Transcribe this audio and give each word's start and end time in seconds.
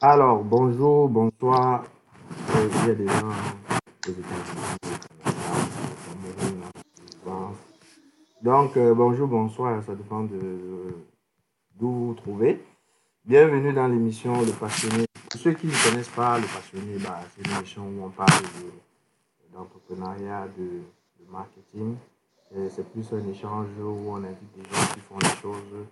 Alors, 0.00 0.44
bonjour, 0.44 1.08
bonsoir. 1.08 1.84
Euh, 2.54 2.68
Il 2.82 2.88
y 2.88 2.90
a 2.90 2.94
des 2.94 3.06
gens 3.08 3.28
aux 3.28 4.10
États-Unis. 4.10 4.98
Donc, 8.42 8.76
euh, 8.76 8.94
bonjour, 8.94 9.26
bonsoir, 9.26 9.82
ça 9.82 9.94
dépend 9.94 10.22
de 10.22 10.94
d'où 11.74 11.90
vous 11.90 12.06
vous 12.08 12.14
trouvez. 12.14 12.62
Bienvenue 13.24 13.72
dans 13.72 13.88
l'émission 13.88 14.40
Le 14.40 14.52
Passionné. 14.52 15.04
Pour 15.30 15.40
ceux 15.40 15.52
qui 15.52 15.66
ne 15.66 15.72
connaissent 15.90 16.08
pas 16.08 16.38
Le 16.38 16.46
Passionné, 16.46 16.96
bah, 17.02 17.20
c'est 17.34 17.44
une 17.50 17.56
émission 17.58 17.82
où 17.82 18.04
on 18.04 18.10
parle 18.10 18.30
de- 18.42 19.52
d'entrepreneuriat, 19.56 20.46
de, 20.56 20.62
de 21.24 21.30
marketing. 21.30 21.96
Et 22.54 22.68
C'est 22.70 22.88
plus 22.90 23.12
un 23.12 23.28
échange 23.28 23.66
où 23.80 24.10
on 24.12 24.16
invite 24.16 24.52
des 24.56 24.62
gens 24.62 24.86
qui 24.94 25.00
font 25.00 25.18
des 25.18 25.36
choses 25.42 25.86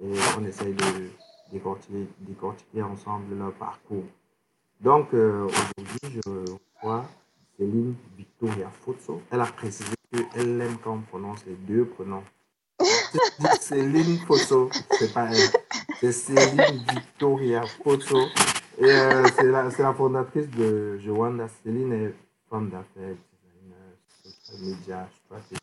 et 0.00 0.12
on 0.38 0.44
essaye 0.44 0.72
de 0.72 0.84
décortiquer, 1.52 2.06
décortiquer 2.20 2.82
ensemble 2.82 3.36
leur 3.36 3.52
parcours. 3.52 4.04
Donc, 4.80 5.12
euh, 5.14 5.46
aujourd'hui, 5.46 6.20
je 6.24 6.52
reçois 6.80 7.04
Céline 7.58 7.94
Victoria 8.16 8.70
Fotso. 8.70 9.22
Elle 9.30 9.40
a 9.40 9.46
précisé 9.46 9.94
qu'elle 10.12 10.60
aime 10.60 10.76
quand 10.82 10.94
on 10.94 11.00
prononce 11.00 11.44
les 11.46 11.54
deux 11.54 11.90
dis 12.80 13.46
Céline 13.60 14.18
Fotso, 14.26 14.70
c'est 14.98 15.12
pas 15.12 15.30
elle. 15.32 15.50
C'est 16.00 16.12
Céline 16.12 16.84
Victoria 16.92 17.62
Fotso. 17.82 18.18
Et 18.78 18.84
euh, 18.84 19.26
c'est 19.36 19.50
la, 19.50 19.70
c'est 19.70 19.82
la 19.82 19.92
fondatrice 19.92 20.48
de 20.50 20.98
Joanda. 20.98 21.48
Céline 21.64 21.92
est 21.92 22.14
femme 22.48 22.70
d'affaires, 22.70 23.16
designer, 23.32 23.96
social 24.22 24.60
media, 24.60 25.08
stratégie. 25.24 25.60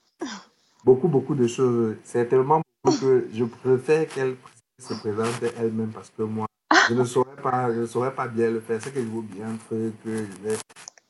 Beaucoup, 0.84 1.08
beaucoup 1.08 1.36
de 1.36 1.48
choses. 1.48 1.96
C'est 2.04 2.28
tellement 2.28 2.62
que 3.00 3.28
je 3.34 3.46
préfère 3.46 4.08
qu'elle 4.08 4.36
se 4.80 4.94
présente 4.96 5.42
elle-même 5.58 5.92
parce 5.92 6.10
que 6.16 6.24
moi, 6.24 6.48
je 6.90 6.94
ne 6.94 7.04
saurais 7.04 7.36
pas, 7.42 7.74
je 7.74 7.82
ne 7.82 7.86
saurais 7.86 8.14
pas 8.14 8.28
bien 8.28 8.50
le 8.52 8.60
faire. 8.60 8.82
C'est 8.82 8.94
que 8.94 9.00
je 9.02 9.06
veux 9.08 9.22
bien 9.22 9.48
un 9.48 9.56
truc, 9.58 9.94
que 10.04 10.18
je 10.18 10.48
vais, 10.50 10.58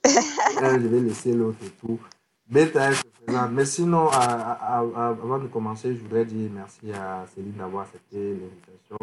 je 0.06 0.88
vais 0.88 1.00
laisser 1.00 1.34
l'autre 1.34 1.58
et 1.66 1.70
tout. 1.70 2.00
Mais 2.50 2.70
elle 2.76 2.96
se 2.96 3.04
présente. 3.26 3.52
Mais 3.52 3.66
sinon, 3.66 4.08
à- 4.10 4.18
à- 4.18 4.78
à- 4.80 5.08
avant 5.10 5.40
de 5.40 5.48
commencer, 5.48 5.96
je 5.96 6.02
voudrais 6.02 6.26
dire 6.26 6.50
merci 6.54 6.92
à 6.94 7.26
Céline 7.34 7.54
d'avoir 7.54 7.84
accepté 7.86 8.18
l'invitation. 8.18 8.98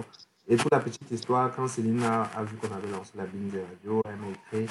Et 0.49 0.57
pour 0.57 0.69
la 0.73 0.79
petite 0.81 1.11
histoire, 1.11 1.55
quand 1.55 1.67
Céline 1.67 2.03
a, 2.05 2.23
a 2.37 2.45
vu 2.45 2.57
qu'on 2.57 2.73
avait 2.75 2.91
lancé 2.91 3.13
la 3.17 3.25
Bing 3.27 3.51
Radio, 3.53 4.01
elle 4.05 4.17
m'a 4.17 4.29
écrit 4.29 4.67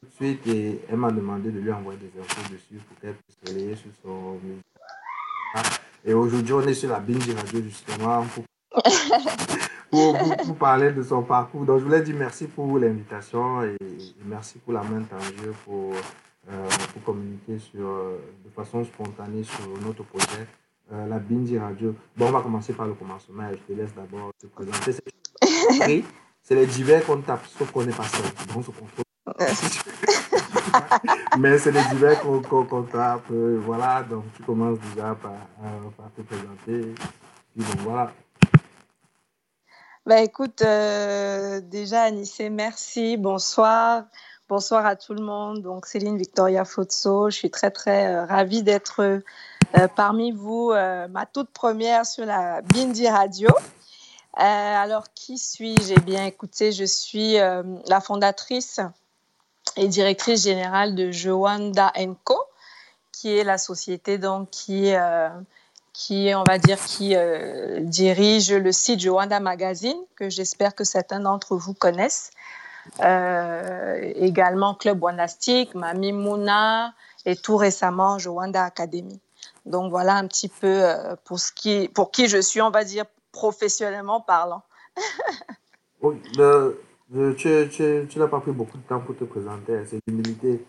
tout 0.00 0.06
de 0.06 0.12
suite 0.14 0.46
et 0.48 0.80
elle 0.88 0.96
m'a 0.96 1.10
demandé 1.12 1.50
de 1.50 1.60
lui 1.60 1.72
envoyer 1.72 1.98
des 1.98 2.20
infos 2.20 2.52
dessus 2.52 2.80
pour 2.86 2.98
qu'elle 3.00 3.14
puisse 3.14 3.36
relayer 3.48 3.76
sur 3.76 3.90
son. 4.02 4.38
Et 6.04 6.12
aujourd'hui, 6.14 6.52
on 6.52 6.60
est 6.62 6.74
sur 6.74 6.90
la 6.90 7.00
Bing 7.00 7.22
Radio 7.36 7.62
justement 7.62 8.24
pour 8.34 8.44
pour, 9.90 10.18
pour, 10.18 10.36
pour 10.36 10.56
parler 10.56 10.92
de 10.92 11.02
son 11.02 11.22
parcours. 11.22 11.64
Donc, 11.64 11.78
je 11.80 11.84
voulais 11.84 12.02
dire 12.02 12.16
merci 12.18 12.46
pour 12.46 12.78
l'invitation 12.78 13.62
et, 13.62 13.76
merci 14.24 14.58
pour 14.58 14.72
la 14.74 14.82
main 14.82 15.02
tendue 15.02 15.52
pour, 15.64 15.92
euh, 16.50 16.68
pour 16.92 17.02
communiquer 17.04 17.58
sur, 17.58 17.86
euh, 17.86 18.18
de 18.44 18.50
façon 18.50 18.84
spontanée 18.84 19.44
sur 19.44 19.66
notre 19.84 20.02
projet, 20.04 20.46
euh, 20.92 21.06
la 21.06 21.18
Bindi 21.18 21.58
Radio. 21.58 21.94
Bon, 22.16 22.28
on 22.28 22.32
va 22.32 22.42
commencer 22.42 22.72
par 22.72 22.86
le 22.86 22.94
commencement. 22.94 23.44
Je 23.50 23.74
te 23.74 23.78
laisse 23.78 23.94
d'abord 23.94 24.30
te 24.38 24.46
présenter. 24.46 24.94
C'est 26.42 26.54
les 26.54 26.66
divers 26.66 27.04
qu'on 27.04 27.20
tape, 27.20 27.46
sauf 27.46 27.70
qu'on 27.70 27.84
n'est 27.84 27.92
pas 27.92 28.04
seul. 28.04 28.22
Donc, 28.48 28.56
on 28.56 28.62
se 28.62 28.70
contrôle. 28.70 29.04
Mais 31.38 31.58
c'est 31.58 31.70
les 31.70 31.82
divers 31.90 32.18
qu'on 32.20 32.40
qu'on- 32.40 32.64
qu'on 32.64 32.82
tape. 32.82 33.30
euh, 33.30 33.60
voilà, 33.64 34.02
donc 34.02 34.24
tu 34.34 34.42
commences 34.42 34.78
déjà 34.94 35.14
par, 35.14 35.32
par 35.96 36.10
te 36.16 36.22
présenter. 36.22 36.94
Puis 37.54 37.64
bon, 37.64 37.82
voilà. 37.84 38.12
Bah 40.08 40.22
écoute, 40.22 40.62
euh, 40.62 41.60
déjà 41.60 42.00
Anissé, 42.04 42.48
merci, 42.48 43.18
bonsoir. 43.18 44.04
Bonsoir 44.48 44.86
à 44.86 44.96
tout 44.96 45.12
le 45.12 45.22
monde. 45.22 45.60
Donc 45.60 45.84
Céline 45.84 46.16
Victoria 46.16 46.64
Fotso, 46.64 47.28
je 47.28 47.36
suis 47.36 47.50
très 47.50 47.70
très 47.70 48.06
euh, 48.06 48.24
ravie 48.24 48.62
d'être 48.62 49.02
euh, 49.02 49.88
parmi 49.96 50.32
vous, 50.32 50.70
ma 50.70 51.26
toute 51.26 51.50
première 51.50 52.06
sur 52.06 52.24
la 52.24 52.62
Bindi 52.62 53.06
Radio. 53.06 53.50
Alors 54.32 55.12
qui 55.14 55.36
suis-je? 55.36 55.92
Eh 55.94 56.00
bien 56.00 56.24
écoutez, 56.24 56.72
je 56.72 56.84
suis 56.84 57.34
la 57.34 58.00
fondatrice 58.00 58.80
et 59.76 59.88
directrice 59.88 60.44
générale 60.44 60.94
de 60.94 61.10
Joanda 61.10 61.92
Co, 62.24 62.40
qui 63.12 63.36
est 63.36 63.44
la 63.44 63.58
société 63.58 64.16
donc 64.16 64.48
qui 64.48 64.90
qui, 65.98 66.30
on 66.32 66.44
va 66.44 66.58
dire, 66.58 66.78
qui 66.78 67.16
euh, 67.16 67.80
dirige 67.80 68.52
le 68.52 68.70
site 68.70 69.00
Joanda 69.00 69.40
Magazine, 69.40 69.98
que 70.14 70.30
j'espère 70.30 70.76
que 70.76 70.84
certains 70.84 71.18
d'entre 71.18 71.56
vous 71.56 71.74
connaissent. 71.74 72.30
Euh, 73.00 74.12
également 74.14 74.74
Club 74.74 75.02
Wandastic, 75.02 75.74
Mami 75.74 76.12
Mouna 76.12 76.94
et 77.26 77.34
tout 77.34 77.56
récemment 77.56 78.16
Joanda 78.16 78.62
Academy. 78.62 79.20
Donc 79.66 79.90
voilà 79.90 80.14
un 80.14 80.28
petit 80.28 80.48
peu 80.48 80.68
euh, 80.68 81.16
pour, 81.24 81.40
ce 81.40 81.50
qui, 81.52 81.88
pour 81.88 82.12
qui 82.12 82.28
je 82.28 82.40
suis, 82.40 82.62
on 82.62 82.70
va 82.70 82.84
dire, 82.84 83.04
professionnellement 83.32 84.20
parlant. 84.20 84.62
Oui, 86.00 86.22
tu, 87.36 87.68
tu, 87.72 88.06
tu 88.08 88.18
n'as 88.20 88.28
pas 88.28 88.38
pris 88.38 88.52
beaucoup 88.52 88.78
de 88.78 88.82
temps 88.84 89.00
pour 89.00 89.16
te 89.16 89.24
présenter, 89.24 89.84
c'est 89.90 89.98
l'humilité. 90.06 90.64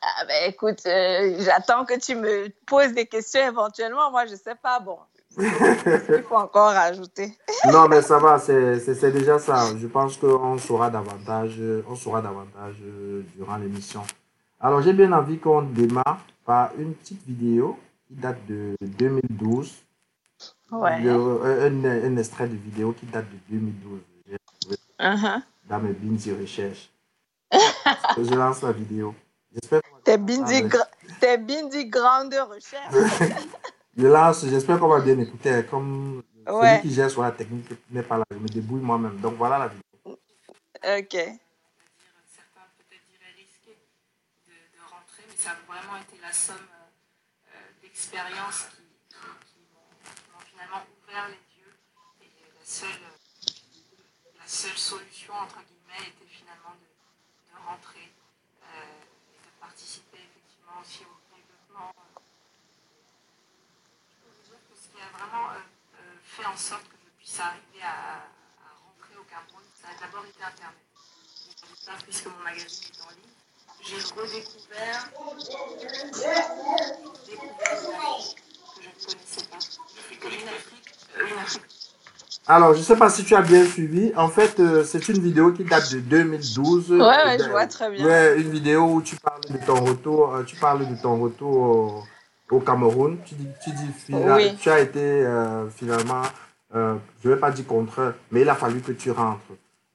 Ah 0.00 0.24
ben 0.26 0.48
écoute, 0.50 0.80
euh, 0.86 1.36
j'attends 1.40 1.84
que 1.84 1.98
tu 1.98 2.14
me 2.14 2.48
poses 2.66 2.92
des 2.94 3.06
questions 3.06 3.46
éventuellement. 3.46 4.10
Moi, 4.10 4.24
je 4.26 4.34
sais 4.34 4.54
pas. 4.54 4.80
Bon, 4.80 4.98
il 5.38 6.22
faut 6.28 6.36
encore 6.36 6.72
rajouter. 6.72 7.36
Non, 7.72 7.88
mais 7.88 8.02
ça 8.02 8.18
va, 8.18 8.38
c'est 8.38 9.10
déjà 9.12 9.38
ça. 9.38 9.76
Je 9.78 9.86
pense 9.86 10.16
qu'on 10.18 10.58
saura 10.58 10.90
davantage, 10.90 11.58
on 11.88 11.96
saura 11.96 12.20
davantage 12.20 12.76
euh, 12.82 13.22
durant 13.34 13.56
l'émission. 13.56 14.02
Alors, 14.60 14.82
j'ai 14.82 14.92
bien 14.92 15.12
envie 15.12 15.38
qu'on 15.38 15.62
démarre 15.62 16.18
par 16.44 16.70
une 16.78 16.94
petite 16.94 17.24
vidéo 17.26 17.78
qui 18.06 18.14
date 18.14 18.38
de 18.46 18.74
2012. 18.82 19.72
Ouais. 20.72 21.00
Le- 21.00 21.40
un, 21.62 21.84
un 21.84 22.16
extrait 22.18 22.48
de 22.48 22.56
vidéo 22.56 22.92
qui 22.98 23.06
date 23.06 23.26
de 23.30 23.56
2012. 23.56 24.00
J'ai 24.28 24.36
trouvé 24.60 24.76
Uh-huh. 25.00 25.40
dans 25.68 25.78
mes 25.80 25.92
bins 25.92 26.16
de 26.16 26.40
recherche. 26.40 26.90
Je 27.52 28.34
lance 28.34 28.62
la 28.62 28.72
vidéo. 28.72 29.14
J'espère 29.54 29.80
qu'on 29.82 29.94
va- 29.94 30.00
T'es 30.04 30.18
t'es 31.20 31.38
bindi 31.38 31.86
grande 31.86 32.34
recherche. 32.34 32.94
Je 33.96 34.06
lance, 34.08 34.44
j'espère 34.46 34.80
qu'on 34.80 34.88
va 34.88 35.00
bien 35.00 35.18
écouter. 35.20 35.64
Comme 35.70 36.22
Ouais. 36.46 36.78
celui 36.78 36.88
qui 36.88 36.94
gère 36.94 37.10
sur 37.10 37.22
la 37.22 37.30
technique 37.32 37.70
n'est 37.90 38.02
pas 38.02 38.18
là, 38.18 38.24
je 38.30 38.36
me 38.36 38.48
débrouille 38.48 38.80
moi-même. 38.82 39.16
Donc 39.20 39.36
voilà 39.36 39.58
la 39.58 39.68
vidéo. 39.68 40.18
Ok. 40.98 41.16
ça 45.38 45.50
a 45.50 45.54
vraiment 45.70 45.96
été 46.00 46.16
la 46.22 46.32
somme 46.32 46.56
euh, 46.56 47.58
d'expériences 47.82 48.68
qui, 48.72 48.82
qui, 49.08 49.16
qui 49.52 49.60
m'ont 50.32 50.40
finalement 50.50 50.80
ouvert 51.02 51.28
les 51.28 51.60
yeux. 51.60 51.74
Et 52.22 52.30
la 52.58 52.64
seule, 52.64 52.88
la 54.40 54.46
seule 54.46 54.76
solution, 54.78 55.34
entre 55.34 55.60
guillemets, 55.68 56.08
était 56.08 56.30
finalement 56.30 56.72
de, 56.80 56.88
de 56.88 57.56
rentrer 57.68 58.08
euh, 58.62 59.03
participer 59.64 60.18
effectivement 60.18 60.76
aussi 60.80 61.02
au 61.08 61.16
développement. 61.32 61.92
Je 64.12 64.20
peux 64.20 64.32
vous 64.36 64.44
dire 64.44 64.60
que 64.68 64.74
ce 64.76 64.86
qui 64.92 65.00
a 65.00 65.08
vraiment 65.16 65.50
euh, 65.50 65.56
euh, 65.56 66.16
fait 66.22 66.44
en 66.44 66.56
sorte 66.56 66.84
que 66.88 66.96
je 67.04 67.10
puisse 67.18 67.40
arriver 67.40 67.82
à, 67.82 68.28
à 68.28 68.68
rentrer 68.84 69.16
au 69.16 69.24
Cameroun, 69.24 69.64
ça 69.74 69.88
a 69.88 69.94
d'abord 70.00 70.24
été 70.26 70.42
Internet 70.42 70.78
ça, 71.80 71.92
puisque 72.02 72.26
mon 72.26 72.38
magazine 72.38 72.88
est 72.92 73.02
en 73.02 73.10
ligne. 73.10 73.34
J'ai 73.82 74.00
redécouvert, 74.00 75.10
découvert 77.26 77.78
que 78.74 78.82
je 78.82 78.88
ne 78.88 78.94
connaissais 79.04 79.44
pas. 79.46 79.58
Une 80.24 80.48
Afrique, 80.48 80.88
euh, 81.16 81.26
une 81.26 81.38
Afrique 81.38 81.83
Alors, 82.46 82.74
je 82.74 82.80
ne 82.80 82.84
sais 82.84 82.96
pas 82.96 83.08
si 83.08 83.24
tu 83.24 83.34
as 83.34 83.40
bien 83.40 83.64
suivi. 83.64 84.12
En 84.16 84.28
fait, 84.28 84.60
euh, 84.60 84.84
c'est 84.84 85.08
une 85.08 85.18
vidéo 85.18 85.52
qui 85.52 85.64
date 85.64 85.90
de 85.94 86.00
2012. 86.00 86.90
Ouais, 86.92 86.98
ouais, 86.98 87.38
je 87.42 87.48
vois 87.48 87.66
très 87.66 87.90
bien. 87.90 88.04
Ouais, 88.04 88.38
une 88.38 88.50
vidéo 88.50 88.82
où 88.84 89.02
tu 89.02 89.16
parles 89.16 89.40
de 89.48 89.56
ton 89.64 89.82
retour, 89.82 90.34
euh, 90.34 90.42
tu 90.42 90.56
parles 90.56 90.86
de 90.86 90.94
ton 91.00 91.16
retour 91.18 91.56
au, 92.50 92.56
au 92.56 92.60
Cameroun. 92.60 93.16
Tu 93.24 93.34
dis, 93.34 93.48
tu 93.64 93.70
dis 93.70 93.88
fina- 93.96 94.36
Oui. 94.36 94.54
tu 94.60 94.68
as 94.68 94.80
été 94.80 95.00
euh, 95.00 95.70
finalement, 95.70 96.20
euh, 96.74 96.96
je 97.22 97.28
ne 97.30 97.34
vais 97.34 97.40
pas 97.40 97.50
dire 97.50 97.66
contre, 97.66 98.14
mais 98.30 98.42
il 98.42 98.48
a 98.50 98.54
fallu 98.54 98.80
que 98.80 98.92
tu 98.92 99.10
rentres. 99.10 99.40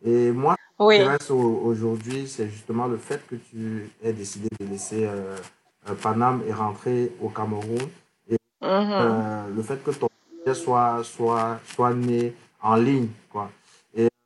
Et 0.03 0.31
moi, 0.31 0.55
Oui. 0.79 0.95
qui 0.97 1.01
m'intéresse 1.05 1.29
au- 1.29 1.61
aujourd'hui, 1.65 2.27
c'est 2.27 2.47
justement 2.49 2.87
le 2.87 2.97
fait 2.97 3.21
que 3.27 3.35
tu 3.35 3.91
aies 4.03 4.13
décidé 4.13 4.47
de 4.59 4.65
laisser 4.65 5.07
Paname 6.01 6.41
et 6.47 6.53
rentrer 6.53 7.11
au 7.21 7.29
Cameroun. 7.29 7.77
Mhm. 8.29 8.37
Euh, 8.91 9.43
le 9.55 9.61
fait 9.63 9.81
que 9.83 9.91
ton 9.91 10.08
soit, 10.53 11.03
soit, 11.03 11.59
soit 11.63 11.93
né 11.93 12.33
en 12.61 12.75
ligne, 12.75 13.09
quoi. 13.31 13.49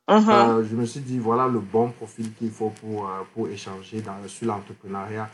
Mhm. 0.08 0.28
Euh, 0.28 0.64
je 0.68 0.76
me 0.76 0.84
suis 0.84 1.00
dit, 1.00 1.18
voilà 1.18 1.48
le 1.48 1.60
bon 1.60 1.90
profil 1.90 2.32
qu'il 2.34 2.50
faut 2.50 2.70
pour, 2.70 3.08
euh, 3.08 3.22
pour 3.32 3.48
échanger 3.48 4.02
dans, 4.02 4.16
sur 4.28 4.46
l'entrepreneuriat. 4.46 5.30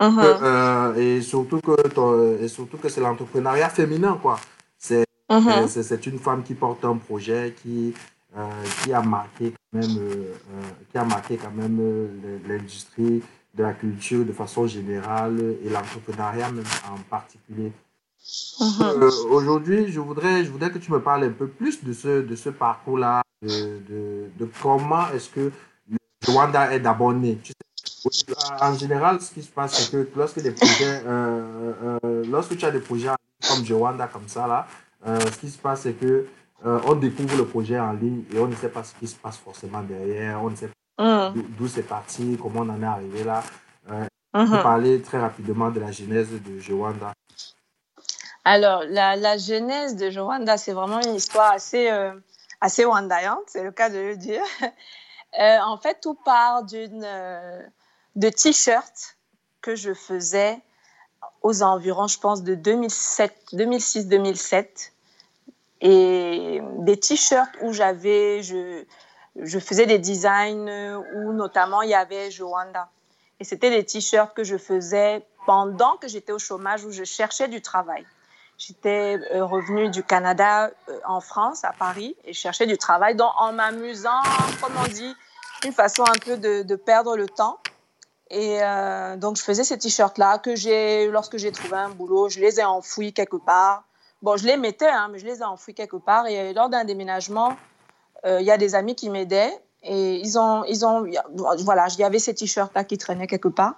Mhm. 0.00 0.18
Euh, 0.18 0.94
et 0.94 1.20
surtout 1.20 1.60
que, 1.60 2.42
et 2.42 2.48
surtout 2.48 2.78
que 2.78 2.88
c'est 2.88 3.00
l'entrepreneuriat 3.00 3.68
féminin, 3.68 4.18
quoi. 4.20 4.38
C'est 4.78 5.04
c'est 5.68 6.06
une 6.06 6.18
femme 6.18 6.42
qui 6.42 6.54
porte 6.54 6.84
un 6.84 6.96
projet, 6.96 7.54
qui 7.62 7.94
qui 8.82 8.92
a 8.92 9.02
marqué 9.02 9.52
quand 9.52 9.78
même, 9.78 10.26
qui 10.90 10.98
a 10.98 11.04
marqué 11.04 11.36
quand 11.36 11.52
même 11.52 11.78
l'industrie 12.48 13.22
de 13.54 13.62
la 13.62 13.72
culture 13.72 14.24
de 14.24 14.32
façon 14.32 14.66
générale 14.66 15.56
et 15.64 15.68
l'entrepreneuriat 15.68 16.50
même 16.50 16.64
en 16.90 16.98
particulier. 17.08 17.72
Mhm. 18.60 19.10
Aujourd'hui, 19.30 19.90
je 19.90 20.00
voudrais, 20.00 20.44
je 20.44 20.50
voudrais 20.50 20.70
que 20.70 20.78
tu 20.78 20.92
me 20.92 21.00
parles 21.00 21.24
un 21.24 21.30
peu 21.32 21.48
plus 21.48 21.82
de 21.82 21.92
ce, 21.92 22.22
de 22.22 22.36
ce 22.36 22.50
parcours-là, 22.50 23.22
de, 23.42 23.48
de, 23.48 24.30
de, 24.38 24.50
comment 24.62 25.08
est-ce 25.10 25.30
que 25.30 25.50
le 25.90 25.98
Rwanda 26.26 26.72
est 26.72 26.80
d'abord 26.80 27.12
né. 27.14 27.38
en 28.60 28.74
général, 28.74 29.20
ce 29.20 29.32
qui 29.32 29.42
se 29.42 29.50
passe, 29.50 29.74
c'est 29.74 29.90
que 29.90 30.08
lorsque, 30.14 30.42
des 30.42 30.52
projets, 30.52 31.02
lorsque 32.28 32.56
tu 32.56 32.64
as 32.64 32.70
des 32.70 32.80
projets 32.80 33.08
comme 33.48 33.64
Rwanda, 33.76 34.06
comme 34.06 34.28
ça, 34.28 34.46
là, 34.46 34.66
euh, 35.06 35.18
ce 35.20 35.38
qui 35.38 35.48
se 35.48 35.58
passe, 35.58 35.82
c'est 35.82 35.94
que 35.94 36.26
euh, 36.66 36.80
on 36.86 36.94
découvre 36.94 37.36
le 37.36 37.46
projet 37.46 37.78
en 37.78 37.92
ligne 37.92 38.24
et 38.32 38.38
on 38.38 38.46
ne 38.46 38.54
sait 38.54 38.68
pas 38.68 38.84
ce 38.84 38.94
qui 38.94 39.06
se 39.06 39.16
passe 39.16 39.38
forcément 39.38 39.82
derrière, 39.82 40.42
on 40.42 40.50
ne 40.50 40.56
sait 40.56 40.70
pas 40.96 41.30
mm. 41.30 41.42
d'où 41.58 41.66
c'est 41.66 41.82
parti, 41.82 42.38
comment 42.40 42.60
on 42.60 42.68
en 42.68 42.82
est 42.82 42.86
arrivé 42.86 43.24
là. 43.24 43.42
Euh, 43.90 44.04
mm-hmm. 44.34 44.62
parler 44.62 45.00
très 45.00 45.18
rapidement 45.18 45.70
de 45.70 45.80
la 45.80 45.90
genèse 45.90 46.28
de 46.30 46.58
Jowanda. 46.58 47.12
Alors, 48.44 48.84
la, 48.88 49.16
la, 49.16 49.36
genèse 49.36 49.96
de 49.96 50.10
Jowanda, 50.10 50.56
c'est 50.56 50.72
vraiment 50.72 51.00
une 51.00 51.14
histoire 51.14 51.52
assez, 51.52 51.90
euh, 51.90 52.12
assez 52.60 52.86
wandaillante, 52.86 53.44
c'est 53.46 53.62
le 53.62 53.70
cas 53.70 53.90
de 53.90 53.98
le 53.98 54.16
dire. 54.16 54.42
en 55.38 55.76
fait, 55.76 56.00
tout 56.00 56.14
part 56.14 56.64
d'une 56.64 57.06
de 58.16 58.28
t-shirts 58.28 59.16
que 59.60 59.76
je 59.76 59.94
faisais 59.94 60.58
aux 61.42 61.62
environs, 61.62 62.06
je 62.06 62.18
pense, 62.18 62.42
de 62.42 62.54
2006-2007. 62.54 64.92
Et 65.82 66.60
des 66.78 66.98
t-shirts 66.98 67.54
où 67.62 67.72
j'avais, 67.72 68.42
je, 68.42 68.84
je 69.36 69.58
faisais 69.58 69.86
des 69.86 69.98
designs 69.98 70.68
où 71.14 71.32
notamment 71.32 71.80
il 71.82 71.90
y 71.90 71.94
avait 71.94 72.30
Joanda. 72.30 72.88
Et 73.38 73.44
c'était 73.44 73.70
des 73.70 73.84
t-shirts 73.84 74.34
que 74.34 74.44
je 74.44 74.58
faisais 74.58 75.24
pendant 75.46 75.96
que 75.96 76.08
j'étais 76.08 76.32
au 76.32 76.38
chômage 76.38 76.84
où 76.84 76.90
je 76.90 77.04
cherchais 77.04 77.48
du 77.48 77.62
travail. 77.62 78.04
J'étais 78.60 79.18
euh, 79.32 79.42
revenue 79.42 79.88
du 79.88 80.02
Canada 80.02 80.70
euh, 80.90 80.98
en 81.06 81.20
France, 81.22 81.64
à 81.64 81.72
Paris, 81.72 82.14
et 82.26 82.34
je 82.34 82.38
cherchais 82.38 82.66
du 82.66 82.76
travail. 82.76 83.14
Donc, 83.14 83.30
en 83.38 83.54
m'amusant, 83.54 84.20
comme 84.60 84.74
on 84.84 84.86
dit, 84.86 85.14
une 85.64 85.72
façon 85.72 86.02
un 86.02 86.18
peu 86.22 86.36
de, 86.36 86.76
perdre 86.76 87.16
le 87.16 87.26
temps. 87.26 87.58
Et 88.28 88.58
euh, 88.62 89.16
donc, 89.16 89.38
je 89.38 89.42
faisais 89.42 89.64
ces 89.64 89.78
t-shirts-là 89.78 90.38
que 90.40 90.56
j'ai, 90.56 91.10
lorsque 91.10 91.38
j'ai 91.38 91.52
trouvé 91.52 91.78
un 91.78 91.88
boulot, 91.88 92.28
je 92.28 92.38
les 92.38 92.60
ai 92.60 92.64
enfouis 92.64 93.14
quelque 93.14 93.38
part. 93.38 93.84
Bon, 94.20 94.36
je 94.36 94.44
les 94.44 94.58
mettais, 94.58 94.90
hein, 94.90 95.08
mais 95.10 95.18
je 95.18 95.24
les 95.24 95.38
ai 95.38 95.44
enfouis 95.44 95.72
quelque 95.72 95.96
part. 95.96 96.26
Et 96.26 96.52
lors 96.52 96.68
d'un 96.68 96.84
déménagement, 96.84 97.56
il 98.26 98.42
y 98.42 98.50
a 98.50 98.58
des 98.58 98.74
amis 98.74 98.94
qui 98.94 99.08
m'aidaient 99.08 99.58
et 99.82 100.16
ils 100.16 100.38
ont, 100.38 100.64
ils 100.64 100.84
ont, 100.84 101.06
voilà, 101.64 101.86
il 101.88 101.98
y 101.98 102.04
avait 102.04 102.18
ces 102.18 102.34
t-shirts-là 102.34 102.84
qui 102.84 102.98
traînaient 102.98 103.26
quelque 103.26 103.48
part. 103.48 103.76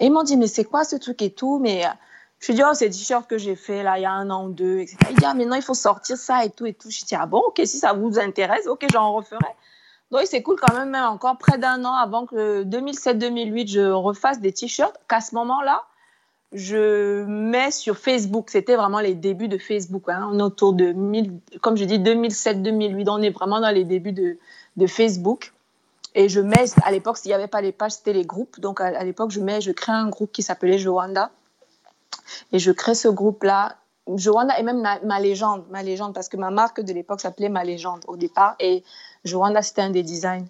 Et 0.00 0.06
ils 0.06 0.12
m'ont 0.12 0.24
dit, 0.24 0.36
mais 0.36 0.48
c'est 0.48 0.64
quoi 0.64 0.82
ce 0.82 0.96
truc 0.96 1.22
et 1.22 1.30
tout? 1.30 1.60
Mais 1.60 1.84
je 2.46 2.52
lui 2.52 2.58
dit, 2.58 2.62
oh, 2.64 2.74
c'est 2.74 2.90
t-shirts 2.90 3.28
que 3.28 3.38
j'ai 3.38 3.56
fait 3.56 3.82
là, 3.82 3.98
il 3.98 4.02
y 4.02 4.04
a 4.04 4.12
un 4.12 4.30
an 4.30 4.46
ou 4.46 4.50
deux, 4.50 4.78
etc. 4.78 4.96
Il 5.10 5.16
dit, 5.16 5.24
ah, 5.26 5.34
mais 5.34 5.46
non, 5.46 5.56
il 5.56 5.62
faut 5.62 5.74
sortir 5.74 6.16
ça 6.16 6.44
et 6.44 6.50
tout 6.50 6.64
et 6.64 6.74
tout. 6.74 6.90
Je 6.90 7.04
dis, 7.04 7.16
ah 7.16 7.26
bon, 7.26 7.38
ok, 7.38 7.60
si 7.64 7.78
ça 7.78 7.92
vous 7.92 8.20
intéresse, 8.20 8.68
ok, 8.68 8.86
j'en 8.92 9.14
referai. 9.14 9.38
Donc, 10.12 10.22
c'est 10.26 10.42
cool 10.42 10.56
quand 10.60 10.72
même, 10.72 10.94
hein, 10.94 11.08
encore 11.08 11.38
près 11.38 11.58
d'un 11.58 11.84
an 11.84 11.94
avant 11.94 12.24
que 12.24 12.62
2007-2008, 12.62 13.68
je 13.68 13.90
refasse 13.90 14.40
des 14.40 14.52
t-shirts, 14.52 14.96
qu'à 15.08 15.20
ce 15.20 15.34
moment-là, 15.34 15.82
je 16.52 17.24
mets 17.24 17.72
sur 17.72 17.98
Facebook. 17.98 18.48
C'était 18.50 18.76
vraiment 18.76 19.00
les 19.00 19.16
débuts 19.16 19.48
de 19.48 19.58
Facebook. 19.58 20.04
Hein. 20.06 20.28
On 20.30 20.38
est 20.38 20.42
autour 20.42 20.72
de, 20.72 20.94
comme 21.62 21.76
je 21.76 21.84
dis, 21.84 21.98
2007-2008. 21.98 23.08
On 23.08 23.22
est 23.22 23.30
vraiment 23.30 23.60
dans 23.60 23.74
les 23.74 23.82
débuts 23.82 24.12
de, 24.12 24.38
de, 24.76 24.86
Facebook. 24.86 25.52
Et 26.14 26.28
je 26.28 26.40
mets, 26.40 26.66
à 26.84 26.92
l'époque, 26.92 27.18
s'il 27.18 27.30
n'y 27.30 27.34
avait 27.34 27.48
pas 27.48 27.60
les 27.60 27.72
pages, 27.72 27.92
c'était 27.92 28.12
les 28.12 28.24
groupes. 28.24 28.60
Donc, 28.60 28.80
à, 28.80 29.02
l'époque, 29.02 29.32
je 29.32 29.40
mets, 29.40 29.60
je 29.60 29.72
crée 29.72 29.90
un 29.90 30.08
groupe 30.08 30.30
qui 30.30 30.44
s'appelait 30.44 30.78
Joanda. 30.78 31.32
Et 32.52 32.58
je 32.58 32.72
crée 32.72 32.94
ce 32.94 33.08
groupe-là. 33.08 33.76
Joanda 34.14 34.58
est 34.58 34.62
même 34.62 34.86
ma, 35.02 35.20
légende, 35.20 35.64
ma 35.70 35.82
légende, 35.82 36.14
parce 36.14 36.28
que 36.28 36.36
ma 36.36 36.50
marque 36.50 36.80
de 36.80 36.92
l'époque 36.92 37.20
s'appelait 37.20 37.48
Ma 37.48 37.64
Légende 37.64 38.04
au 38.06 38.16
départ. 38.16 38.54
Et 38.60 38.84
Joanda, 39.24 39.62
c'était 39.62 39.82
un 39.82 39.90
des 39.90 40.04
designs. 40.04 40.46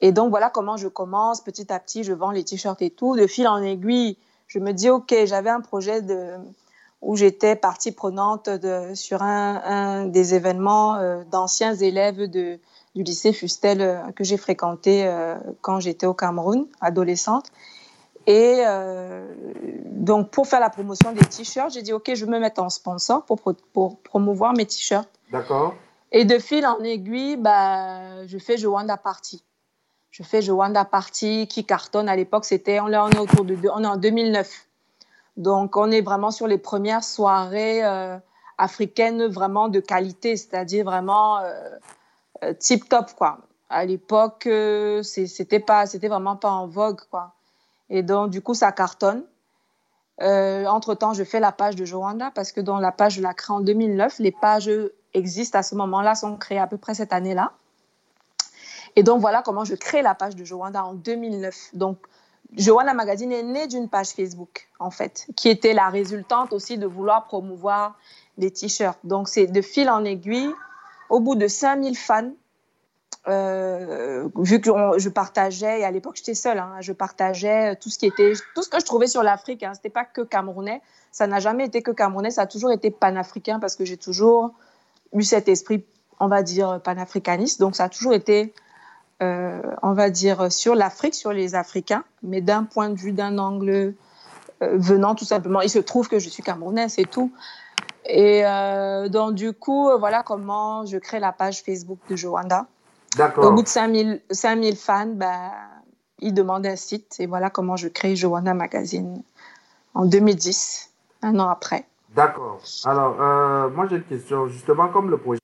Et 0.00 0.12
donc, 0.12 0.30
voilà 0.30 0.50
comment 0.50 0.76
je 0.76 0.88
commence. 0.88 1.40
Petit 1.40 1.72
à 1.72 1.78
petit, 1.78 2.02
je 2.02 2.12
vends 2.12 2.30
les 2.30 2.44
t-shirts 2.44 2.82
et 2.82 2.90
tout. 2.90 3.16
De 3.16 3.26
fil 3.26 3.46
en 3.46 3.62
aiguille, 3.62 4.16
je 4.48 4.58
me 4.58 4.72
dis, 4.72 4.90
OK, 4.90 5.14
j'avais 5.26 5.50
un 5.50 5.60
projet 5.60 6.02
où 7.02 7.16
j'étais 7.16 7.54
partie 7.54 7.92
prenante 7.92 8.48
sur 8.94 9.22
un, 9.22 10.06
des 10.06 10.34
événements 10.34 10.96
euh, 10.96 11.22
d'anciens 11.30 11.74
élèves 11.74 12.28
de, 12.28 12.58
du 12.94 13.02
lycée 13.02 13.32
Fustel 13.32 13.80
euh, 13.80 14.10
que 14.16 14.24
j'ai 14.24 14.36
fréquenté 14.36 15.06
euh, 15.06 15.36
quand 15.60 15.80
j'étais 15.80 16.06
au 16.06 16.14
Cameroun, 16.14 16.66
adolescente. 16.80 17.46
Et 18.30 18.62
donc, 19.86 20.30
pour 20.30 20.46
faire 20.46 20.60
la 20.60 20.70
promotion 20.70 21.12
des 21.12 21.24
t-shirts, 21.24 21.72
j'ai 21.72 21.82
dit, 21.82 21.92
OK, 21.92 22.10
je 22.14 22.24
vais 22.26 22.30
me 22.30 22.38
mettre 22.38 22.62
en 22.62 22.68
sponsor 22.68 23.24
pour, 23.24 23.40
pour 23.72 24.00
promouvoir 24.02 24.52
mes 24.52 24.66
t-shirts. 24.66 25.08
D'accord. 25.32 25.74
Et 26.12 26.24
de 26.24 26.38
fil 26.38 26.66
en 26.66 26.78
aiguille, 26.80 27.36
bah, 27.36 28.26
je 28.26 28.38
fais 28.38 28.56
Joanda 28.56 28.96
Party. 28.96 29.44
Je 30.10 30.22
fais 30.22 30.40
Joanda 30.40 30.84
Party 30.84 31.46
qui 31.48 31.64
cartonne 31.64 32.08
à 32.08 32.16
l'époque. 32.16 32.44
C'était, 32.44 32.80
on 32.80 32.88
est 32.88 33.18
autour 33.18 33.44
de, 33.44 33.56
on 33.74 33.82
est 33.82 33.86
en 33.86 33.96
2009. 33.96 34.66
Donc, 35.36 35.76
on 35.76 35.90
est 35.90 36.00
vraiment 36.00 36.30
sur 36.30 36.46
les 36.46 36.58
premières 36.58 37.04
soirées 37.04 37.84
euh, 37.84 38.18
africaines 38.56 39.26
vraiment 39.26 39.68
de 39.68 39.80
qualité, 39.80 40.36
c'est-à-dire 40.36 40.84
vraiment 40.84 41.38
euh, 41.38 41.52
euh, 42.44 42.54
tip 42.54 42.88
top, 42.88 43.12
quoi. 43.16 43.38
À 43.70 43.84
l'époque, 43.84 44.48
c'était 45.02 45.60
pas, 45.60 45.84
c'était 45.86 46.08
vraiment 46.08 46.36
pas 46.36 46.50
en 46.50 46.66
vogue, 46.66 47.02
quoi. 47.10 47.34
Et 47.90 48.02
donc, 48.02 48.30
du 48.30 48.42
coup, 48.42 48.54
ça 48.54 48.72
cartonne. 48.72 49.24
entre 50.20 50.94
temps, 50.94 51.12
je 51.14 51.24
fais 51.24 51.40
la 51.40 51.52
page 51.52 51.76
de 51.76 51.84
Joanda 51.84 52.30
parce 52.34 52.52
que 52.52 52.60
dans 52.60 52.78
la 52.78 52.92
page, 52.92 53.14
je 53.14 53.22
la 53.22 53.34
crée 53.34 53.52
en 53.52 53.60
2009. 53.60 54.18
Les 54.18 54.32
pages 54.32 54.70
existent 55.14 55.58
à 55.58 55.62
ce 55.62 55.74
moment-là, 55.74 56.14
sont 56.14 56.36
créées 56.36 56.58
à 56.58 56.66
peu 56.66 56.76
près 56.76 56.94
cette 56.94 57.12
année-là. 57.12 57.52
Et 58.96 59.02
donc, 59.02 59.20
voilà 59.20 59.42
comment 59.42 59.64
je 59.64 59.74
crée 59.74 60.02
la 60.02 60.14
page 60.14 60.34
de 60.34 60.44
Joanda 60.44 60.84
en 60.84 60.94
2009. 60.94 61.70
Donc, 61.74 61.98
Joanna 62.56 62.94
Magazine 62.94 63.30
est 63.30 63.42
née 63.42 63.66
d'une 63.66 63.88
page 63.88 64.08
Facebook, 64.08 64.68
en 64.78 64.90
fait, 64.90 65.26
qui 65.36 65.48
était 65.50 65.74
la 65.74 65.90
résultante 65.90 66.52
aussi 66.52 66.78
de 66.78 66.86
vouloir 66.86 67.24
promouvoir 67.24 67.98
des 68.38 68.50
t-shirts. 68.50 68.98
Donc, 69.04 69.28
c'est 69.28 69.46
de 69.46 69.60
fil 69.60 69.90
en 69.90 70.04
aiguille, 70.04 70.50
au 71.10 71.20
bout 71.20 71.34
de 71.34 71.46
5000 71.46 71.96
fans, 71.96 72.30
euh, 73.28 74.28
vu 74.36 74.60
que 74.60 74.70
je 74.96 75.08
partageais, 75.10 75.80
et 75.80 75.84
à 75.84 75.90
l'époque 75.90 76.16
j'étais 76.16 76.34
seule, 76.34 76.58
hein, 76.58 76.76
je 76.80 76.92
partageais 76.92 77.76
tout 77.76 77.90
ce 77.90 77.98
qui 77.98 78.06
était, 78.06 78.32
tout 78.54 78.62
ce 78.62 78.70
que 78.70 78.80
je 78.80 78.84
trouvais 78.86 79.06
sur 79.06 79.22
l'Afrique. 79.22 79.62
Hein, 79.62 79.72
C'était 79.74 79.90
pas 79.90 80.04
que 80.04 80.22
camerounais, 80.22 80.80
ça 81.12 81.26
n'a 81.26 81.38
jamais 81.38 81.66
été 81.66 81.82
que 81.82 81.90
camerounais, 81.90 82.30
ça 82.30 82.42
a 82.42 82.46
toujours 82.46 82.72
été 82.72 82.90
panafricain 82.90 83.58
parce 83.58 83.76
que 83.76 83.84
j'ai 83.84 83.98
toujours 83.98 84.52
eu 85.12 85.22
cet 85.22 85.48
esprit, 85.48 85.84
on 86.20 86.28
va 86.28 86.42
dire, 86.42 86.80
panafricaniste. 86.82 87.60
Donc 87.60 87.76
ça 87.76 87.84
a 87.84 87.88
toujours 87.90 88.14
été, 88.14 88.54
euh, 89.22 89.60
on 89.82 89.92
va 89.92 90.08
dire, 90.08 90.50
sur 90.50 90.74
l'Afrique, 90.74 91.14
sur 91.14 91.32
les 91.32 91.54
Africains, 91.54 92.04
mais 92.22 92.40
d'un 92.40 92.64
point 92.64 92.88
de 92.88 92.96
vue, 92.96 93.12
d'un 93.12 93.36
angle 93.36 93.94
euh, 94.62 94.76
venant 94.78 95.14
tout 95.14 95.26
simplement. 95.26 95.60
Il 95.60 95.70
se 95.70 95.80
trouve 95.80 96.08
que 96.08 96.18
je 96.18 96.30
suis 96.30 96.42
camerounaise, 96.42 96.94
c'est 96.94 97.10
tout. 97.10 97.30
Et 98.10 98.42
donc, 99.10 99.34
du 99.34 99.52
coup, 99.52 99.90
voilà 99.98 100.22
comment 100.22 100.86
je 100.86 100.96
crée 100.96 101.20
la 101.20 101.30
page 101.30 101.62
Facebook 101.62 101.98
de 102.08 102.16
Joanda. 102.16 102.66
Au 103.36 103.52
bout 103.52 103.62
de 103.62 103.68
5000, 103.68 104.22
5000 104.30 104.76
fans, 104.76 105.06
bah, 105.06 105.52
ils 106.20 106.34
demandent 106.34 106.66
un 106.66 106.76
site. 106.76 107.16
Et 107.18 107.26
voilà 107.26 107.50
comment 107.50 107.76
je 107.76 107.88
crée 107.88 108.16
Joanda 108.16 108.54
Magazine 108.54 109.22
en 109.94 110.04
2010, 110.06 110.90
un 111.22 111.38
an 111.38 111.48
après. 111.48 111.86
D'accord. 112.14 112.60
Alors, 112.84 113.20
euh, 113.20 113.68
moi 113.70 113.86
j'ai 113.88 113.96
une 113.96 114.04
question. 114.04 114.48
Justement, 114.48 114.88
comme 114.88 115.10
le 115.10 115.18
projet 115.18 115.40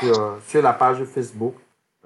sur, 0.00 0.38
sur 0.46 0.62
la 0.62 0.72
page 0.72 1.04
Facebook, 1.04 1.54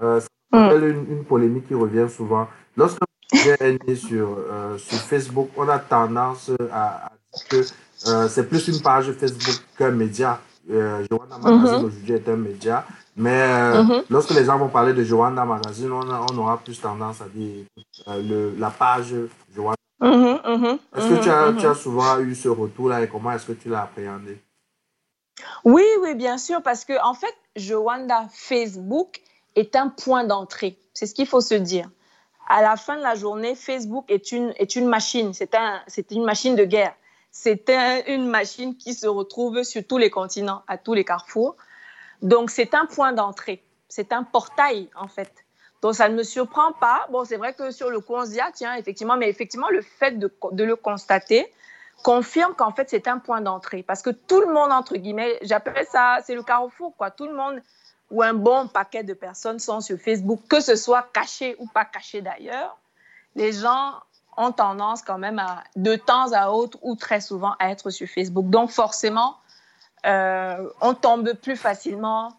euh, 0.03 0.21
ça 0.21 0.29
mm. 0.53 0.85
une, 0.85 1.07
une, 1.11 1.25
polémique 1.25 1.69
qui 1.69 1.75
revient 1.75 2.07
souvent. 2.09 2.49
Lorsque 2.77 2.99
le 3.01 3.39
projet 3.39 3.57
est 3.61 3.89
né 3.89 3.95
sur, 3.95 4.37
euh, 4.39 4.79
sur 4.79 4.99
Facebook, 4.99 5.51
on 5.57 5.69
a 5.69 5.79
tendance 5.79 6.51
à, 6.73 7.11
dire 7.35 7.49
que 7.49 8.09
euh, 8.09 8.29
c'est 8.29 8.49
plus 8.49 8.69
une 8.69 8.81
page 8.81 9.11
Facebook 9.13 9.63
qu'un 9.79 9.91
média. 9.91 10.41
Euh, 10.71 11.07
Joanna 11.11 11.39
Magazine 11.39 11.79
mm-hmm. 11.79 11.85
aujourd'hui 11.85 12.13
est 12.13 12.29
un 12.29 12.37
média. 12.37 12.85
Mais 13.17 13.47
mm-hmm. 13.49 14.05
lorsque 14.11 14.31
les 14.31 14.45
gens 14.45 14.59
vont 14.59 14.69
parler 14.69 14.93
de 14.93 15.03
Joanna 15.05 15.45
Magazine, 15.45 15.91
on, 15.93 16.03
on 16.03 16.39
aura 16.39 16.59
plus 16.59 16.81
tendance 16.81 17.21
à 17.21 17.27
dire 17.35 17.65
le, 18.09 18.55
la 18.59 18.71
page 18.71 19.15
Joanna 19.55 19.77
Mhm, 20.01 20.41
mhm, 20.45 20.79
est-ce 20.95 21.09
que 21.09 21.23
tu 21.23 21.31
as, 21.31 21.53
tu 21.59 21.67
as, 21.67 21.71
mhm. 21.71 21.75
souvent 21.75 22.19
eu 22.21 22.35
ce 22.35 22.49
retour-là 22.49 23.03
et 23.03 23.09
comment 23.09 23.33
est-ce 23.33 23.47
que 23.47 23.53
tu 23.53 23.71
l'as 23.71 23.83
appréhendé? 23.83 24.39
Oui, 25.65 25.85
oui, 26.03 26.15
bien 26.15 26.37
sûr, 26.37 26.63
parce 26.63 26.85
que 26.85 26.93
en 27.03 27.15
fait, 27.15 27.35
Joanda 27.57 28.27
Facebook 28.31 29.21
est 29.55 29.75
un 29.75 29.89
point 29.89 30.25
d'entrée. 30.25 30.79
C'est 30.93 31.07
ce 31.07 31.15
qu'il 31.15 31.27
faut 31.27 31.41
se 31.41 31.55
dire. 31.55 31.89
À 32.49 32.63
la 32.63 32.77
fin 32.77 32.97
de 32.97 33.03
la 33.03 33.15
journée, 33.15 33.55
Facebook 33.55 34.05
est 34.09 34.33
une, 34.33 34.53
est 34.57 34.77
une 34.77 34.87
machine. 34.87 35.33
C'est 35.33 35.55
un, 35.55 35.81
une 36.11 36.25
machine 36.25 36.57
de 36.57 36.65
guerre. 36.65 36.95
C'est 37.39 37.71
une 38.09 38.27
machine 38.27 38.77
qui 38.77 38.95
se 38.95 39.07
retrouve 39.07 39.63
sur 39.63 39.87
tous 39.87 39.99
les 39.99 40.09
continents, 40.09 40.63
à 40.67 40.79
tous 40.79 40.95
les 40.95 41.05
carrefours. 41.05 41.55
Donc, 42.23 42.51
c'est 42.51 42.75
un 42.75 42.87
point 42.87 43.13
d'entrée. 43.13 43.63
c'est 43.89 44.13
un 44.13 44.25
portail, 44.25 44.89
en 44.97 45.07
fait. 45.07 45.33
Donc, 45.83 45.95
ça 45.95 46.09
ne 46.09 46.15
me 46.15 46.23
surprend 46.23 46.73
pas. 46.73 47.07
Bon, 47.13 47.25
c'est 47.25 47.37
vrai 47.37 47.53
que 47.53 47.71
sur 47.71 47.91
le 47.91 48.01
coup, 48.01 48.15
on 48.15 48.25
se 48.25 48.31
dit, 48.31 48.41
ah, 48.41 48.51
tiens, 48.53 48.75
effectivement, 48.75 49.17
mais 49.17 49.29
effectivement, 49.29 49.69
le 49.69 49.83
fait 49.83 50.19
de, 50.19 50.33
de 50.51 50.65
le 50.65 50.77
constater 50.77 51.53
confirme 52.03 52.55
qu'en 52.55 52.73
fait, 52.73 52.89
c'est 52.89 53.07
un 53.07 53.19
point 53.19 53.43
d'entrée. 53.43 53.83
Parce 53.83 54.01
que 54.03 54.11
tout 54.11 54.41
le 54.41 54.53
monde, 54.53 54.73
entre 54.73 54.97
guillemets, 54.97 55.39
j'appelle 55.43 55.87
ça, 55.93 56.19
c'est 56.25 56.35
le 56.35 56.43
carrefour, 56.43 56.97
quoi. 56.97 57.11
Tout 57.11 57.27
le 57.27 57.35
monde 57.35 57.61
ou 58.11 58.23
un 58.23 58.35
bon 58.35 58.67
paquet 58.67 59.05
de 59.05 59.15
personnes 59.15 59.59
sont 59.59 59.83
sur 59.83 59.99
Facebook, 59.99 60.41
que 60.49 60.61
ce 60.61 60.75
soit 60.75 61.07
caché 61.13 61.55
ou 61.59 61.67
pas 61.69 61.85
caché 61.85 62.23
d'ailleurs. 62.23 62.77
Les 63.35 63.53
gens 63.53 63.93
ont 64.37 64.53
tendance 64.53 65.03
quand 65.03 65.19
même 65.19 65.39
à, 65.39 65.65
de 65.77 65.97
temps 65.97 66.33
à 66.33 66.51
autre 66.51 66.79
ou 66.83 66.95
très 66.95 67.21
souvent, 67.21 67.55
à 67.59 67.71
être 67.71 67.91
sur 67.91 68.09
Facebook. 68.09 68.49
Donc, 68.49 68.71
forcément, 68.71 69.37
euh, 70.07 70.69
on 70.81 70.95
tombe 70.95 71.33
plus 71.35 71.57
facilement 71.57 72.33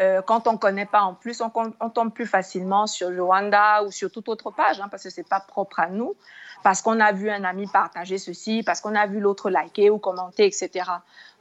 euh, 0.00 0.22
quand 0.22 0.46
on 0.46 0.52
ne 0.52 0.58
connaît 0.58 0.86
pas 0.86 1.02
en 1.02 1.14
plus, 1.14 1.42
on, 1.42 1.90
tombe 1.90 2.12
plus 2.12 2.26
facilement 2.26 2.86
sur 2.86 3.10
le 3.10 3.22
Rwanda 3.22 3.84
ou 3.84 3.90
sur 3.90 4.10
toute 4.10 4.28
autre 4.28 4.50
page, 4.50 4.80
hein, 4.80 4.88
parce 4.90 5.02
que 5.02 5.10
ce 5.10 5.20
n'est 5.20 5.26
pas 5.26 5.40
propre 5.40 5.80
à 5.80 5.88
nous, 5.88 6.16
parce 6.62 6.80
qu'on 6.80 6.98
a 6.98 7.12
vu 7.12 7.28
un 7.30 7.44
ami 7.44 7.66
partager 7.66 8.16
ceci, 8.16 8.62
parce 8.62 8.80
qu'on 8.80 8.94
a 8.94 9.06
vu 9.06 9.20
l'autre 9.20 9.50
liker 9.50 9.90
ou 9.90 9.98
commenter, 9.98 10.46
etc. 10.46 10.90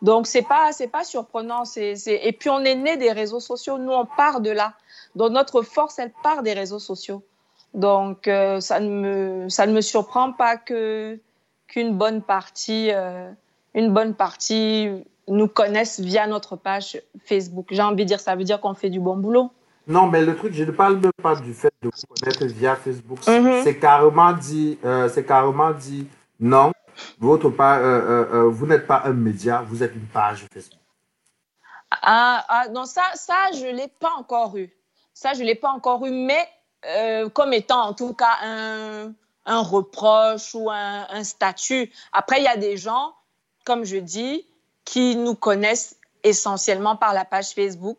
Donc, 0.01 0.27
ce 0.27 0.39
n'est 0.39 0.43
pas, 0.43 0.71
pas 0.91 1.03
surprenant. 1.05 1.63
Et 1.75 2.33
puis, 2.33 2.49
on 2.49 2.59
est 2.59 2.75
né 2.75 2.97
des 2.97 3.13
réseaux 3.13 3.39
sociaux. 3.39 3.77
Nous, 3.77 3.91
on 3.91 4.05
part 4.05 4.41
de 4.41 4.51
là. 4.51 4.73
Donc, 5.15 5.31
notre 5.31 5.61
force, 5.61 5.97
elle 5.99 6.11
part 6.21 6.43
des 6.43 6.53
réseaux 6.53 6.79
sociaux. 6.79 7.23
Donc, 7.73 8.27
euh, 8.27 8.59
ça, 8.59 8.79
ne 8.79 8.89
me, 8.89 9.49
ça 9.49 9.65
ne 9.65 9.73
me 9.73 9.81
surprend 9.81 10.33
pas 10.33 10.57
que, 10.57 11.19
qu'une 11.67 11.97
bonne 11.97 12.21
partie... 12.21 12.91
Euh, 12.91 13.31
une 13.73 13.93
bonne 13.93 14.15
partie 14.15 14.89
nous 15.29 15.47
connaissent 15.47 16.01
via 16.01 16.27
notre 16.27 16.57
page 16.57 17.01
Facebook. 17.23 17.67
J'ai 17.71 17.81
envie 17.81 18.03
de 18.03 18.07
dire, 18.09 18.19
ça 18.19 18.35
veut 18.35 18.43
dire 18.43 18.59
qu'on 18.59 18.73
fait 18.73 18.89
du 18.89 18.99
bon 18.99 19.15
boulot. 19.15 19.49
Non, 19.87 20.07
mais 20.07 20.25
le 20.25 20.35
truc, 20.35 20.53
je 20.53 20.65
ne 20.65 20.71
parle 20.71 20.97
même 20.97 21.13
pas 21.23 21.37
du 21.37 21.53
fait 21.53 21.71
de 21.81 21.87
vous 21.87 22.13
connaître 22.13 22.45
via 22.47 22.75
Facebook. 22.75 23.19
Mhm. 23.25 23.61
C'est 23.63 23.79
carrément 23.79 24.33
dit, 24.33 24.77
euh, 24.83 25.07
c'est 25.07 25.25
carrément 25.25 25.71
dit, 25.71 26.05
non, 26.37 26.73
votre 27.17 27.49
page, 27.49 27.81
vous 28.49 28.67
n'êtes 28.67 28.85
pas 28.85 29.03
un 29.05 29.13
média, 29.13 29.63
vous 29.65 29.81
êtes 29.81 29.95
une 29.95 30.07
page 30.07 30.45
Facebook. 30.51 30.81
Ah, 32.01 32.45
ah 32.47 32.67
non, 32.71 32.85
ça, 32.85 33.03
ça 33.15 33.51
je 33.53 33.65
ne 33.65 33.71
l'ai 33.71 33.87
pas 33.87 34.11
encore 34.17 34.57
eu. 34.57 34.69
Ça, 35.13 35.33
je 35.33 35.41
ne 35.41 35.45
l'ai 35.45 35.55
pas 35.55 35.69
encore 35.69 36.05
eu, 36.05 36.11
mais 36.11 36.47
comme 37.33 37.53
étant 37.53 37.81
en 37.81 37.93
tout 37.93 38.13
cas 38.13 38.37
un, 38.43 39.61
reproche 39.61 40.53
ou 40.55 40.69
un, 40.69 41.23
statut. 41.23 41.91
Après, 42.13 42.39
il 42.39 42.43
y 42.43 42.47
a 42.47 42.57
des 42.57 42.77
gens, 42.77 43.13
comme 43.65 43.83
je 43.83 43.97
dis, 43.97 44.45
qui 44.85 45.15
nous 45.15 45.35
connaissent 45.35 45.95
essentiellement 46.23 46.95
par 46.95 47.13
la 47.13 47.25
page 47.25 47.51
Facebook. 47.51 47.97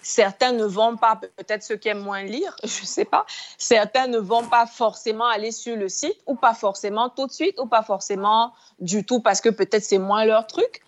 Certains 0.00 0.52
ne 0.52 0.64
vont 0.64 0.96
pas, 0.96 1.16
peut-être 1.16 1.62
ceux 1.62 1.76
qui 1.76 1.88
aiment 1.88 2.04
moins 2.04 2.22
lire, 2.22 2.56
je 2.62 2.82
ne 2.82 2.86
sais 2.86 3.04
pas. 3.04 3.26
Certains 3.58 4.06
ne 4.06 4.18
vont 4.18 4.44
pas 4.44 4.66
forcément 4.66 5.26
aller 5.26 5.50
sur 5.50 5.76
le 5.76 5.88
site 5.88 6.16
ou 6.26 6.34
pas 6.34 6.54
forcément 6.54 7.08
tout 7.08 7.26
de 7.26 7.32
suite 7.32 7.58
ou 7.58 7.66
pas 7.66 7.82
forcément 7.82 8.52
du 8.78 9.04
tout 9.04 9.20
parce 9.20 9.40
que 9.40 9.48
peut-être 9.48 9.84
c'est 9.84 9.98
moins 9.98 10.24
leur 10.24 10.46
truc. 10.46 10.82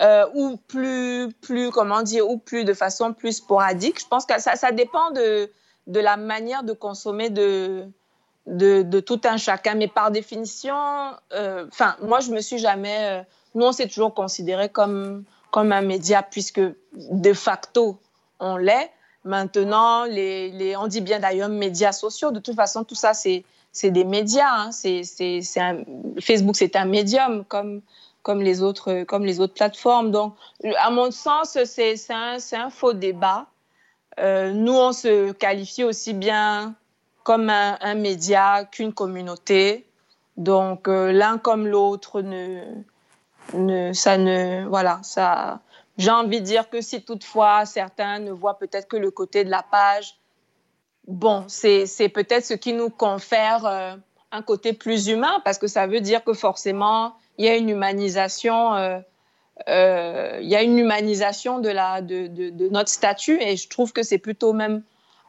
Euh, 0.00 0.26
ou 0.34 0.58
plus, 0.58 1.32
plus, 1.40 1.70
comment 1.70 2.02
dire, 2.02 2.28
ou 2.28 2.36
plus 2.36 2.64
de 2.64 2.74
façon 2.74 3.14
plus 3.14 3.38
sporadique. 3.38 3.98
Je 3.98 4.06
pense 4.06 4.26
que 4.26 4.38
ça 4.38 4.72
dépend 4.72 5.10
de, 5.12 5.50
de 5.86 6.00
la 6.00 6.16
manière 6.16 6.64
de 6.64 6.72
consommer 6.72 7.30
de, 7.30 7.86
de, 8.46 9.00
tout 9.00 9.20
un 9.24 9.36
chacun. 9.36 9.74
Mais 9.74 9.88
par 9.88 10.10
définition, 10.10 10.76
euh, 11.32 11.66
enfin, 11.68 11.96
moi, 12.02 12.20
je 12.20 12.30
me 12.30 12.40
suis 12.40 12.58
jamais, 12.58 12.98
euh, 13.00 13.22
nous, 13.54 13.66
on 13.66 13.72
s'est 13.72 13.88
toujours 13.88 14.14
considéré 14.14 14.68
comme, 14.68 15.24
comme 15.50 15.72
un 15.72 15.82
média, 15.82 16.22
puisque 16.22 16.60
de 16.94 17.32
facto, 17.32 17.98
on 18.40 18.56
l'est. 18.56 18.90
Maintenant, 19.24 20.04
les, 20.04 20.50
les, 20.50 20.76
on 20.76 20.86
dit 20.86 21.00
bien 21.00 21.18
d'ailleurs 21.18 21.48
médias 21.48 21.92
sociaux. 21.92 22.30
De 22.30 22.38
toute 22.38 22.54
façon, 22.54 22.84
tout 22.84 22.94
ça, 22.94 23.12
c'est 23.12 23.44
des 23.82 24.04
médias. 24.04 24.48
Hein. 24.48 24.70
Un, 25.56 25.84
Facebook, 26.20 26.56
c'est 26.56 26.76
un 26.76 26.84
médium 26.84 27.44
comme, 27.44 27.82
comme, 28.22 28.40
les 28.40 28.62
autres, 28.62 29.02
comme 29.02 29.24
les 29.24 29.40
autres 29.40 29.54
plateformes. 29.54 30.12
Donc, 30.12 30.34
à 30.78 30.90
mon 30.90 31.10
sens, 31.10 31.58
c'est 31.64 31.96
un, 32.10 32.36
un, 32.52 32.70
faux 32.70 32.92
débat. 32.92 33.46
Euh, 34.18 34.52
nous, 34.52 34.74
on 34.74 34.92
se 34.92 35.32
qualifie 35.32 35.84
aussi 35.84 36.14
bien 36.14 36.74
comme 37.22 37.50
un, 37.50 37.94
média 37.94 38.64
qu'une 38.64 38.92
communauté. 38.92 39.86
Donc, 40.36 40.88
euh, 40.88 41.12
l'un 41.12 41.38
comme 41.38 41.66
l'autre 41.66 42.22
ne, 42.22 42.62
ne, 43.54 43.92
ça 43.92 44.16
ne, 44.16 44.64
voilà, 44.66 45.00
ça. 45.02 45.60
J'ai 45.98 46.10
envie 46.10 46.40
de 46.40 46.46
dire 46.46 46.68
que 46.68 46.80
si 46.80 47.02
toutefois 47.02 47.64
certains 47.64 48.18
ne 48.18 48.30
voient 48.30 48.58
peut-être 48.58 48.86
que 48.86 48.96
le 48.96 49.10
côté 49.10 49.44
de 49.44 49.50
la 49.50 49.62
page, 49.62 50.18
bon, 51.08 51.44
c'est 51.48 52.08
peut-être 52.10 52.44
ce 52.44 52.54
qui 52.54 52.74
nous 52.74 52.90
confère 52.90 53.64
euh, 53.66 53.96
un 54.30 54.42
côté 54.42 54.72
plus 54.72 55.08
humain 55.08 55.40
parce 55.44 55.58
que 55.58 55.66
ça 55.66 55.86
veut 55.86 56.00
dire 56.00 56.22
que 56.22 56.34
forcément 56.34 57.14
il 57.38 57.46
y 57.46 57.48
a 57.48 57.56
une 57.56 57.70
humanisation, 57.70 59.02
euh, 59.68 60.36
euh, 60.36 60.38
il 60.40 60.48
y 60.48 60.56
a 60.56 60.62
une 60.62 60.78
humanisation 60.78 61.58
de 61.58 62.68
notre 62.68 62.90
statut 62.90 63.40
et 63.40 63.56
je 63.56 63.68
trouve 63.68 63.92
que 63.92 64.02
c'est 64.02 64.18
plutôt 64.18 64.52
même 64.52 64.82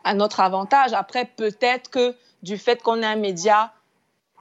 à 0.04 0.14
notre 0.14 0.40
avantage. 0.40 0.94
Après, 0.94 1.26
peut-être 1.26 1.90
que 1.90 2.16
du 2.44 2.58
fait 2.58 2.82
qu'on 2.82 3.02
ait 3.02 3.06
un 3.06 3.16
média 3.16 3.74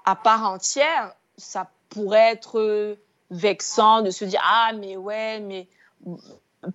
à 0.05 0.17
part 0.17 0.49
entière, 0.49 1.15
ça 1.37 1.71
pourrait 1.89 2.33
être 2.33 2.97
vexant 3.31 4.03
de 4.03 4.11
se 4.11 4.25
dire 4.25 4.41
ah 4.45 4.71
mais 4.79 4.97
ouais 4.97 5.41
mais 5.41 5.67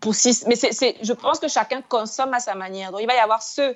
pour 0.02 0.14
six 0.16 0.46
mais 0.48 0.56
c'est 0.56 0.98
je 1.02 1.14
pense 1.14 1.40
que 1.40 1.48
chacun 1.48 1.82
consomme 1.82 2.34
à 2.34 2.42
sa 2.42 2.56
manière 2.56 2.92
donc 2.92 3.00
il 3.02 3.08
va 3.08 3.16
y 3.16 3.20
avoir 3.20 3.42
ceux 3.42 3.76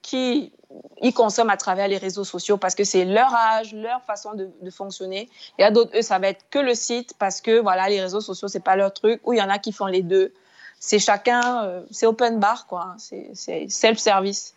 qui 0.00 0.52
y 1.00 1.12
consomment 1.12 1.50
à 1.50 1.56
travers 1.56 1.88
les 1.88 1.98
réseaux 1.98 2.24
sociaux 2.24 2.56
parce 2.56 2.74
que 2.74 2.84
c'est 2.84 3.04
leur 3.04 3.32
âge, 3.34 3.74
leur 3.74 4.02
façon 4.02 4.34
de, 4.34 4.70
fonctionner. 4.70 5.28
Il 5.58 5.62
y 5.62 5.64
a 5.64 5.70
d'autres, 5.70 5.98
eux, 5.98 6.02
ça 6.02 6.18
va 6.18 6.28
être 6.28 6.44
que 6.50 6.58
le 6.58 6.74
site 6.74 7.14
parce 7.18 7.40
que 7.40 7.60
voilà, 7.60 7.88
les 7.88 8.00
réseaux 8.00 8.20
sociaux, 8.20 8.48
c'est 8.48 8.64
pas 8.64 8.76
leur 8.76 8.92
truc. 8.92 9.20
Ou 9.24 9.32
il 9.32 9.38
y 9.38 9.42
en 9.42 9.50
a 9.50 9.58
qui 9.58 9.72
font 9.72 9.86
les 9.86 10.02
deux. 10.02 10.32
C'est 10.80 10.98
chacun, 10.98 11.64
euh, 11.64 11.82
c'est 11.90 12.06
open 12.06 12.40
bar, 12.40 12.66
quoi. 12.66 12.94
C'est 12.98 13.68
self-service. 13.68 14.54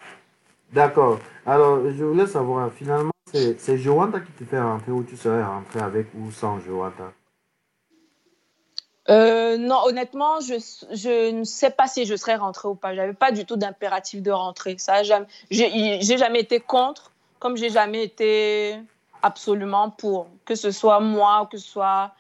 D'accord. 0.74 1.20
Alors, 1.46 1.80
je 1.90 2.04
voulais 2.04 2.28
savoir, 2.28 2.72
finalement, 2.74 3.12
c'est 3.32 3.78
Joanta 3.78 4.20
qui 4.20 4.32
te 4.32 4.44
fait 4.44 4.60
rentrer 4.60 4.92
ou 4.92 5.04
tu 5.04 5.16
serais 5.16 5.44
rentré 5.44 5.80
avec 5.80 6.08
ou 6.16 6.32
sans 6.32 6.60
Joanta? 6.60 7.12
Euh, 9.10 9.58
non, 9.58 9.80
honnêtement, 9.86 10.42
je, 10.42 10.56
je, 10.92 11.32
ne 11.32 11.44
sais 11.46 11.70
pas 11.70 11.88
si 11.88 12.06
je 12.06 12.16
serais 12.16 12.36
rentrée 12.36 12.68
ou 12.68 12.76
pas. 12.76 12.94
J'avais 12.94 13.14
pas 13.14 13.32
du 13.32 13.46
tout 13.46 13.56
d'impératif 13.56 14.22
de 14.22 14.32
rentrer. 14.32 14.78
Ça, 14.78 15.04
j'ai 15.04 16.18
jamais 16.18 16.42
été 16.42 16.60
contre, 16.60 17.12
comme 17.40 17.56
j'ai 17.56 17.70
jamais 17.70 18.04
été 18.04 18.78
absolument 19.22 19.90
pour. 19.90 20.28
Que 20.46 20.56
ce 20.56 20.72
soit 20.72 21.00
moi 21.00 21.44
ou 21.44 21.46
que 21.46 21.58
ce 21.58 21.68
soit 21.68 22.12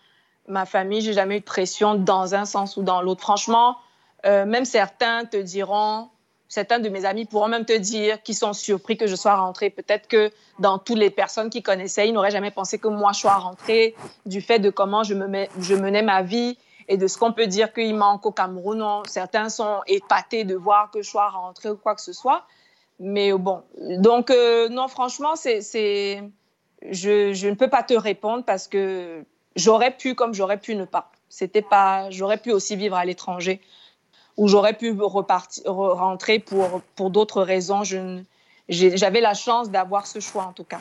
ma 0.47 0.65
famille, 0.65 1.01
j'ai 1.01 1.13
jamais 1.13 1.37
eu 1.37 1.39
de 1.41 1.45
pression 1.45 1.95
dans 1.95 2.35
un 2.35 2.45
sens 2.45 2.77
ou 2.77 2.83
dans 2.83 3.01
l'autre. 3.01 3.21
Franchement, 3.21 3.77
euh, 4.25 4.45
même 4.45 4.63
certains 4.63 5.25
te 5.25 5.35
diront, 5.35 6.07
certains 6.47 6.79
de 6.79 6.87
mes 6.87 7.03
amis 7.03 7.25
pourront 7.25 7.49
même 7.49 7.65
te 7.65 7.77
dire 7.77 8.23
qu'ils 8.23 8.35
sont 8.35 8.53
surpris 8.53 8.95
que 8.95 9.07
je 9.07 9.15
sois 9.15 9.35
rentrée. 9.35 9.69
Peut-être 9.69 10.07
que 10.07 10.31
dans 10.59 10.79
toutes 10.79 10.99
les 10.99 11.09
personnes 11.09 11.49
qui 11.49 11.61
connaissaient, 11.61 12.07
ils 12.07 12.13
n'auraient 12.13 12.31
jamais 12.31 12.51
pensé 12.51 12.77
que 12.77 12.87
moi 12.87 13.11
je 13.11 13.19
sois 13.19 13.35
rentrée 13.35 13.93
du 14.25 14.39
fait 14.39 14.59
de 14.59 14.69
comment 14.69 15.03
je, 15.03 15.13
me 15.15 15.47
je 15.59 15.75
menais 15.75 16.01
ma 16.01 16.21
vie 16.21 16.57
et 16.87 16.97
de 16.97 17.07
ce 17.07 17.17
qu'on 17.17 17.33
peut 17.33 17.47
dire 17.47 17.73
qu'il 17.73 17.95
manque 17.95 18.25
au 18.25 18.31
Cameroun. 18.31 19.03
certains 19.07 19.49
sont 19.49 19.81
épatés 19.87 20.43
de 20.43 20.55
voir 20.55 20.89
que 20.91 21.01
je 21.01 21.09
sois 21.09 21.29
rentrée 21.29 21.69
ou 21.69 21.77
quoi 21.77 21.95
que 21.95 22.01
ce 22.01 22.13
soit. 22.13 22.45
Mais 22.99 23.31
bon, 23.33 23.63
donc 23.99 24.31
euh, 24.31 24.69
non, 24.69 24.87
franchement, 24.87 25.35
c'est, 25.35 25.61
je, 25.61 27.33
je, 27.33 27.47
ne 27.47 27.53
peux 27.53 27.69
pas 27.69 27.83
te 27.83 27.93
répondre 27.93 28.43
parce 28.43 28.67
que 28.67 29.23
j'aurais 29.55 29.95
pu 29.95 30.15
comme 30.15 30.33
j'aurais 30.33 30.59
pu 30.59 30.75
ne 30.75 30.85
pas. 30.85 31.11
C'était 31.29 31.61
pas, 31.61 32.09
j'aurais 32.09 32.37
pu 32.37 32.51
aussi 32.51 32.75
vivre 32.75 32.95
à 32.95 33.05
l'étranger 33.05 33.61
ou 34.37 34.47
j'aurais 34.47 34.73
pu 34.73 34.95
repartir, 34.99 35.63
rentrer 35.73 36.39
pour, 36.39 36.81
pour 36.95 37.09
d'autres 37.09 37.41
raisons. 37.41 37.83
J'avais 38.69 39.21
la 39.21 39.33
chance 39.33 39.69
d'avoir 39.69 40.07
ce 40.07 40.19
choix 40.19 40.43
en 40.43 40.53
tout 40.53 40.63
cas. 40.63 40.79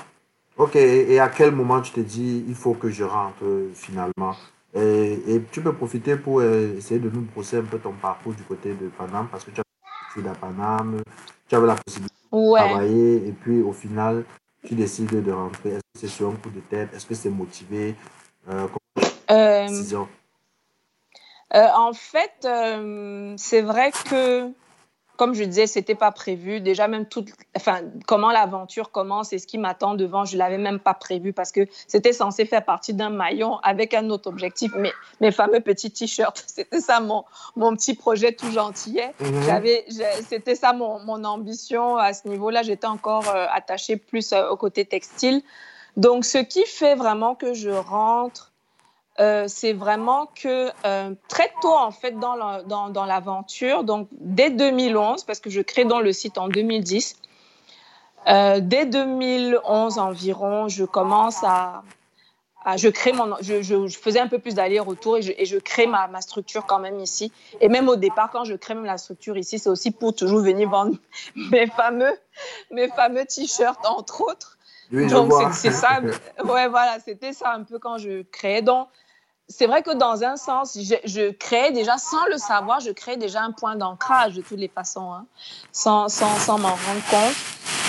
Ok, 0.57 0.77
et 0.77 1.21
à 1.21 1.29
quel 1.29 1.51
moment 1.51 1.83
tu 1.83 1.93
te 1.93 2.01
dis 2.01 2.45
il 2.49 2.55
faut 2.55 2.73
que 2.73 2.89
je 2.89 3.05
rentre 3.05 3.45
finalement? 3.75 4.35
Et, 4.77 5.43
tu 5.51 5.63
peux 5.63 5.73
profiter 5.73 6.17
pour 6.17 6.41
euh, 6.41 6.77
essayer 6.77 7.01
de 7.01 7.09
nous 7.09 7.23
brosser 7.23 7.57
un 7.57 7.63
peu 7.63 7.79
ton 7.79 7.93
parcours 7.93 8.35
du 8.35 8.43
côté 8.43 8.75
de 8.75 8.89
Paname, 8.89 9.29
parce 9.31 9.45
que 9.45 9.51
tu 9.51 9.61
as 9.61 10.21
été 10.21 10.29
à 10.29 10.35
Paname, 10.35 11.03
tu 11.49 11.55
avais 11.55 11.67
la 11.67 11.77
possibilité 11.77 12.15
de 12.33 12.55
travailler, 12.55 13.29
et 13.29 13.33
puis 13.33 13.63
au 13.63 13.73
final, 13.73 14.25
tu 14.67 14.75
décides 14.75 15.23
de 15.23 15.33
rentrer. 15.33 15.71
Est-ce 15.71 15.79
que 15.79 16.01
c'est 16.01 16.09
sur 16.09 16.29
un 16.29 16.35
coup 16.35 16.51
de 16.51 16.61
tête? 16.61 16.93
Est-ce 16.95 17.07
que 17.07 17.15
c'est 17.15 17.31
motivé? 17.31 17.95
Euh, 18.51 18.67
euh, 19.31 19.69
En 21.75 21.93
fait, 21.93 22.47
c'est 23.39 23.63
vrai 23.63 23.93
que 23.93 24.53
comme 25.17 25.35
je 25.35 25.45
disais, 25.45 25.67
c'était 25.67 25.95
pas 25.95 26.13
prévu. 26.13 26.61
Déjà, 26.61 26.89
même 26.89 27.07
tout, 27.07 27.25
enfin, 27.57 27.81
comment 28.07 28.31
l'aventure 28.31 28.91
commence 28.91 29.33
et 29.33 29.39
ce 29.39 29.47
qui 29.47 29.59
m'attend 29.59 29.95
devant, 29.95 30.25
je 30.25 30.37
l'avais 30.37 30.59
même 30.59 30.79
pas 30.79 30.95
prévu 30.95 31.33
parce 31.33 31.53
que 31.53 31.67
c'était 31.87 32.13
censé 32.13 32.45
faire 32.45 32.65
partie 32.65 32.95
d'un 32.95 33.11
maillon 33.11 33.59
avec 33.63 33.95
un 33.95 34.11
autre 34.11 34.29
objectif. 34.29 34.73
Mais 34.77 34.93
mes 35.21 35.33
fameux 35.33 35.61
petits 35.61 35.91
t-shirts, 35.91 36.45
c'était 36.47 36.81
ça 36.81 37.01
mon, 37.01 37.25
mon 37.57 37.75
petit 37.75 37.95
projet 37.95 38.33
tout 38.33 38.51
gentillet. 38.51 39.13
Mhm. 39.21 39.43
J'avais, 39.47 39.85
c'était 40.29 40.55
ça 40.55 40.73
mon, 40.73 41.01
mon, 41.01 41.25
ambition 41.25 41.97
à 41.97 42.13
ce 42.13 42.29
niveau-là. 42.29 42.63
J'étais 42.63 42.87
encore 42.87 43.29
euh, 43.29 43.47
attachée 43.51 43.97
plus 43.97 44.33
euh, 44.33 44.49
au 44.51 44.57
côté 44.57 44.85
textile. 44.85 45.43
Donc, 45.97 46.25
ce 46.25 46.39
qui 46.39 46.65
fait 46.67 46.95
vraiment 46.95 47.35
que 47.35 47.55
je 47.55 47.71
rentre 47.71 48.53
euh, 49.19 49.45
c'est 49.49 49.73
vraiment 49.73 50.27
que 50.27 50.71
euh, 50.85 51.15
très 51.29 51.51
tôt, 51.63 51.75
en 51.75 51.91
fait, 51.91 52.19
dans 52.19 53.05
l'aventure, 53.07 53.85
donc 53.85 54.09
dès 54.13 54.51
2011, 54.51 55.25
parce 55.25 55.41
que 55.41 55.49
je 55.49 55.63
crée 55.63 55.85
dans 55.85 56.01
le 56.01 56.13
site 56.13 56.37
en 56.39 56.49
2010, 56.49 57.17
euh, 58.29 58.61
dès 58.61 58.87
2011 58.87 59.99
environ, 59.99 60.69
je 60.69 60.85
commence 60.85 61.43
à, 61.45 61.83
je 62.77 62.89
crée 62.89 63.13
mon, 63.13 63.37
je, 63.41 63.63
je, 63.63 63.89
faisais 63.89 64.19
un 64.19 64.27
peu 64.27 64.39
plus 64.39 64.55
d'aller-retour 64.55 65.19
et 65.19 65.23
je, 65.23 65.33
et 65.39 65.47
je 65.47 65.57
crée 65.57 65.87
ma, 65.87 66.09
ma, 66.09 66.21
structure 66.21 66.67
quand 66.67 66.81
même 66.81 66.99
ici. 66.99 67.33
Et 67.61 67.69
même 67.69 67.89
au 67.89 67.97
départ, 67.97 68.31
quand 68.31 68.45
je 68.45 68.55
crée 68.55 68.75
même 68.75 68.85
la 68.85 68.99
structure 68.99 69.39
ici, 69.39 69.59
c'est 69.59 69.71
aussi 69.71 69.93
pour 69.93 70.15
toujours 70.15 70.41
venir 70.41 70.69
vendre 70.69 70.97
mes 71.37 71.69
fameux, 71.69 72.19
mes 72.71 72.89
fameux 72.89 73.25
t-shirts 73.25 73.87
entre 73.87 74.21
autres. 74.23 74.59
Donc 74.91 75.33
c'est 75.53 75.71
ça, 75.71 76.01
ouais 76.45 76.69
voilà, 76.69 76.99
c'était 77.05 77.33
ça 77.33 77.53
un 77.53 77.63
peu 77.63 77.79
quand 77.79 77.99
je 77.99 78.23
créais. 78.23 78.63
Donc 78.63 78.89
c'est 79.49 79.67
vrai 79.67 79.83
que 79.83 79.95
dans 79.95 80.25
un 80.25 80.37
sens, 80.37 80.77
je, 80.81 80.97
je, 81.05 81.31
crée 81.31 81.71
déjà, 81.71 81.99
sans 81.99 82.25
le 82.27 82.37
savoir, 82.37 82.81
je 82.81 82.91
crée 82.91 83.17
déjà 83.17 83.43
un 83.43 83.53
point 83.53 83.77
d'ancrage 83.77 84.35
de 84.35 84.43
toutes 84.43 84.59
les 84.59 84.69
façons, 84.69 85.13
hein, 85.13 85.27
sans, 85.73 86.09
sans, 86.09 86.35
sans 86.37 86.59
m'en 86.59 86.69
rendre 86.69 87.05
compte. 87.11 87.37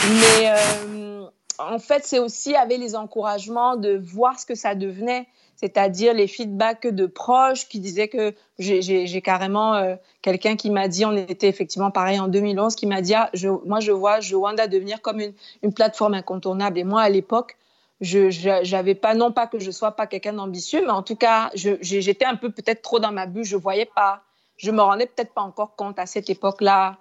Mais 0.10 0.52
euh, 0.52 1.26
en 1.58 1.80
fait, 1.80 2.06
c'est 2.06 2.20
aussi 2.20 2.56
avec 2.56 2.80
les 2.80 2.96
encouragements 2.96 3.76
de 3.76 3.98
voir 3.98 4.40
ce 4.40 4.46
que 4.46 4.54
ça 4.54 4.76
devenait, 4.76 5.26
c'est-à-dire 5.56 6.14
les 6.14 6.28
feedbacks 6.28 6.86
de 6.86 7.08
proches 7.08 7.68
qui 7.68 7.80
disaient 7.80 8.08
que 8.08 8.36
j'ai 8.60 9.22
carrément 9.22 9.74
euh, 9.74 9.96
quelqu'un 10.22 10.56
qui 10.56 10.70
m'a 10.70 10.88
dit, 10.88 11.06
on 11.06 11.14
était 11.14 11.48
effectivement 11.48 11.90
pareil 11.90 12.20
en 12.20 12.28
2011, 12.28 12.76
qui 12.76 12.86
m'a 12.86 13.02
dit, 13.02 13.16
ah, 13.16 13.32
je, 13.34 13.50
moi 13.50 13.80
je 13.80 13.92
vois 13.92 14.20
Joanda 14.20 14.68
devenir 14.68 15.02
comme 15.02 15.20
une, 15.20 15.34
une 15.64 15.74
plateforme 15.74 16.14
incontournable. 16.14 16.78
Et 16.78 16.84
moi, 16.84 17.02
à 17.02 17.10
l'époque, 17.10 17.58
je 18.02 18.72
n'avais 18.72 18.96
pas, 18.96 19.16
non 19.16 19.32
pas 19.32 19.48
que 19.48 19.60
je 19.60 19.72
sois 19.72 19.92
pas 19.92 20.08
quelqu'un 20.08 20.34
d'ambitieux, 20.34 20.82
mais 20.86 20.92
en 20.92 21.04
tout 21.04 21.16
cas, 21.16 21.50
j'étais 21.54 22.26
un 22.26 22.36
peu 22.36 22.52
peut-être 22.52 22.82
trop 22.82 23.00
dans 23.00 23.12
ma 23.12 23.26
bulle. 23.26 23.44
Je 23.44 23.58
voyais 23.58 23.90
pas, 23.96 24.22
je 24.58 24.72
me 24.72 24.82
rendais 24.82 25.08
peut-être 25.08 25.34
pas 25.34 25.42
encore 25.42 25.76
compte 25.76 25.98
à 26.00 26.06
cette 26.06 26.30
époque-là 26.30 26.98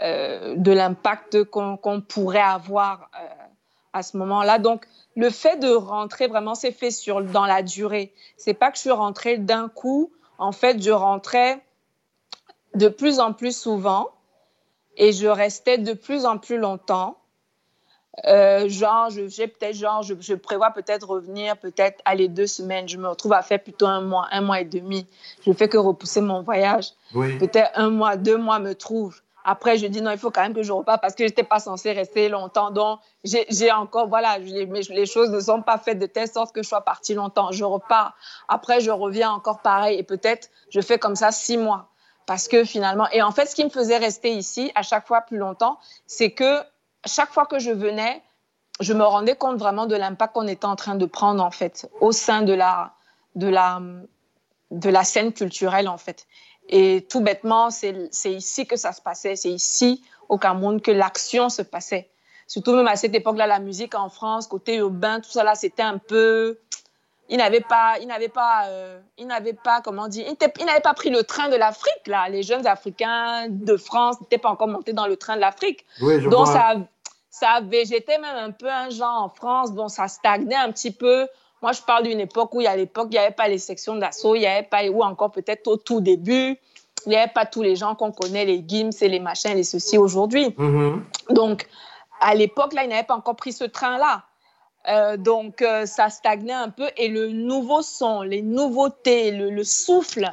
euh, 0.00 0.54
de 0.56 0.72
l'impact 0.72 1.44
qu'on 1.44 2.00
pourrait 2.00 2.40
avoir 2.40 3.10
euh, 3.20 3.26
à 3.92 4.02
ce 4.02 4.16
moment-là. 4.16 4.58
Donc, 4.58 4.86
le 5.16 5.30
fait 5.30 5.56
de 5.56 5.70
rentrer 5.70 6.26
vraiment, 6.26 6.54
c'est 6.54 6.72
fait 6.72 6.90
sur 6.90 7.22
dans 7.22 7.46
la 7.46 7.62
durée. 7.62 8.12
C'est 8.36 8.54
pas 8.54 8.70
que 8.70 8.76
je 8.76 8.82
suis 8.82 8.90
rentrée 8.90 9.38
d'un 9.38 9.68
coup. 9.68 10.10
En 10.38 10.52
fait, 10.52 10.82
je 10.82 10.90
rentrais 10.90 11.60
de 12.74 12.88
plus 12.88 13.20
en 13.20 13.32
plus 13.32 13.56
souvent 13.56 14.08
et 14.96 15.12
je 15.12 15.26
restais 15.26 15.78
de 15.78 15.92
plus 15.92 16.24
en 16.24 16.38
plus 16.38 16.58
longtemps. 16.58 17.19
Euh, 18.26 18.68
genre, 18.68 19.08
j'ai 19.10 19.46
peut-être, 19.46 19.74
genre, 19.74 20.02
je, 20.02 20.14
je 20.20 20.34
prévois 20.34 20.70
peut-être 20.70 21.08
revenir, 21.08 21.56
peut-être 21.56 22.00
aller 22.04 22.28
deux 22.28 22.46
semaines. 22.46 22.88
Je 22.88 22.96
me 22.98 23.08
retrouve 23.08 23.32
à 23.32 23.42
faire 23.42 23.62
plutôt 23.62 23.86
un 23.86 24.00
mois, 24.00 24.26
un 24.30 24.40
mois 24.40 24.60
et 24.60 24.64
demi. 24.64 25.06
Je 25.46 25.52
fais 25.52 25.68
que 25.68 25.78
repousser 25.78 26.20
mon 26.20 26.42
voyage. 26.42 26.86
Peut-être 27.38 27.70
un 27.76 27.90
mois, 27.90 28.16
deux 28.16 28.36
mois 28.36 28.58
me 28.58 28.74
trouve. 28.74 29.20
Après, 29.42 29.78
je 29.78 29.86
dis 29.86 30.02
non, 30.02 30.10
il 30.10 30.18
faut 30.18 30.30
quand 30.30 30.42
même 30.42 30.52
que 30.54 30.62
je 30.62 30.72
reparte 30.72 31.00
parce 31.00 31.14
que 31.14 31.24
je 31.24 31.30
n'étais 31.30 31.44
pas 31.44 31.60
censée 31.60 31.92
rester 31.92 32.28
longtemps. 32.28 32.70
Donc, 32.70 33.00
j'ai 33.24 33.72
encore, 33.72 34.06
voilà, 34.08 34.36
les 34.38 35.06
choses 35.06 35.30
ne 35.30 35.40
sont 35.40 35.62
pas 35.62 35.78
faites 35.78 35.98
de 35.98 36.06
telle 36.06 36.28
sorte 36.28 36.54
que 36.54 36.62
je 36.62 36.68
sois 36.68 36.82
partie 36.82 37.14
longtemps. 37.14 37.50
Je 37.50 37.64
repars. 37.64 38.14
Après, 38.48 38.80
je 38.80 38.90
reviens 38.90 39.30
encore 39.30 39.60
pareil 39.60 39.98
et 39.98 40.02
peut-être 40.02 40.50
je 40.68 40.80
fais 40.80 40.98
comme 40.98 41.16
ça 41.16 41.32
six 41.32 41.56
mois. 41.56 41.86
Parce 42.26 42.48
que 42.48 42.64
finalement, 42.64 43.08
et 43.12 43.22
en 43.22 43.30
fait, 43.30 43.46
ce 43.46 43.54
qui 43.54 43.64
me 43.64 43.70
faisait 43.70 43.96
rester 43.96 44.30
ici 44.30 44.70
à 44.74 44.82
chaque 44.82 45.06
fois 45.06 45.22
plus 45.22 45.38
longtemps, 45.38 45.78
c'est 46.06 46.32
que 46.32 46.60
chaque 47.06 47.32
fois 47.32 47.46
que 47.46 47.58
je 47.58 47.70
venais, 47.70 48.22
je 48.80 48.92
me 48.92 49.04
rendais 49.04 49.36
compte 49.36 49.58
vraiment 49.58 49.86
de 49.86 49.96
l'impact 49.96 50.34
qu'on 50.34 50.48
était 50.48 50.66
en 50.66 50.76
train 50.76 50.94
de 50.94 51.06
prendre 51.06 51.42
en 51.42 51.50
fait 51.50 51.88
au 52.00 52.12
sein 52.12 52.42
de 52.42 52.52
la 52.52 52.92
de 53.34 53.48
la 53.48 53.80
de 54.70 54.88
la 54.88 55.04
scène 55.04 55.32
culturelle 55.32 55.88
en 55.88 55.98
fait. 55.98 56.26
Et 56.68 57.06
tout 57.10 57.20
bêtement, 57.20 57.70
c'est 57.70 58.10
ici 58.26 58.66
que 58.66 58.76
ça 58.76 58.92
se 58.92 59.02
passait, 59.02 59.34
c'est 59.34 59.50
ici 59.50 60.02
au 60.28 60.38
Cameroun 60.38 60.80
que 60.80 60.92
l'action 60.92 61.48
se 61.48 61.62
passait. 61.62 62.08
Surtout 62.46 62.72
même 62.74 62.86
à 62.86 62.96
cette 62.96 63.14
époque-là, 63.14 63.46
la 63.46 63.58
musique 63.58 63.94
en 63.94 64.08
France, 64.08 64.46
côté 64.46 64.76
urbain, 64.76 65.20
tout 65.20 65.30
ça 65.30 65.42
là, 65.42 65.54
c'était 65.56 65.82
un 65.82 65.98
peu 65.98 66.58
il 67.30 67.38
n'avait 67.38 67.60
pas, 67.60 67.94
il 68.00 68.08
n'avait 68.08 68.28
pas, 68.28 68.66
euh, 68.66 68.98
il 69.16 69.28
n'avait 69.28 69.52
pas, 69.52 69.80
comment 69.80 70.08
dire, 70.08 70.26
il 70.26 70.66
n'avait 70.66 70.80
pas 70.80 70.94
pris 70.94 71.10
le 71.10 71.22
train 71.22 71.48
de 71.48 71.54
l'Afrique 71.54 72.06
là. 72.06 72.28
Les 72.28 72.42
jeunes 72.42 72.66
Africains 72.66 73.46
de 73.48 73.76
France 73.76 74.20
n'étaient 74.20 74.38
pas 74.38 74.50
encore 74.50 74.66
montés 74.66 74.92
dans 74.92 75.06
le 75.06 75.16
train 75.16 75.36
de 75.36 75.40
l'Afrique. 75.40 75.86
Donc 76.00 76.48
ça, 76.48 76.74
ça 77.30 77.50
a 77.50 77.60
végété 77.60 78.18
même 78.18 78.36
un 78.36 78.50
peu 78.50 78.68
un 78.68 78.90
genre 78.90 79.22
en 79.22 79.28
France. 79.28 79.72
Bon, 79.72 79.88
ça 79.88 80.08
stagnait 80.08 80.56
un 80.56 80.72
petit 80.72 80.90
peu. 80.90 81.28
Moi, 81.62 81.72
je 81.72 81.82
parle 81.82 82.04
d'une 82.04 82.20
époque 82.20 82.54
où, 82.54 82.60
a 82.60 82.76
l'époque, 82.76 83.08
il 83.10 83.14
n'y 83.14 83.18
avait 83.18 83.34
pas 83.34 83.48
les 83.48 83.58
sections 83.58 83.94
d'assaut, 83.94 84.34
il 84.34 84.40
n'y 84.40 84.46
avait 84.46 84.66
pas, 84.66 84.84
ou 84.86 85.02
encore 85.02 85.30
peut-être 85.30 85.66
au 85.68 85.76
tout 85.76 86.00
début, 86.00 86.58
il 87.06 87.10
n'y 87.10 87.16
avait 87.16 87.30
pas 87.30 87.46
tous 87.46 87.62
les 87.62 87.76
gens 87.76 87.94
qu'on 87.94 88.12
connaît, 88.12 88.44
les 88.44 88.64
Gims 88.66 88.90
et 89.00 89.08
les 89.08 89.20
machins, 89.20 89.54
les 89.54 89.64
ceci 89.64 89.98
aujourd'hui. 89.98 90.48
Mm-hmm. 90.48 91.02
Donc, 91.30 91.68
à 92.20 92.34
l'époque, 92.34 92.72
là, 92.72 92.84
il 92.84 92.88
n'avait 92.88 93.04
pas 93.04 93.14
encore 93.14 93.36
pris 93.36 93.52
ce 93.52 93.64
train-là. 93.64 94.24
Euh, 94.88 95.16
donc, 95.18 95.60
euh, 95.60 95.84
ça 95.86 96.08
stagnait 96.08 96.52
un 96.52 96.70
peu. 96.70 96.88
Et 96.96 97.08
le 97.08 97.28
nouveau 97.28 97.82
son, 97.82 98.22
les 98.22 98.42
nouveautés, 98.42 99.30
le, 99.30 99.64
souffle, 99.64 100.32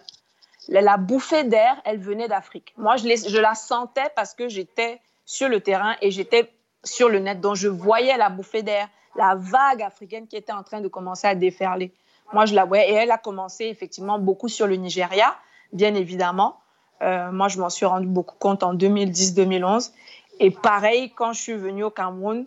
la, 0.70 0.98
bouffée 0.98 1.44
d'air, 1.44 1.76
elle 1.84 2.00
venait 2.00 2.30
d'Afrique. 2.30 2.74
Moi, 2.78 2.96
je, 2.96 3.04
je, 3.04 3.38
la 3.38 3.56
sentais 3.56 4.10
parce 4.16 4.34
que 4.34 4.48
j'étais 4.48 5.02
sur 5.26 5.50
le 5.50 5.60
terrain 5.60 5.96
et 6.02 6.12
j'étais 6.12 6.50
sur 6.84 7.10
le 7.10 7.20
net. 7.20 7.40
Donc, 7.42 7.56
je 7.56 7.68
voyais 7.68 8.18
la 8.18 8.30
bouffée 8.30 8.64
d'air, 8.64 8.88
la 9.16 9.36
vague 9.36 9.82
africaine 9.82 10.28
qui 10.28 10.36
était 10.36 10.54
en 10.54 10.64
train 10.64 10.82
de 10.82 10.88
commencer 10.88 11.28
à 11.28 11.36
déferler. 11.36 11.94
Moi, 12.34 12.46
je 12.46 12.54
la 12.54 12.66
voyais. 12.66 12.90
Et 12.92 12.94
elle 12.94 13.12
a 13.12 13.18
commencé 13.18 13.66
effectivement 13.66 14.20
beaucoup 14.20 14.48
sur 14.48 14.68
le 14.68 14.76
Nigeria, 14.76 15.36
bien 15.74 15.96
évidemment. 15.96 16.58
Euh, 17.02 17.32
moi, 17.32 17.48
je 17.48 17.60
m'en 17.60 17.70
suis 17.70 17.86
rendu 17.86 18.08
beaucoup 18.08 18.36
compte 18.38 18.64
en 18.64 18.74
2010-2011. 18.74 19.92
Et 20.40 20.52
pareil, 20.52 21.12
quand 21.12 21.34
je 21.34 21.42
suis 21.42 21.54
venue 21.54 21.84
au 21.84 21.90
Cameroun, 21.90 22.46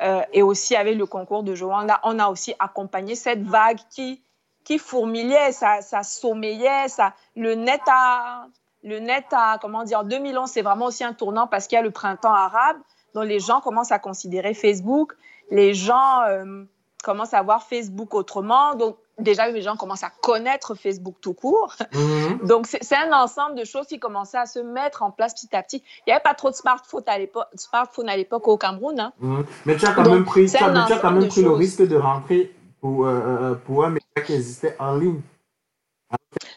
euh, 0.00 0.22
et 0.32 0.42
aussi 0.42 0.76
avec 0.76 0.96
le 0.96 1.06
concours 1.06 1.42
de 1.42 1.54
Joanda, 1.54 2.00
on 2.04 2.18
a 2.18 2.28
aussi 2.28 2.54
accompagné 2.58 3.16
cette 3.16 3.42
vague 3.42 3.78
qui, 3.90 4.22
qui 4.64 4.78
fourmillait, 4.78 5.52
ça, 5.52 5.80
ça 5.80 6.02
sommeillait, 6.04 6.88
ça, 6.88 7.14
le 7.34 7.54
net 7.54 7.80
a, 7.88 8.46
le 8.84 9.00
net 9.00 9.26
a, 9.32 9.58
comment 9.60 9.82
dire, 9.82 10.04
2011, 10.04 10.48
c'est 10.48 10.62
vraiment 10.62 10.86
aussi 10.86 11.02
un 11.02 11.14
tournant 11.14 11.48
parce 11.48 11.66
qu'il 11.66 11.76
y 11.76 11.78
a 11.80 11.82
le 11.82 11.90
printemps 11.90 12.32
arabe, 12.32 12.76
dont 13.14 13.22
les 13.22 13.40
gens 13.40 13.60
commencent 13.60 13.92
à 13.92 13.98
considérer 13.98 14.54
Facebook, 14.54 15.14
les 15.50 15.74
gens 15.74 16.22
euh, 16.22 16.64
commencent 17.02 17.34
à 17.34 17.42
voir 17.42 17.62
Facebook 17.62 18.14
autrement, 18.14 18.74
donc 18.74 18.96
déjà 19.18 19.48
les 19.48 19.62
gens 19.62 19.76
commencent 19.76 20.04
à 20.04 20.10
connaître 20.22 20.74
Facebook 20.74 21.16
tout 21.20 21.34
court. 21.34 21.74
Mhm. 21.92 22.40
Donc 22.46 22.66
c'est 22.66 22.96
un 22.96 23.12
ensemble 23.12 23.56
de 23.56 23.64
choses 23.64 23.86
qui 23.86 23.98
commençaient 23.98 24.38
à 24.38 24.46
se 24.46 24.58
mettre 24.58 25.02
en 25.02 25.10
place 25.10 25.34
petit 25.34 25.54
à 25.54 25.62
petit. 25.62 25.82
Il 26.06 26.10
n'y 26.10 26.12
avait 26.12 26.22
pas 26.22 26.34
trop 26.34 26.50
de 26.50 26.54
smartphones 26.54 27.04
à 27.06 27.18
l'époque, 27.18 27.46
smartphone 27.54 28.08
à 28.08 28.16
l'époque 28.16 28.46
au 28.48 28.56
Cameroun. 28.56 28.98
Hein. 28.98 29.12
Mhm. 29.20 29.44
Mais 29.66 29.76
tu 29.76 29.86
as 29.86 29.92
quand 29.92 30.08
même 30.08 30.24
pris, 30.24 30.50
tu 30.50 30.56
as, 30.56 30.98
quand 31.00 31.10
même 31.10 31.28
pris 31.28 31.42
le 31.42 31.52
risque 31.52 31.86
de 31.86 31.96
rentrer 31.96 32.54
pour, 32.80 33.06
euh, 33.06 33.10
euh, 33.10 33.54
pour 33.54 33.84
un 33.84 33.90
média 33.90 34.22
qui 34.24 34.34
existait 34.34 34.76
en 34.78 34.96
ligne. 34.96 35.20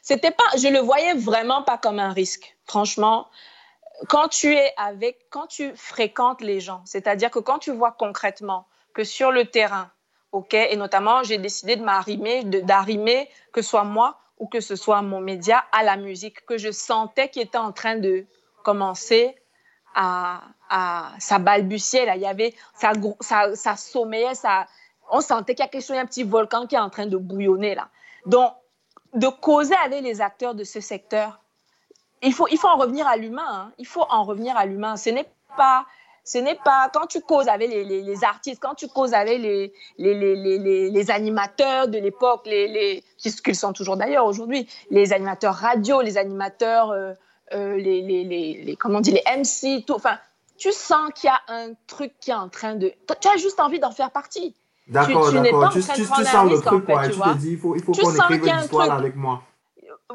C'était 0.02 0.32
pas, 0.32 0.44
je 0.58 0.68
le 0.68 0.80
voyais 0.80 1.14
vraiment 1.14 1.64
pas 1.64 1.78
comme 1.78 2.00
un 2.00 2.12
risque, 2.12 2.56
franchement. 2.66 3.28
Quand 4.08 4.28
tu 4.28 4.54
es 4.54 4.74
avec, 4.78 5.28
quand 5.30 5.48
tu 5.48 5.76
fréquentes 5.76 6.42
les 6.42 6.60
gens, 6.60 6.82
c'est-à-dire 6.86 7.30
que 7.30 7.40
quand 7.40 7.60
tu 7.60 7.72
vois 7.72 7.92
concrètement 7.92 8.66
que 8.94 9.04
sur 9.04 9.32
le 9.32 9.46
terrain, 9.46 9.92
ok, 10.32 10.54
et 10.54 10.76
notamment 10.76 11.24
j'ai 11.24 11.38
décidé 11.38 11.76
de 11.76 11.84
m'arrimer, 11.84 12.44
d'arrimer 12.44 13.30
que 13.52 13.62
ce 13.62 13.70
soit 13.70 13.84
moi 13.84 14.18
ou 14.38 14.48
que 14.48 14.60
ce 14.60 14.76
soit 14.76 15.02
mon 15.02 15.22
média 15.22 15.64
à 15.72 15.84
la 15.84 15.98
musique 15.98 16.46
que 16.46 16.58
je 16.58 16.72
sentais 16.72 17.30
qui 17.30 17.40
était 17.40 17.58
en 17.58 17.72
train 17.72 17.96
de 17.96 18.26
commencer 18.64 19.36
à, 19.94 20.42
à 20.70 21.12
ça 21.20 21.38
balbutiait 21.38 22.06
là, 22.06 22.16
il 22.16 22.22
y 22.22 22.26
avait 22.26 22.56
ça, 22.74 22.94
ça, 23.20 23.56
ça 23.56 23.76
sommeillait, 23.76 24.34
on 25.12 25.22
sentait 25.22 25.54
qu'il 25.54 25.64
y 25.64 25.68
a 25.68 25.70
quelque 25.70 25.86
chose, 25.86 25.98
un 25.98 26.06
petit 26.06 26.24
volcan 26.24 26.66
qui 26.66 26.76
est 26.76 26.80
en 26.80 26.90
train 26.90 27.06
de 27.06 27.18
bouillonner 27.18 27.76
là. 27.76 27.90
Donc 28.26 28.54
de 29.14 29.28
causer 29.28 29.76
avec 29.84 30.02
les 30.02 30.22
acteurs 30.22 30.56
de 30.56 30.64
ce 30.64 30.80
secteur, 30.80 31.41
il 32.22 32.34
faut, 32.34 32.48
il 32.50 32.58
faut 32.58 32.68
en 32.68 32.78
revenir 32.78 33.08
à 33.08 33.18
l'humain. 33.18 33.48
Hein. 33.50 33.72
Il 33.78 33.88
faut 33.88 34.06
en 34.10 34.24
revenir 34.24 34.56
à 34.58 34.66
l'humain. 34.66 34.96
Ce 34.98 35.10
n'est 35.10 35.30
pas, 35.58 35.86
ce 36.24 36.38
n'est 36.38 36.60
pas 36.64 36.90
quand 36.94 37.08
tu 37.08 37.22
causes 37.22 37.48
avec 37.48 37.70
les, 37.70 37.84
les, 37.84 38.24
artistes, 38.24 38.62
quand 38.62 38.76
tu 38.76 38.88
causes 38.88 39.14
avec 39.14 39.40
les, 39.40 39.74
les, 39.98 40.90
les 40.90 41.12
animateurs 41.12 41.88
de 41.88 41.98
l'époque, 41.98 42.42
les, 42.46 42.68
les, 42.68 43.04
qu'ils 43.18 43.56
sont 43.56 43.74
toujours 43.74 43.98
d'ailleurs 43.98 44.26
aujourd'hui, 44.26 44.68
les 44.90 45.14
animateurs 45.14 45.56
radio, 45.56 46.02
les 46.02 46.18
animateurs 46.18 46.92
euh, 47.54 47.76
les, 47.78 48.02
les, 48.02 48.24
les, 48.24 48.76
comment 48.78 49.00
on 49.00 49.02
dit, 49.02 49.12
les 49.12 49.24
MC, 49.38 49.86
tout. 49.86 49.94
Enfin, 49.94 50.18
tu 50.58 50.72
sens 50.72 51.12
qu'il 51.14 51.28
y 51.28 51.32
a 51.32 51.42
un 51.54 51.74
truc 51.88 52.14
qui 52.20 52.32
est 52.32 52.36
en 52.36 52.50
train 52.50 52.76
de. 52.76 52.94
Tu 53.20 53.28
as 53.28 53.38
juste 53.38 53.60
envie 53.60 53.80
d'en 53.80 53.92
faire 53.92 54.12
partie. 54.12 54.56
D'accord, 54.88 55.32
d'accord. 55.32 55.70
Tu, 55.72 55.82
tu, 55.82 55.92
tu, 55.92 56.06
sens 56.06 56.50
le 56.50 56.60
truc, 56.62 56.86
quoi. 56.86 57.08
tu, 57.08 57.20
te 57.20 57.38
dis, 57.38 57.52
il 57.52 57.58
faut, 57.58 57.76
il 57.76 57.84
faut 57.84 57.92
qu'on 57.92 58.14
écrive 58.14 58.46
une 58.46 58.60
histoire 58.60 58.92
avec 58.92 59.16
moi. 59.16 59.44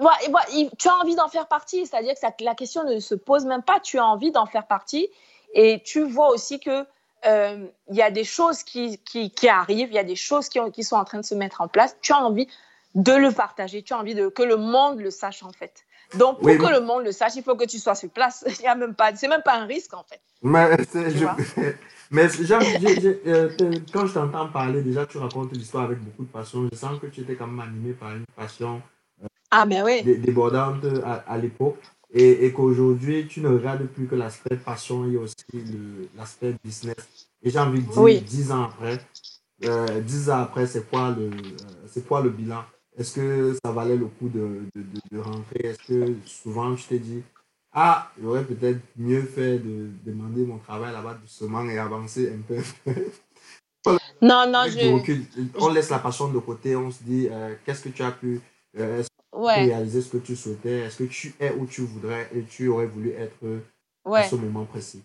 Ouais, 0.01 0.69
tu 0.79 0.89
as 0.89 0.95
envie 0.97 1.15
d'en 1.15 1.29
faire 1.29 1.47
partie, 1.47 1.87
c'est-à-dire 1.87 2.15
que 2.15 2.45
la 2.45 2.55
question 2.55 2.85
ne 2.85 2.99
se 3.01 3.15
pose 3.15 3.45
même 3.45 3.63
pas, 3.63 3.81
tu 3.81 3.99
as 3.99 4.07
envie 4.07 4.31
d'en 4.31 4.47
faire 4.47 4.67
partie 4.67 5.09
et 5.55 5.83
tu 5.85 6.03
vois 6.03 6.31
aussi 6.31 6.61
que 6.61 6.87
euh, 7.27 7.67
il 7.89 7.97
y 7.97 8.03
a 8.03 8.11
des 8.11 8.25
choses 8.25 8.63
qui, 8.63 8.99
qui, 8.99 9.31
qui 9.31 9.49
arrivent, 9.49 9.89
il 9.89 9.95
y 9.95 9.99
a 9.99 10.05
des 10.05 10.17
choses 10.17 10.49
qui, 10.49 10.59
qui, 10.73 10.85
sont 10.85 10.97
en 10.97 11.05
train 11.05 11.19
de 11.19 11.25
se 11.25 11.35
mettre 11.35 11.61
en 11.61 11.69
place, 11.69 11.97
tu 12.03 12.13
as 12.13 12.19
envie 12.19 12.49
de 12.95 13.13
le 13.13 13.33
partager, 13.33 13.83
tu 13.83 13.95
as 13.95 13.99
envie 13.99 14.15
de, 14.15 14.29
que 14.29 14.43
le 14.43 14.57
monde 14.57 15.01
le 15.01 15.11
sache 15.11 15.43
en 15.43 15.53
fait. 15.53 15.85
Donc, 16.15 16.39
pour 16.39 16.57
que 16.57 16.73
le 16.73 16.81
monde 16.81 17.05
le 17.05 17.13
sache, 17.13 17.33
il 17.37 17.43
faut 17.43 17.57
que 17.57 17.65
tu 17.65 17.79
sois 17.79 17.97
sur 17.97 18.11
place. 18.11 18.45
Il 18.61 18.65
y 18.65 18.69
a 18.69 18.75
même 18.75 18.95
pas, 18.95 19.15
c'est 19.17 19.29
même 19.29 19.43
pas 19.43 19.55
un 19.55 19.67
risque 19.67 19.93
en 19.95 20.05
fait. 20.05 20.21
Mais, 20.43 20.77
je, 20.87 21.27
mais 22.13 22.29
euh, 23.27 23.49
quand 23.93 24.07
je 24.07 24.15
t'entends 24.15 24.49
parler, 24.49 24.83
déjà, 24.83 25.05
tu 25.07 25.19
racontes 25.19 25.53
l'histoire 25.53 25.85
avec 25.85 25.99
beaucoup 25.99 26.25
de 26.25 26.29
passion. 26.29 26.69
Je 26.71 26.77
sens 26.77 27.01
que 27.01 27.07
tu 27.07 27.23
étais 27.23 27.35
quand 27.35 27.49
même 27.49 27.67
animé 27.67 27.93
par 27.93 28.15
une 28.15 28.25
passion 28.37 28.81
ah, 29.59 29.65
mais 29.65 29.81
oui. 29.81 30.03
débordante 30.19 30.85
à, 31.03 31.15
à 31.27 31.39
l'époque. 31.39 31.83
Et, 32.13 32.45
et 32.45 32.53
qu'aujourd'hui, 32.53 33.27
tu 33.27 33.41
ne 33.41 33.49
regardes 33.49 33.87
plus 33.87 34.07
que 34.07 34.15
l'aspect 34.15 34.57
passion, 34.57 35.07
il 35.07 35.15
y 35.15 35.17
a 35.17 35.21
aussi 35.21 35.35
l'aspect 36.15 36.55
business. 36.63 36.97
Et 37.43 37.49
j'ai 37.49 37.59
envie 37.59 37.81
de 37.81 37.91
dire, 37.91 38.23
dix 38.23 38.53
ans 38.53 38.65
après, 38.65 38.99
euh, 39.65 40.01
dix 40.01 40.29
ans 40.29 40.43
après, 40.43 40.67
c'est 40.67 40.89
quoi, 40.91 41.15
le, 41.17 41.25
euh, 41.25 41.31
c'est 41.87 42.07
quoi 42.07 42.21
le 42.21 42.29
bilan? 42.29 42.65
Est-ce 42.99 43.15
que 43.15 43.57
ça 43.65 43.73
valait 43.73 43.97
le 43.97 44.07
coup 44.07 44.29
de, 44.29 44.63
de, 44.75 44.85
de, 45.11 45.19
rentrer? 45.19 45.61
Est-ce 45.61 45.79
que 45.79 46.15
souvent, 46.27 46.77
je 46.77 46.87
t'ai 46.89 46.99
dit, 46.99 47.23
ah, 47.73 48.11
j'aurais 48.23 48.45
peut-être 48.45 48.81
mieux 48.97 49.23
fait 49.23 49.59
de 49.59 49.89
demander 50.05 50.45
mon 50.45 50.59
travail 50.59 50.93
là-bas 50.93 51.15
doucement 51.15 51.65
et 51.65 51.79
avancer 51.79 52.31
un 52.31 52.43
peu 52.43 52.63
Non, 54.21 54.51
non, 54.51 54.65
je... 54.69 55.59
On 55.59 55.69
laisse 55.73 55.89
la 55.89 55.99
passion 55.99 56.29
de 56.29 56.39
côté, 56.41 56.77
on 56.77 56.91
se 56.91 57.03
dit, 57.03 57.29
euh, 57.31 57.55
qu'est-ce 57.65 57.85
que 57.85 57.89
tu 57.89 58.03
as 58.03 58.13
pu 58.13 58.41
réaliser 59.33 60.03
ce 60.03 60.11
que 60.11 60.19
tu 60.19 60.37
souhaitais 60.37 60.81
Est-ce 60.81 60.99
que 60.99 61.05
tu 61.05 61.35
es 61.41 61.51
où 61.51 61.67
tu 61.67 61.83
voudrais 61.83 62.29
et 62.35 62.43
tu 62.45 62.69
aurais 62.69 62.87
voulu 62.87 63.13
être 63.13 63.37
à 64.05 64.23
ce 64.25 64.37
moment 64.37 64.65
précis? 64.65 65.05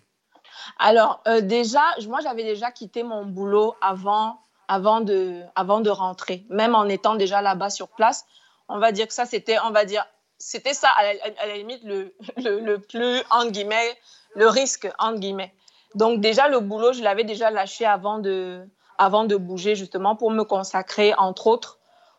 Alors, 0.78 1.22
euh, 1.28 1.40
déjà, 1.40 1.82
moi, 2.08 2.20
j'avais 2.22 2.44
déjà 2.44 2.70
quitté 2.70 3.02
mon 3.02 3.24
boulot 3.24 3.74
avant, 3.80 4.40
avant, 4.68 5.00
de, 5.00 5.42
avant 5.54 5.80
de 5.80 5.90
rentrer, 5.90 6.44
même 6.50 6.74
en 6.74 6.84
étant 6.86 7.14
déjà 7.14 7.42
là-bas 7.42 7.70
sur 7.70 7.88
place. 7.88 8.26
On 8.68 8.78
va 8.78 8.92
dire 8.92 9.06
que 9.06 9.14
ça, 9.14 9.26
c'était, 9.26 9.56
on 9.64 9.70
va 9.70 9.84
dire, 9.84 10.06
c'était 10.38 10.74
ça, 10.74 10.88
à 10.90 11.46
la, 11.46 11.56
limite, 11.56 11.82
le, 11.84 12.14
le, 12.36 12.60
le, 12.60 12.78
plus, 12.78 13.22
entre 13.30 13.50
guillemets, 13.50 13.98
le 14.34 14.48
risque, 14.48 14.88
entre 14.98 15.18
guillemets. 15.18 15.54
Donc, 15.94 16.20
déjà, 16.20 16.48
le 16.48 16.60
boulot, 16.60 16.92
je 16.92 17.02
l'avais 17.02 17.24
déjà 17.24 17.50
lâché 17.50 17.84
avant 17.84 18.18
de, 18.18 18.64
avant 18.98 19.24
de 19.24 19.36
bouger, 19.36 19.74
justement, 19.74 20.16
pour 20.16 20.30
me 20.30 20.44
consacrer, 20.44 21.14
entre 21.14 21.46
autres, 21.46 21.78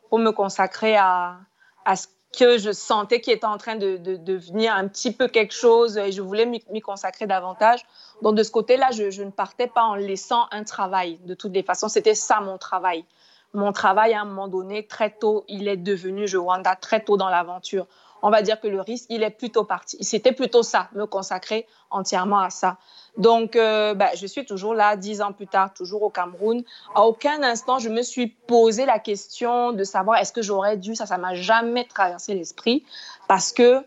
pour 0.09 0.19
me 0.19 0.31
consacrer 0.31 0.95
à, 0.95 1.39
à 1.85 1.95
ce 1.95 2.07
que 2.37 2.57
je 2.57 2.71
sentais 2.71 3.21
qui 3.21 3.31
était 3.31 3.45
en 3.45 3.57
train 3.57 3.75
de, 3.75 3.97
de, 3.97 4.15
devenir 4.15 4.73
un 4.73 4.87
petit 4.87 5.11
peu 5.11 5.27
quelque 5.27 5.53
chose 5.53 5.97
et 5.97 6.11
je 6.11 6.21
voulais 6.21 6.45
m'y 6.45 6.81
consacrer 6.81 7.27
davantage. 7.27 7.85
Donc 8.21 8.35
de 8.35 8.43
ce 8.43 8.51
côté-là, 8.51 8.89
je, 8.91 9.11
je, 9.11 9.23
ne 9.23 9.29
partais 9.29 9.67
pas 9.67 9.83
en 9.83 9.95
laissant 9.95 10.47
un 10.51 10.63
travail. 10.63 11.19
De 11.25 11.35
toutes 11.35 11.53
les 11.53 11.63
façons, 11.63 11.89
c'était 11.89 12.15
ça 12.15 12.39
mon 12.41 12.57
travail. 12.57 13.05
Mon 13.53 13.71
travail, 13.71 14.13
à 14.13 14.21
un 14.21 14.25
moment 14.25 14.47
donné, 14.47 14.87
très 14.87 15.11
tôt, 15.11 15.45
il 15.47 15.67
est 15.67 15.77
devenu 15.77 16.27
je 16.27 16.37
Wanda 16.37 16.75
très 16.75 17.03
tôt 17.03 17.17
dans 17.17 17.29
l'aventure 17.29 17.85
on 18.23 18.29
va 18.29 18.41
dire 18.41 18.59
que 18.59 18.67
le 18.67 18.81
risque, 18.81 19.05
il 19.09 19.21
est 19.21 19.29
plutôt 19.29 19.65
parti. 19.65 19.97
C'était 20.01 20.31
plutôt 20.31 20.63
ça, 20.63 20.89
me 20.93 21.05
consacrer 21.05 21.67
entièrement 21.91 22.39
à 22.39 22.49
ça. 22.49 22.77
Donc, 23.17 23.57
euh, 23.57 23.93
bah, 23.93 24.09
je 24.15 24.25
suis 24.25 24.45
toujours 24.45 24.73
là, 24.73 24.95
dix 24.95 25.21
ans 25.21 25.33
plus 25.33 25.45
tard, 25.45 25.73
toujours 25.73 26.03
au 26.03 26.09
Cameroun. 26.09 26.63
À 26.95 27.01
aucun 27.01 27.43
instant, 27.43 27.79
je 27.79 27.89
me 27.89 28.01
suis 28.01 28.27
posé 28.27 28.85
la 28.85 28.97
question 28.97 29.73
de 29.73 29.83
savoir 29.83 30.19
est-ce 30.19 30.31
que 30.31 30.41
j'aurais 30.41 30.77
dû. 30.77 30.95
Ça, 30.95 31.05
ça 31.05 31.17
m'a 31.17 31.35
jamais 31.35 31.83
traversé 31.83 32.33
l'esprit 32.33 32.85
parce 33.27 33.51
que 33.51 33.85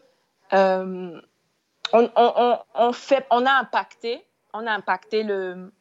euh, 0.52 1.20
on 1.94 2.06
a 2.06 3.58
impacté, 3.58 4.22
on 4.52 4.66
a 4.66 4.70
impacté 4.70 5.22
le, 5.22 5.72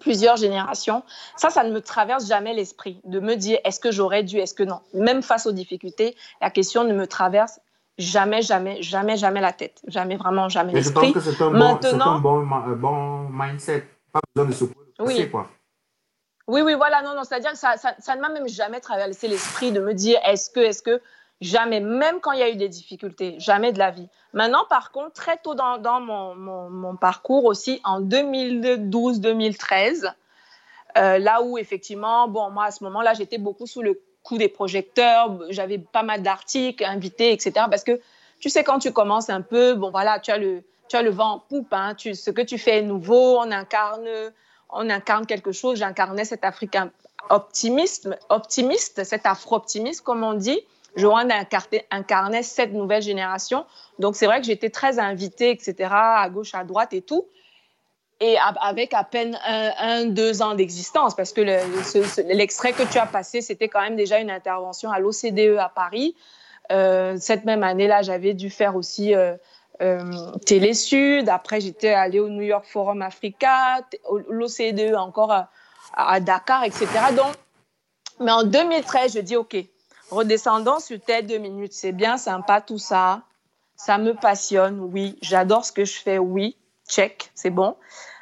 plusieurs 0.00 0.36
générations. 0.36 1.02
Ça, 1.36 1.50
ça 1.50 1.64
ne 1.64 1.72
me 1.72 1.80
traverse 1.80 2.26
jamais 2.26 2.54
l'esprit 2.54 3.00
de 3.04 3.20
me 3.20 3.34
dire 3.34 3.58
est-ce 3.64 3.80
que 3.80 3.90
j'aurais 3.90 4.22
dû, 4.22 4.38
est-ce 4.38 4.54
que 4.54 4.62
non? 4.62 4.80
Même 4.94 5.22
face 5.22 5.46
aux 5.46 5.52
difficultés, 5.52 6.16
la 6.40 6.50
question 6.50 6.84
ne 6.84 6.94
me 6.94 7.06
traverse 7.06 7.60
jamais, 7.98 8.42
jamais, 8.42 8.82
jamais, 8.82 9.16
jamais 9.16 9.40
la 9.40 9.52
tête. 9.52 9.80
Jamais, 9.86 10.16
vraiment, 10.16 10.48
jamais 10.48 10.72
l'esprit. 10.72 11.08
Je 11.08 11.12
pense 11.12 11.24
que 11.24 11.32
c'est 11.32 11.42
un, 11.42 11.50
Maintenant, 11.50 12.20
bon, 12.20 12.46
un 12.50 12.72
bon, 12.72 13.28
mindset. 13.30 13.86
Pas 14.12 14.20
besoin 14.34 14.50
de 14.50 14.54
se 14.54 14.64
oui. 14.98 15.30
quoi. 15.30 15.48
Oui, 16.48 16.62
oui, 16.62 16.74
voilà, 16.74 17.02
non, 17.02 17.14
non, 17.14 17.24
c'est-à-dire 17.24 17.52
que 17.52 17.58
ça, 17.58 17.76
ça, 17.76 17.94
ça 17.98 18.14
ne 18.14 18.20
m'a 18.20 18.28
même 18.28 18.48
jamais 18.48 18.80
traversé 18.80 19.26
l'esprit 19.26 19.72
de 19.72 19.80
me 19.80 19.92
dire 19.94 20.18
est-ce 20.24 20.48
que, 20.48 20.60
est-ce 20.60 20.82
que, 20.82 21.02
Jamais, 21.42 21.80
même 21.80 22.20
quand 22.20 22.32
il 22.32 22.40
y 22.40 22.42
a 22.42 22.48
eu 22.48 22.56
des 22.56 22.70
difficultés, 22.70 23.34
jamais 23.38 23.70
de 23.72 23.78
la 23.78 23.90
vie. 23.90 24.08
Maintenant, 24.32 24.64
par 24.70 24.90
contre, 24.90 25.12
très 25.12 25.36
tôt 25.36 25.54
dans, 25.54 26.00
mon, 26.00 26.96
parcours 26.96 27.44
aussi, 27.44 27.78
en 27.84 28.00
2012-2013, 28.00 30.14
euh, 30.96 31.18
là 31.18 31.42
où 31.42 31.58
effectivement, 31.58 32.26
bon, 32.26 32.48
moi 32.50 32.64
à 32.64 32.70
ce 32.70 32.82
moment-là, 32.84 33.12
j'étais 33.12 33.36
beaucoup 33.36 33.66
sous 33.66 33.82
le 33.82 34.00
coup 34.22 34.38
des 34.38 34.48
projecteurs, 34.48 35.38
j'avais 35.50 35.76
pas 35.78 36.02
mal 36.02 36.22
d'articles 36.22 36.84
invités, 36.84 37.32
etc. 37.32 37.66
Parce 37.70 37.84
que 37.84 38.00
tu 38.40 38.48
sais, 38.48 38.64
quand 38.64 38.78
tu 38.78 38.92
commences 38.92 39.28
un 39.30 39.42
peu, 39.42 39.74
bon 39.74 39.90
voilà, 39.90 40.20
tu 40.20 40.30
as 40.30 40.38
le, 40.38 40.62
vent 41.10 41.32
en 41.32 41.38
poupe, 41.38 41.72
hein, 41.72 41.94
ce 41.98 42.30
que 42.30 42.42
tu 42.42 42.56
fais 42.56 42.78
est 42.78 42.82
nouveau, 42.82 43.38
on 43.38 43.50
incarne, 43.50 44.08
on 44.70 44.88
incarne 44.88 45.26
quelque 45.26 45.52
chose. 45.52 45.78
J'incarnais 45.78 46.24
cet 46.24 46.44
Africain 46.44 46.90
optimiste, 47.28 48.08
optimiste, 48.28 49.04
cet 49.04 49.26
afro-optimiste, 49.26 50.02
comme 50.02 50.22
on 50.22 50.34
dit. 50.34 50.60
Joanne 50.96 51.32
incarnait 51.90 52.42
cette 52.42 52.72
nouvelle 52.72 53.02
génération. 53.02 53.66
Donc, 53.98 54.16
c'est 54.16 54.26
vrai 54.26 54.40
que 54.40 54.46
j'étais 54.46 54.70
très 54.70 54.98
invitée, 54.98 55.50
etc., 55.50 55.90
à 55.90 56.28
gauche, 56.30 56.54
à 56.54 56.64
droite 56.64 56.92
et 56.92 57.02
tout. 57.02 57.26
Et 58.18 58.36
avec 58.62 58.94
à 58.94 59.04
peine 59.04 59.38
un, 59.44 60.06
deux 60.06 60.40
ans 60.40 60.54
d'existence, 60.54 61.14
parce 61.14 61.34
que 61.34 61.42
l'extrait 62.22 62.72
que 62.72 62.82
tu 62.90 62.98
as 62.98 63.04
passé, 63.04 63.42
c'était 63.42 63.68
quand 63.68 63.82
même 63.82 63.96
déjà 63.96 64.18
une 64.20 64.30
intervention 64.30 64.90
à 64.90 64.98
l'OCDE 64.98 65.58
à 65.58 65.68
Paris. 65.68 66.14
Euh, 66.72 67.16
cette 67.20 67.44
même 67.44 67.62
année-là, 67.62 68.00
j'avais 68.00 68.32
dû 68.32 68.48
faire 68.48 68.74
aussi 68.74 69.14
euh, 69.14 69.34
euh, 69.82 70.30
Télé 70.46 70.72
Sud. 70.72 71.28
Après, 71.28 71.60
j'étais 71.60 71.92
allée 71.92 72.20
au 72.20 72.30
New 72.30 72.42
York 72.42 72.64
Forum 72.66 73.02
Africa, 73.02 73.80
l'OCDE 74.30 74.94
encore 74.96 75.32
à, 75.32 75.50
à, 75.94 76.18
Dakar, 76.20 76.64
etc. 76.64 76.86
Donc, 77.14 77.34
mais 78.18 78.32
en 78.32 78.44
2013, 78.44 79.14
je 79.14 79.20
dis 79.20 79.36
OK, 79.36 79.56
Redescendons 80.10 80.80
sur 80.80 81.00
tête 81.00 81.26
deux 81.26 81.38
minutes. 81.38 81.72
C'est 81.72 81.92
bien 81.92 82.16
sympa 82.16 82.60
tout 82.60 82.78
ça. 82.78 83.22
Ça 83.76 83.98
me 83.98 84.14
passionne, 84.14 84.80
oui. 84.80 85.18
J'adore 85.20 85.64
ce 85.64 85.72
que 85.72 85.84
je 85.84 85.98
fais, 85.98 86.18
oui. 86.18 86.56
Check, 86.88 87.30
c'est 87.34 87.50
bon. 87.50 87.76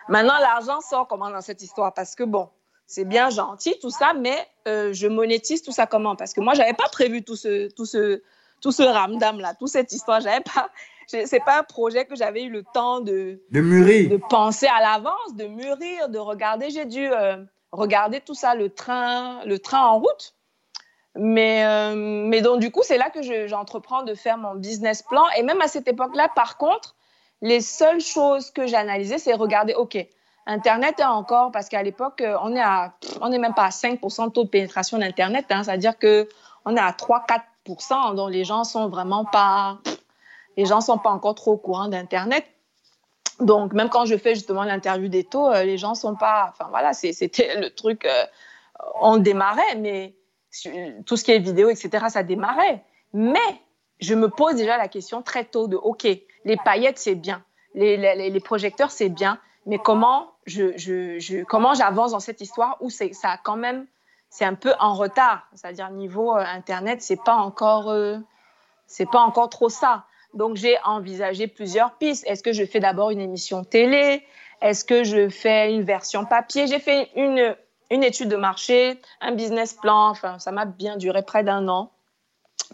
Maintenant, 0.09 0.38
l'argent 0.38 0.81
sort 0.81 1.07
comment 1.07 1.31
dans 1.31 1.40
cette 1.40 1.62
histoire? 1.62 1.92
Parce 1.94 2.14
que 2.14 2.25
bon, 2.25 2.49
c'est 2.87 3.05
bien 3.05 3.31
gentil 3.31 3.79
tout 3.81 3.90
ça, 3.90 4.14
mais 4.14 4.37
euh, 4.66 4.92
je 4.92 5.07
monétise 5.07 5.62
tout 5.62 5.73
ça 5.73 5.87
comment? 5.87 6.16
Parce 6.16 6.33
que 6.33 6.40
moi, 6.40 6.55
j'avais 6.55 6.73
pas 6.73 6.88
prévu 6.88 7.23
tout 7.23 7.37
ce, 7.37 7.68
tout 7.75 7.87
ce, 7.87 8.23
tout 8.61 8.73
ce 8.73 8.83
ramdam 8.83 9.38
là, 9.40 9.55
toute 9.55 9.68
cette 9.68 9.92
histoire. 9.92 10.20
J'avais 10.20 10.42
pas. 10.42 10.70
C'est 11.07 11.44
pas 11.44 11.59
un 11.59 11.62
projet 11.62 12.07
que 12.07 12.16
j'avais 12.16 12.44
eu 12.44 12.49
le 12.49 12.62
temps 12.62 13.01
de 13.01 13.42
de 13.51 13.61
mûrir, 13.61 14.09
de 14.09 14.16
penser 14.16 14.66
à 14.66 14.81
l'avance, 14.81 15.35
de 15.35 15.44
mûrir, 15.44 16.09
de 16.09 16.18
regarder. 16.18 16.70
J'ai 16.70 16.87
dû 16.87 17.07
euh, 17.12 17.44
regarder 17.73 18.23
tout 18.23 18.35
ça, 18.35 18.55
le 18.55 18.70
train, 18.70 19.44
le 19.44 19.59
train 19.59 19.83
en 19.83 19.99
route. 19.99 20.35
Mais, 21.16 21.64
euh, 21.64 21.94
mais 21.94 22.40
donc, 22.40 22.61
du 22.61 22.70
coup, 22.70 22.83
c'est 22.83 22.98
là 22.98 23.11
que 23.11 23.46
j'entreprends 23.46 24.03
de 24.03 24.14
faire 24.14 24.37
mon 24.37 24.55
business 24.55 25.03
plan. 25.03 25.22
Et 25.37 25.42
même 25.42 25.61
à 25.61 25.68
cette 25.68 25.87
époque-là, 25.87 26.29
par 26.35 26.57
contre, 26.57 26.96
les 27.40 27.61
seules 27.61 28.00
choses 28.00 28.50
que 28.50 28.66
j'analysais, 28.66 29.18
c'est 29.18 29.35
regarder, 29.35 29.74
OK, 29.74 29.96
Internet 30.46 30.98
est 30.98 31.05
encore, 31.05 31.53
parce 31.53 31.68
qu'à 31.68 31.83
l'époque, 31.83 32.20
euh, 32.20 32.37
on 32.42 32.55
est 32.55 32.61
à, 32.61 32.94
on 33.20 33.29
n'est 33.29 33.38
même 33.38 33.55
pas 33.55 33.64
à 33.64 33.70
5% 33.70 34.27
de 34.27 34.33
taux 34.33 34.44
de 34.44 34.48
pénétration 34.48 34.98
d'Internet, 34.98 35.46
hein, 35.50 35.62
c'est-à-dire 35.62 35.98
que 35.98 36.29
on 36.64 36.77
est 36.77 36.81
à 36.81 36.90
3-4%, 36.92 38.14
donc 38.14 38.31
les 38.31 38.44
gens 38.44 38.64
sont 38.64 38.88
vraiment 38.88 39.24
pas, 39.24 39.79
les 40.57 40.66
gens 40.66 40.81
sont 40.81 40.98
pas 40.98 41.11
encore 41.11 41.35
trop 41.35 41.53
au 41.53 41.57
courant 41.57 41.88
d'Internet. 41.88 42.44
Donc, 43.40 43.72
même 43.72 43.88
quand 43.88 44.05
je 44.05 44.16
fais 44.16 44.35
justement 44.35 44.64
l'interview 44.64 45.09
des 45.09 45.24
taux, 45.24 45.50
euh, 45.50 45.64
les 45.64 45.79
gens 45.79 45.94
sont 45.94 46.14
pas, 46.14 46.48
enfin 46.50 46.66
voilà, 46.70 46.92
c'était 46.92 47.61
le 47.61 47.70
truc, 47.70 48.07
on 49.00 49.16
démarrait, 49.16 49.77
mais 49.77 50.14
tout 51.07 51.17
ce 51.17 51.25
qui 51.25 51.33
est 51.33 51.38
vidéo, 51.38 51.71
etc., 51.71 52.07
ça 52.09 52.23
démarrait. 52.23 52.83
Mais 53.12 53.38
je 54.01 54.14
me 54.14 54.29
pose 54.29 54.57
déjà 54.57 54.77
la 54.77 54.88
question 54.88 55.23
très 55.23 55.45
tôt 55.45 55.69
de, 55.69 55.77
OK, 55.77 56.05
les 56.05 56.57
paillettes, 56.64 56.99
c'est 56.99 57.14
bien, 57.14 57.45
les, 57.75 58.40
projecteurs, 58.40 58.90
c'est 58.90 59.09
bien, 59.09 59.38
mais 59.67 59.79
comment 59.79 60.35
j'avance 60.47 62.12
dans 62.12 62.21
cette 62.21 62.40
histoire 62.40 62.77
où 62.81 62.90
ça 62.90 63.38
quand 63.43 63.57
même 63.57 63.87
c'est 64.31 64.45
un 64.45 64.55
peu 64.55 64.73
en 64.81 64.95
retard, 64.95 65.47
c'est-à-dire 65.55 65.90
niveau 65.90 66.37
euh, 66.37 66.45
internet, 66.45 67.01
c'est 67.01 67.23
pas 67.23 67.37
encore 67.37 67.88
euh, 67.88 68.19
c'est 68.88 69.09
pas 69.09 69.21
encore 69.21 69.49
trop 69.49 69.69
ça. 69.69 70.07
Donc, 70.35 70.57
j'ai 70.57 70.77
envisagé 70.85 71.47
plusieurs 71.47 71.95
pistes. 71.95 72.25
Est-ce 72.27 72.43
que 72.43 72.53
je 72.53 72.64
fais 72.64 72.81
d'abord 72.81 73.11
une 73.11 73.21
émission 73.21 73.62
télé? 73.62 74.27
Est-ce 74.61 74.85
que 74.85 75.05
je 75.05 75.29
fais 75.29 75.73
une 75.73 75.83
version 75.83 76.25
papier? 76.25 76.67
J'ai 76.67 76.81
fait 76.81 77.11
une, 77.14 77.57
une 77.90 78.03
étude 78.03 78.29
de 78.29 78.37
marché, 78.37 79.01
un 79.20 79.33
business 79.33 79.75
plan. 79.75 80.09
Enfin, 80.09 80.38
ça 80.38 80.53
m'a 80.53 80.64
bien 80.64 80.97
duré 80.97 81.23
près 81.23 81.44
d'un 81.44 81.68
an 81.68 81.90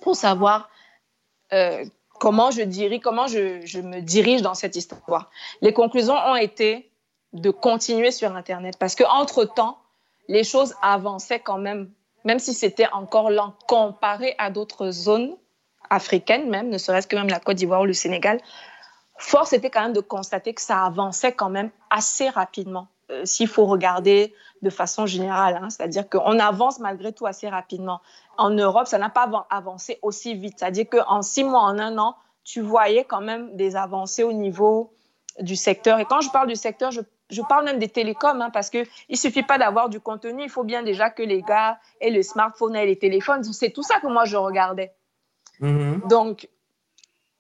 pour 0.02 0.16
savoir 0.16 0.70
euh, 1.52 1.84
comment 2.18 2.50
je 2.50 2.62
dirige, 2.62 3.00
comment 3.00 3.26
je, 3.26 3.80
me 3.80 4.00
dirige 4.00 4.42
dans 4.42 4.54
cette 4.54 4.76
histoire. 4.76 5.30
Les 5.62 5.72
conclusions 5.72 6.14
ont 6.14 6.36
été 6.36 6.90
de 7.32 7.50
continuer 7.50 8.10
sur 8.10 8.34
Internet 8.34 8.76
parce 8.78 8.94
que 8.94 9.04
entre 9.04 9.44
temps, 9.44 9.78
les 10.28 10.44
choses 10.44 10.74
avançaient 10.82 11.40
quand 11.40 11.58
même, 11.58 11.90
même 12.24 12.38
si 12.38 12.54
c'était 12.54 12.88
encore 12.92 13.30
lent 13.30 13.54
comparé 13.66 14.34
à 14.38 14.50
d'autres 14.50 14.90
zones 14.90 15.36
africaines, 15.88 16.48
même, 16.48 16.68
ne 16.68 16.78
serait-ce 16.78 17.06
que 17.06 17.16
même 17.16 17.28
la 17.28 17.40
Côte 17.40 17.56
d'Ivoire 17.56 17.82
ou 17.82 17.86
le 17.86 17.92
Sénégal. 17.92 18.40
Force 19.18 19.52
était 19.52 19.70
quand 19.70 19.82
même 19.82 19.92
de 19.92 20.00
constater 20.00 20.54
que 20.54 20.62
ça 20.62 20.84
avançait 20.84 21.32
quand 21.32 21.50
même 21.50 21.70
assez 21.90 22.28
rapidement. 22.28 22.88
Euh, 23.10 23.24
s'il 23.24 23.48
faut 23.48 23.66
regarder 23.66 24.34
de 24.62 24.70
façon 24.70 25.06
générale, 25.06 25.58
hein, 25.62 25.70
c'est-à-dire 25.70 26.08
qu'on 26.08 26.38
avance 26.38 26.80
malgré 26.80 27.12
tout 27.12 27.26
assez 27.26 27.48
rapidement. 27.48 28.00
En 28.36 28.50
Europe, 28.50 28.86
ça 28.86 28.98
n'a 28.98 29.08
pas 29.08 29.46
avancé 29.50 29.98
aussi 30.02 30.34
vite, 30.34 30.58
c'est-à-dire 30.58 30.88
qu'en 30.88 31.22
six 31.22 31.44
mois, 31.44 31.62
en 31.62 31.78
un 31.78 31.98
an, 31.98 32.16
tu 32.44 32.60
voyais 32.60 33.04
quand 33.04 33.20
même 33.20 33.56
des 33.56 33.76
avancées 33.76 34.22
au 34.22 34.32
niveau 34.32 34.92
du 35.40 35.56
secteur. 35.56 35.98
Et 35.98 36.04
quand 36.04 36.20
je 36.20 36.30
parle 36.30 36.48
du 36.48 36.56
secteur, 36.56 36.90
je, 36.90 37.00
je 37.30 37.42
parle 37.42 37.64
même 37.64 37.78
des 37.78 37.88
télécoms, 37.88 38.40
hein, 38.40 38.50
parce 38.50 38.70
qu'il 38.70 38.86
ne 39.08 39.16
suffit 39.16 39.42
pas 39.42 39.58
d'avoir 39.58 39.88
du 39.88 40.00
contenu, 40.00 40.42
il 40.42 40.50
faut 40.50 40.64
bien 40.64 40.82
déjà 40.82 41.10
que 41.10 41.22
les 41.22 41.42
gars 41.42 41.78
aient 42.00 42.10
le 42.10 42.22
smartphone 42.22 42.76
et 42.76 42.86
les 42.86 42.98
téléphones. 42.98 43.44
C'est 43.44 43.70
tout 43.70 43.82
ça 43.82 44.00
que 44.00 44.06
moi, 44.06 44.24
je 44.24 44.36
regardais. 44.36 44.92
Mm-hmm. 45.60 46.08
Donc, 46.08 46.48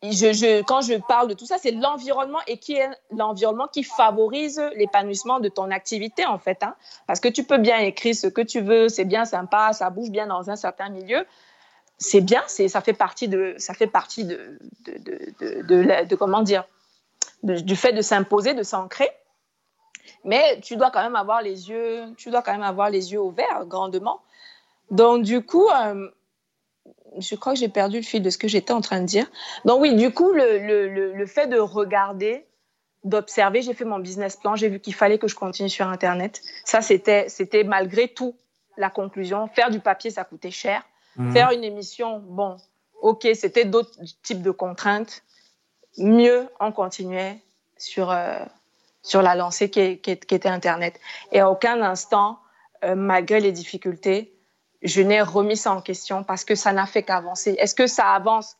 quand 0.02 0.80
je 0.80 0.98
parle 1.06 1.28
de 1.28 1.34
tout 1.34 1.46
ça, 1.46 1.58
c'est 1.58 1.72
l'environnement 1.72 2.38
et 2.46 2.56
qui 2.56 2.74
est 2.74 2.88
l'environnement 3.10 3.68
qui 3.68 3.82
favorise 3.82 4.60
l'épanouissement 4.74 5.40
de 5.40 5.48
ton 5.48 5.70
activité 5.70 6.24
en 6.24 6.38
fait. 6.38 6.62
Hein. 6.62 6.74
Parce 7.06 7.20
que 7.20 7.28
tu 7.28 7.44
peux 7.44 7.58
bien 7.58 7.78
écrire 7.78 8.14
ce 8.14 8.26
que 8.26 8.40
tu 8.40 8.60
veux, 8.60 8.88
c'est 8.88 9.04
bien 9.04 9.24
sympa, 9.24 9.72
ça 9.72 9.90
bouge 9.90 10.10
bien 10.10 10.26
dans 10.26 10.48
un 10.48 10.56
certain 10.56 10.88
milieu, 10.88 11.26
c'est 11.98 12.22
bien, 12.22 12.42
ça 12.46 12.80
fait 12.80 12.94
partie 12.94 13.28
de 13.28 13.54
ça 13.58 13.74
fait 13.74 13.86
partie 13.86 14.24
de, 14.24 14.58
de, 14.86 15.62
de, 15.62 16.04
de 16.06 16.16
comment 16.16 16.42
dire 16.42 16.64
du 17.42 17.76
fait 17.76 17.92
de 17.92 18.02
s'imposer, 18.02 18.54
de 18.54 18.62
s'ancrer. 18.62 19.08
Mais 20.24 20.60
tu 20.60 20.76
dois 20.76 20.90
quand 20.90 21.02
même 21.02 21.16
avoir 21.16 21.42
les 21.42 21.68
yeux, 21.70 22.04
tu 22.16 22.30
dois 22.30 22.42
quand 22.42 22.52
même 22.52 22.62
avoir 22.62 22.90
les 22.90 23.12
yeux 23.12 23.20
ouverts 23.20 23.64
grandement. 23.66 24.20
Donc 24.90 25.22
du 25.22 25.44
coup, 25.44 25.68
euh, 25.68 26.10
je 27.18 27.34
crois 27.34 27.52
que 27.54 27.58
j'ai 27.58 27.68
perdu 27.68 27.98
le 27.98 28.02
fil 28.02 28.22
de 28.22 28.30
ce 28.30 28.38
que 28.38 28.48
j'étais 28.48 28.72
en 28.72 28.80
train 28.80 29.00
de 29.00 29.06
dire. 29.06 29.26
Donc 29.64 29.80
oui, 29.80 29.94
du 29.94 30.12
coup, 30.12 30.32
le, 30.32 30.58
le, 30.58 31.12
le 31.12 31.26
fait 31.26 31.46
de 31.46 31.58
regarder, 31.58 32.46
d'observer, 33.04 33.62
j'ai 33.62 33.74
fait 33.74 33.84
mon 33.84 33.98
business 33.98 34.36
plan, 34.36 34.56
j'ai 34.56 34.68
vu 34.68 34.80
qu'il 34.80 34.94
fallait 34.94 35.18
que 35.18 35.28
je 35.28 35.34
continue 35.34 35.68
sur 35.68 35.88
Internet. 35.88 36.40
Ça, 36.64 36.82
c'était, 36.82 37.28
c'était 37.28 37.64
malgré 37.64 38.08
tout 38.08 38.36
la 38.76 38.90
conclusion. 38.90 39.48
Faire 39.48 39.70
du 39.70 39.80
papier, 39.80 40.10
ça 40.10 40.24
coûtait 40.24 40.50
cher. 40.50 40.82
Mhm. 41.16 41.32
Faire 41.32 41.50
une 41.50 41.64
émission, 41.64 42.18
bon, 42.20 42.56
ok, 43.00 43.26
c'était 43.34 43.64
d'autres 43.64 43.98
types 44.22 44.42
de 44.42 44.50
contraintes. 44.50 45.22
Mieux, 45.98 46.48
on 46.60 46.72
continuait 46.72 47.38
sur, 47.76 48.10
euh, 48.10 48.38
sur 49.02 49.22
la 49.22 49.34
lancée 49.34 49.70
qui, 49.70 49.98
qui, 49.98 50.16
qui, 50.16 50.34
était 50.34 50.48
Internet. 50.48 51.00
Et 51.32 51.40
à 51.40 51.50
aucun 51.50 51.82
instant, 51.82 52.38
euh, 52.84 52.94
malgré 52.94 53.40
les 53.40 53.52
difficultés, 53.52 54.32
je 54.82 55.02
n'ai 55.02 55.20
remis 55.20 55.56
ça 55.56 55.72
en 55.72 55.80
question 55.80 56.24
parce 56.24 56.44
que 56.44 56.54
ça 56.54 56.72
n'a 56.72 56.86
fait 56.86 57.02
qu'avancer. 57.02 57.54
Est-ce 57.58 57.74
que 57.74 57.86
ça 57.86 58.12
avance 58.12 58.56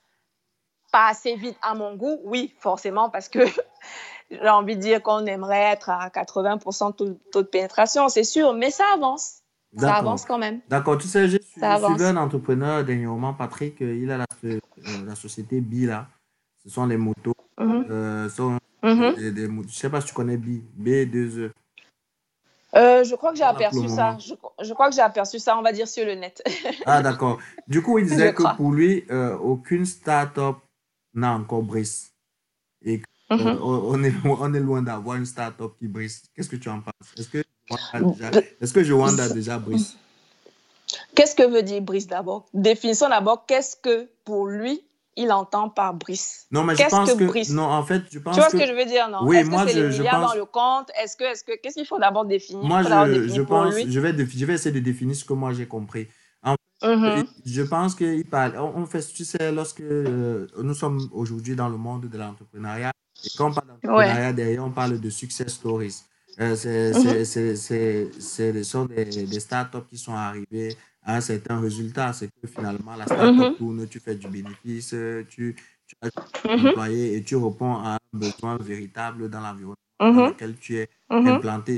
pas 0.93 1.09
assez 1.09 1.35
vite 1.37 1.57
à 1.63 1.75
mon 1.75 1.95
goût? 1.95 2.21
Oui, 2.25 2.55
forcément, 2.59 3.11
parce 3.11 3.29
que 3.29 3.41
j'ai 4.31 4.49
envie 4.49 4.77
de 4.77 4.81
dire 4.81 5.03
qu'on 5.03 5.25
aimerait 5.27 5.73
être 5.73 5.91
à 5.91 6.09
80% 6.09 6.99
de 7.05 7.19
taux 7.33 7.43
de 7.43 7.47
pénétration, 7.47 8.09
c'est 8.09 8.25
sûr, 8.25 8.55
mais 8.55 8.71
ça 8.71 8.85
avance. 8.95 9.39
Ça 9.77 9.95
avance 9.95 10.25
quand 10.25 10.39
même. 10.39 10.61
D'accord, 10.69 10.99
tu 10.99 11.07
sais, 11.07 11.29
j'ai 11.29 11.41
suivi 11.41 12.05
un 12.05 12.17
entrepreneur 12.17 12.85
dernièrement, 12.85 13.35
Patrick, 13.35 13.77
il 13.81 14.11
a 14.11 14.19
la, 14.19 14.27
euh, 14.45 14.59
la 15.07 15.15
société 15.15 15.61
BI 15.61 15.87
là. 15.87 16.09
Ce 16.65 16.69
sont 16.69 16.87
les 16.87 16.97
motos. 16.97 17.35
Mm-hmm. 17.57 17.91
euh, 17.91 18.29
sont 18.29 18.59
des, 18.83 19.31
des, 19.31 19.47
je 19.47 19.51
ne 19.51 19.69
sais 19.69 19.89
pas 19.89 20.01
si 20.01 20.09
tu 20.09 20.15
connais 20.15 20.37
BI, 20.37 20.65
B2E. 20.79 21.51
Euh, 22.77 23.03
je 23.05 23.15
crois 23.17 23.33
que 23.33 23.39
j'ai 23.39 23.45
aperçu 23.45 23.89
ça. 23.89 24.17
Je, 24.19 24.35
je, 24.63 24.73
crois 24.75 24.89
que 24.89 24.95
j'ai 24.95 25.01
aperçu 25.01 25.39
ça, 25.39 25.59
on 25.59 25.63
va 25.63 25.73
dire, 25.73 25.89
sur 25.89 26.05
le 26.05 26.15
net. 26.15 26.43
ah, 26.87 27.03
d'accord. 27.03 27.39
Du 27.67 27.83
coup, 27.83 27.99
il 27.99 28.07
disait 28.07 28.33
que 28.33 28.57
pour 28.57 28.71
lui, 28.73 29.05
euh, 29.11 29.37
aucune 29.37 29.85
start-up 29.85 30.57
n'a 31.15 31.33
encore 31.33 31.63
brise. 31.63 32.13
Et 32.83 33.03
euh, 33.33 33.37
mm 33.37 33.41
-hmm. 33.41 33.59
on, 33.63 34.05
est, 34.05 34.15
on 34.25 34.55
est 34.55 34.61
loin 34.61 34.83
d'avoir 34.83 35.17
une 35.17 35.27
start-up 35.27 35.73
qui 35.79 35.89
brise. 35.89 36.23
Qu'est-ce 36.35 36.49
que 36.49 36.57
tu 36.57 36.69
en 36.69 36.81
penses? 36.81 37.09
Est-ce 37.19 37.29
que, 37.29 37.39
est 38.61 38.73
que 38.73 38.85
Joanda 38.85 39.29
déjà 39.29 39.59
brise 39.59 39.97
Qu'est-ce 41.15 41.35
que 41.35 41.47
veut 41.55 41.63
dire 41.63 41.83
brise 41.83 42.07
d'abord? 42.07 42.47
Définissons 42.55 43.09
d'abord 43.09 43.47
qu'est-ce 43.47 43.77
que 43.77 44.09
pour 44.25 44.47
lui 44.47 44.83
il 45.17 45.31
entend 45.33 45.69
par 45.69 45.95
Brice. 45.95 46.47
Non, 46.51 46.63
mais 46.65 46.77
je 46.77 46.89
pense 46.89 47.13
que, 47.15 47.25
que 47.25 47.53
non, 47.53 47.65
en 47.65 47.83
fait, 47.83 48.03
je 48.11 48.19
pense 48.19 48.35
Tu 48.35 48.41
vois 48.41 48.51
que... 48.51 48.59
ce 48.59 48.63
que 48.63 48.69
je 48.69 48.77
veux 48.79 48.87
dire, 48.87 49.09
non? 49.09 49.21
Oui, 49.25 49.37
est-ce 49.39 49.51
moi, 49.51 49.65
que 49.65 49.71
c'est 49.71 49.79
je, 49.79 49.87
les 49.87 49.99
milliards 49.99 50.21
pense... 50.21 50.33
dans 50.33 50.39
le 50.39 50.45
compte? 50.45 50.91
Est-ce 51.03 51.17
que, 51.17 51.25
est-ce 51.25 51.45
que, 51.45 51.53
qu'est-ce 51.61 51.75
qu'il 51.75 51.87
faut 51.87 51.99
d'abord 51.99 52.25
définir 52.25 52.63
Moi, 52.65 52.83
je, 52.83 53.29
je 53.29 53.43
pense, 53.43 53.75
je 53.75 54.01
vais, 54.01 54.15
je 54.41 54.45
vais 54.47 54.55
essayer 54.55 54.75
de 54.75 54.81
définir 54.81 55.17
ce 55.17 55.25
que 55.25 55.33
moi 55.33 55.53
j'ai 55.53 55.67
compris. 55.67 56.09
En 56.43 56.55
fait, 56.55 56.87
mm 56.87 57.05
-hmm. 57.05 57.27
Je 57.57 57.63
pense 57.63 57.95
qu'il 57.95 58.25
parle. 58.37 58.53
On 58.83 58.87
fait, 58.87 59.05
tu 59.19 59.25
sais, 59.25 59.53
lorsque 59.53 59.81
euh, 59.83 60.47
nous 60.63 60.75
sommes 60.83 61.01
aujourd'hui 61.21 61.55
dans 61.57 61.71
le 61.75 61.79
monde 61.87 62.05
de 62.13 62.19
l'entrepreneuriat, 62.23 62.93
et 63.27 63.29
quand 63.37 63.49
on 63.51 63.55
parle 63.55 63.69
d'entrepreneuriat, 63.69 64.29
ouais. 64.29 64.35
derrière, 64.41 64.65
on 64.71 64.75
parle 64.81 64.95
de 65.07 65.11
success 65.11 65.51
stories. 65.61 65.99
Euh, 66.41 66.57
c'est, 66.63 66.93
mm 66.93 67.03
-hmm. 67.03 67.25
c'est, 67.33 67.57
c'est, 67.67 68.53
ce 68.63 68.63
sont 68.73 68.85
des, 68.87 69.05
des 69.35 69.41
startups 69.49 69.87
qui 69.91 69.99
sont 70.07 70.17
arrivés 70.29 70.71
à 71.11 71.17
un 71.17 71.25
certain 71.33 71.59
résultat. 71.61 72.09
C'est 72.13 72.29
que 72.39 72.47
finalement, 72.57 72.95
la 73.01 73.07
startup 73.07 73.35
mm 73.35 73.41
-hmm. 73.41 73.57
tourne, 73.59 73.81
tu 73.93 73.99
fais 74.05 74.17
du 74.23 74.29
bénéfice, 74.37 74.95
tu, 75.33 75.45
tu 75.89 75.95
as 76.03 76.09
mm 76.09 76.67
employé 76.69 77.03
et 77.17 77.21
tu 77.29 77.35
réponds 77.47 77.77
à 77.87 77.89
un 77.97 78.19
besoin 78.25 78.55
véritable 78.73 79.21
dans 79.33 79.43
l'environnement 79.47 79.89
mm 80.01 80.11
-hmm. 80.11 80.17
dans 80.17 80.29
lequel 80.35 80.53
tu 80.65 80.71
es 80.81 80.87
-hmm. 81.11 81.29
implanté. 81.37 81.75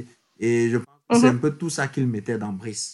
Et 0.46 0.58
je 0.72 0.78
pense 0.84 0.98
que 1.08 1.14
c'est 1.20 1.32
un 1.36 1.40
peu 1.44 1.52
tout 1.60 1.72
ça 1.78 1.84
qu'il 1.92 2.06
mettait 2.16 2.38
dans 2.44 2.54
Brice. 2.60 2.86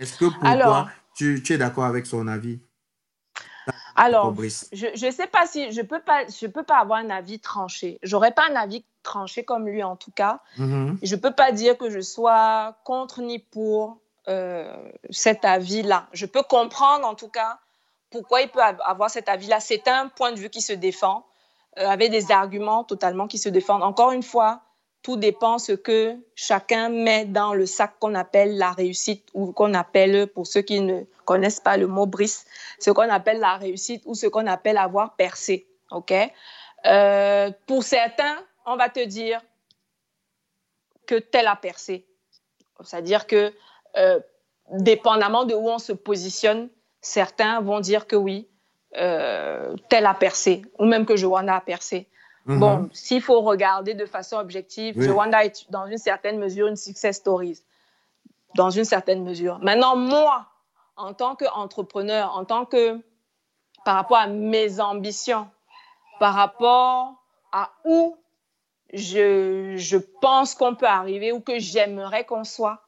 Est-ce 0.00 0.14
que 0.20 0.26
pour 0.34 0.44
Alors, 0.44 0.84
toi, 0.84 0.90
tu, 1.16 1.26
tu 1.44 1.52
es 1.54 1.58
d'accord 1.62 1.84
avec 1.84 2.04
son 2.06 2.26
avis? 2.26 2.58
Alors, 3.96 4.34
je 4.34 5.06
ne 5.06 5.10
sais 5.12 5.28
pas 5.28 5.46
si 5.46 5.70
je 5.72 5.80
peux 5.80 6.00
pas, 6.00 6.26
je 6.26 6.46
peux 6.46 6.64
pas 6.64 6.78
avoir 6.78 6.98
un 6.98 7.10
avis 7.10 7.38
tranché. 7.38 7.98
J'aurais 8.02 8.32
pas 8.32 8.46
un 8.50 8.56
avis 8.56 8.84
tranché 9.02 9.44
comme 9.44 9.66
lui 9.68 9.82
en 9.82 9.96
tout 9.96 10.10
cas. 10.10 10.40
Mm 10.58 10.64
-hmm. 10.64 10.98
Je 11.02 11.16
peux 11.16 11.34
pas 11.42 11.52
dire 11.52 11.78
que 11.78 11.88
je 11.90 12.00
sois 12.00 12.76
contre 12.84 13.22
ni 13.22 13.38
pour 13.38 14.00
euh, 14.28 14.74
cet 15.10 15.44
avis-là. 15.44 16.06
Je 16.12 16.26
peux 16.26 16.42
comprendre 16.42 17.06
en 17.06 17.14
tout 17.14 17.28
cas 17.28 17.58
pourquoi 18.10 18.42
il 18.42 18.48
peut 18.48 18.60
avoir 18.60 19.10
cet 19.10 19.28
avis-là. 19.28 19.60
C'est 19.60 19.88
un 19.88 20.08
point 20.08 20.32
de 20.32 20.38
vue 20.38 20.50
qui 20.50 20.62
se 20.62 20.72
défend, 20.72 21.26
euh, 21.78 21.86
avec 21.86 22.10
des 22.10 22.30
arguments 22.30 22.84
totalement 22.84 23.26
qui 23.26 23.38
se 23.38 23.48
défendent. 23.48 23.82
Encore 23.82 24.12
une 24.12 24.22
fois, 24.22 24.62
tout 25.02 25.16
dépend 25.16 25.58
ce 25.58 25.72
que 25.72 26.16
chacun 26.34 26.88
met 26.88 27.26
dans 27.26 27.52
le 27.52 27.66
sac 27.66 27.98
qu'on 27.98 28.14
appelle 28.14 28.56
la 28.56 28.72
réussite 28.72 29.28
ou 29.34 29.52
qu'on 29.52 29.74
appelle, 29.74 30.28
pour 30.28 30.46
ceux 30.46 30.62
qui 30.62 30.80
ne 30.80 31.02
connaissent 31.26 31.60
pas 31.60 31.76
le 31.76 31.86
mot 31.86 32.06
brice, 32.06 32.46
ce 32.78 32.90
qu'on 32.90 33.10
appelle 33.10 33.40
la 33.40 33.56
réussite 33.56 34.02
ou 34.06 34.14
ce 34.14 34.26
qu'on 34.26 34.46
appelle 34.46 34.78
avoir 34.78 35.14
percé. 35.16 35.66
OK? 35.90 36.14
Euh, 36.86 37.50
pour 37.66 37.82
certains, 37.82 38.36
on 38.64 38.76
va 38.76 38.88
te 38.88 39.04
dire 39.04 39.42
que 41.06 41.16
tel 41.16 41.46
a 41.48 41.56
percé. 41.56 42.06
C'est-à-dire 42.82 43.26
que, 43.26 43.52
euh, 43.96 44.20
dépendamment 44.70 45.44
de 45.44 45.54
où 45.54 45.68
on 45.68 45.78
se 45.78 45.92
positionne, 45.92 46.68
certains 47.00 47.60
vont 47.60 47.80
dire 47.80 48.06
que 48.06 48.16
oui, 48.16 48.48
euh, 48.96 49.74
tel 49.88 50.06
a 50.06 50.14
percé, 50.14 50.62
ou 50.78 50.84
même 50.84 51.04
que 51.06 51.16
Johanna 51.16 51.56
a 51.56 51.60
percé. 51.60 52.08
Mm 52.46 52.56
-hmm. 52.56 52.58
Bon, 52.60 52.88
s'il 52.92 53.22
faut 53.22 53.40
regarder 53.40 53.94
de 53.94 54.06
façon 54.06 54.36
objective, 54.36 54.94
oui. 54.98 55.06
Johanna 55.06 55.44
est 55.44 55.70
dans 55.70 55.86
une 55.86 55.98
certaine 55.98 56.38
mesure 56.38 56.66
une 56.68 56.76
success 56.76 57.16
story. 57.16 57.60
Dans 58.54 58.70
une 58.70 58.84
certaine 58.84 59.24
mesure. 59.24 59.58
Maintenant, 59.60 59.96
moi, 59.96 60.46
en 60.96 61.12
tant 61.14 61.34
qu'entrepreneur, 61.34 62.36
en 62.36 62.44
tant 62.44 62.64
que, 62.66 63.00
par 63.84 63.96
rapport 63.96 64.18
à 64.18 64.28
mes 64.28 64.80
ambitions, 64.80 65.48
par 66.20 66.34
rapport 66.34 67.14
à 67.50 67.70
où 67.84 68.16
je, 68.92 69.74
je 69.76 69.96
pense 70.20 70.54
qu'on 70.54 70.76
peut 70.76 70.86
arriver 70.86 71.32
ou 71.32 71.40
que 71.40 71.58
j'aimerais 71.58 72.24
qu'on 72.24 72.44
soit, 72.44 72.83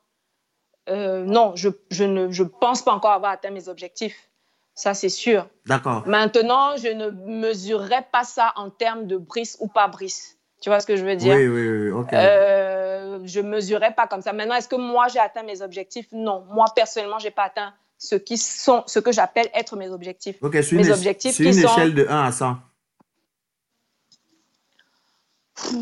euh, 0.89 1.25
non, 1.25 1.53
je, 1.57 1.69
je 1.91 2.05
ne 2.05 2.31
je 2.31 2.43
pense 2.43 2.83
pas 2.83 2.93
encore 2.93 3.13
avoir 3.13 3.33
atteint 3.33 3.51
mes 3.51 3.69
objectifs. 3.69 4.31
Ça, 4.75 4.93
c'est 4.93 5.09
sûr. 5.09 5.49
D'accord. 5.65 6.07
Maintenant, 6.07 6.77
je 6.77 6.89
ne 6.89 7.09
mesurerai 7.11 8.07
pas 8.13 8.25
ça 8.25 8.53
en 8.57 8.69
termes 8.69 9.07
de 9.07 9.17
brise 9.17 9.57
ou 9.61 9.69
pas 9.69 9.89
brise. 9.89 10.37
Tu 10.61 10.69
vois 10.69 10.81
ce 10.81 10.87
que 10.87 10.97
je 10.97 11.05
veux 11.05 11.17
dire? 11.17 11.35
Oui, 11.35 11.49
oui, 11.49 11.69
oui. 11.69 11.91
OK. 11.91 12.13
Euh, 12.13 13.21
je 13.25 13.41
ne 13.41 13.49
mesurerai 13.49 13.95
pas 13.95 14.07
comme 14.07 14.21
ça. 14.21 14.35
Maintenant, 14.35 14.55
est-ce 14.55 14.69
que 14.69 14.77
moi, 14.77 15.09
j'ai 15.09 15.19
atteint 15.19 15.43
mes 15.43 15.63
objectifs? 15.63 16.09
Non. 16.13 16.45
Moi, 16.51 16.67
personnellement, 16.75 17.19
je 17.19 17.25
n'ai 17.25 17.31
pas 17.31 17.45
atteint 17.45 17.73
ce, 17.99 18.17
qui 18.17 18.37
sont, 18.37 18.85
ce 18.87 18.99
que 18.99 19.13
j'appelle 19.13 19.49
être 19.55 19.77
mes 19.77 19.89
objectifs. 19.89 20.37
OK, 20.43 20.59
c'est 20.63 20.77
mes 20.77 20.87
une, 20.87 20.93
objectifs 20.93 21.37
qui 21.37 21.45
une 21.45 21.53
sont... 21.53 21.69
échelle 21.69 21.95
de 21.95 22.07
1 22.09 22.25
à 22.25 22.33
100. 22.33 22.57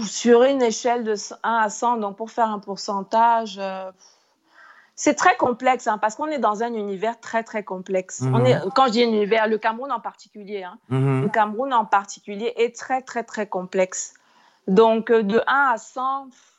sur 0.07 0.45
une 0.45 0.63
échelle 0.63 1.03
de 1.03 1.15
1 1.43 1.53
à 1.57 1.69
100, 1.69 1.97
donc 1.97 2.17
pour 2.17 2.31
faire 2.31 2.49
un 2.49 2.61
pourcentage, 2.61 3.59
euh, 3.59 3.91
c'est 4.97 5.15
très 5.15 5.37
complexe 5.37 5.87
hein, 5.87 5.99
parce 5.99 6.15
qu'on 6.15 6.27
est 6.27 6.39
dans 6.39 6.63
un 6.63 6.73
univers 6.73 7.19
très 7.21 7.43
très 7.43 7.65
complexe. 7.65 8.23
On 8.33 8.39
Mhm. 8.41 8.47
est, 8.47 8.59
quand 8.75 8.87
je 8.87 8.93
dis 8.93 9.03
univers, 9.03 9.49
le 9.49 9.59
Cameroun 9.59 9.91
en 9.93 10.01
particulier, 10.01 10.63
hein, 10.63 10.79
Mhm. 10.89 11.23
le 11.23 11.29
Cameroun 11.29 11.73
en 11.75 11.85
particulier 11.85 12.53
est 12.57 12.75
très 12.77 13.03
très 13.03 13.25
très 13.25 13.47
complexe. 13.49 14.15
Donc 14.69 15.11
euh, 15.11 15.23
de 15.23 15.43
1 15.47 15.73
à 15.73 15.79
100, 15.79 16.29
pff, 16.31 16.53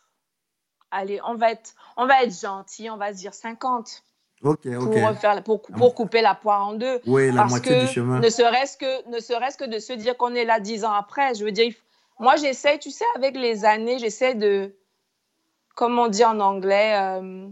allez, 0.92 1.20
on 1.26 1.36
va 1.36 1.52
être, 1.52 1.74
on 1.98 2.06
va 2.06 2.24
être 2.24 2.38
gentil, 2.40 2.90
on 2.90 2.98
va 2.98 3.14
se 3.14 3.18
dire 3.20 3.34
50 3.34 4.04
Ok, 4.44 4.68
pour, 4.78 4.96
ok. 4.98 5.08
refaire, 5.08 5.44
pour, 5.44 5.62
pour 5.62 5.96
couper 5.96 6.22
la 6.22 6.36
poire 6.36 6.68
en 6.68 6.74
deux. 6.74 7.00
Oui, 7.08 7.32
la 7.32 7.42
Parce 7.42 7.50
moitié 7.52 7.72
que 7.74 7.80
du 7.80 7.88
chemin. 7.88 8.20
ne 8.20 8.30
serait-ce 8.30 8.78
que, 8.78 9.10
ne 9.10 9.20
serait-ce 9.20 9.58
que 9.58 9.66
de 9.66 9.80
se 9.80 9.94
dire 9.94 10.16
qu'on 10.18 10.36
est 10.36 10.46
là 10.46 10.60
dix 10.60 10.86
ans 10.86 10.92
après, 10.92 11.34
je 11.34 11.46
veux 11.46 11.52
dire, 11.52 11.74
moi 12.20 12.36
j'essaie, 12.36 12.78
tu 12.78 12.92
sais, 12.92 13.06
avec 13.16 13.36
les 13.36 13.66
années, 13.66 13.98
j'essaie 13.98 14.36
de, 14.36 14.76
comme 15.74 15.98
on 15.98 16.08
dit 16.10 16.24
en 16.26 16.40
anglais, 16.40 16.96
euh, 16.96 17.48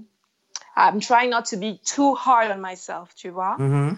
I'm 0.76 1.00
trying 1.00 1.30
not 1.30 1.44
to 1.52 1.58
be 1.58 1.80
too 1.84 2.16
hard 2.16 2.52
on 2.52 2.58
myself, 2.62 3.14
tu 3.16 3.30
vois, 3.30 3.56
Mhm. 3.60 3.98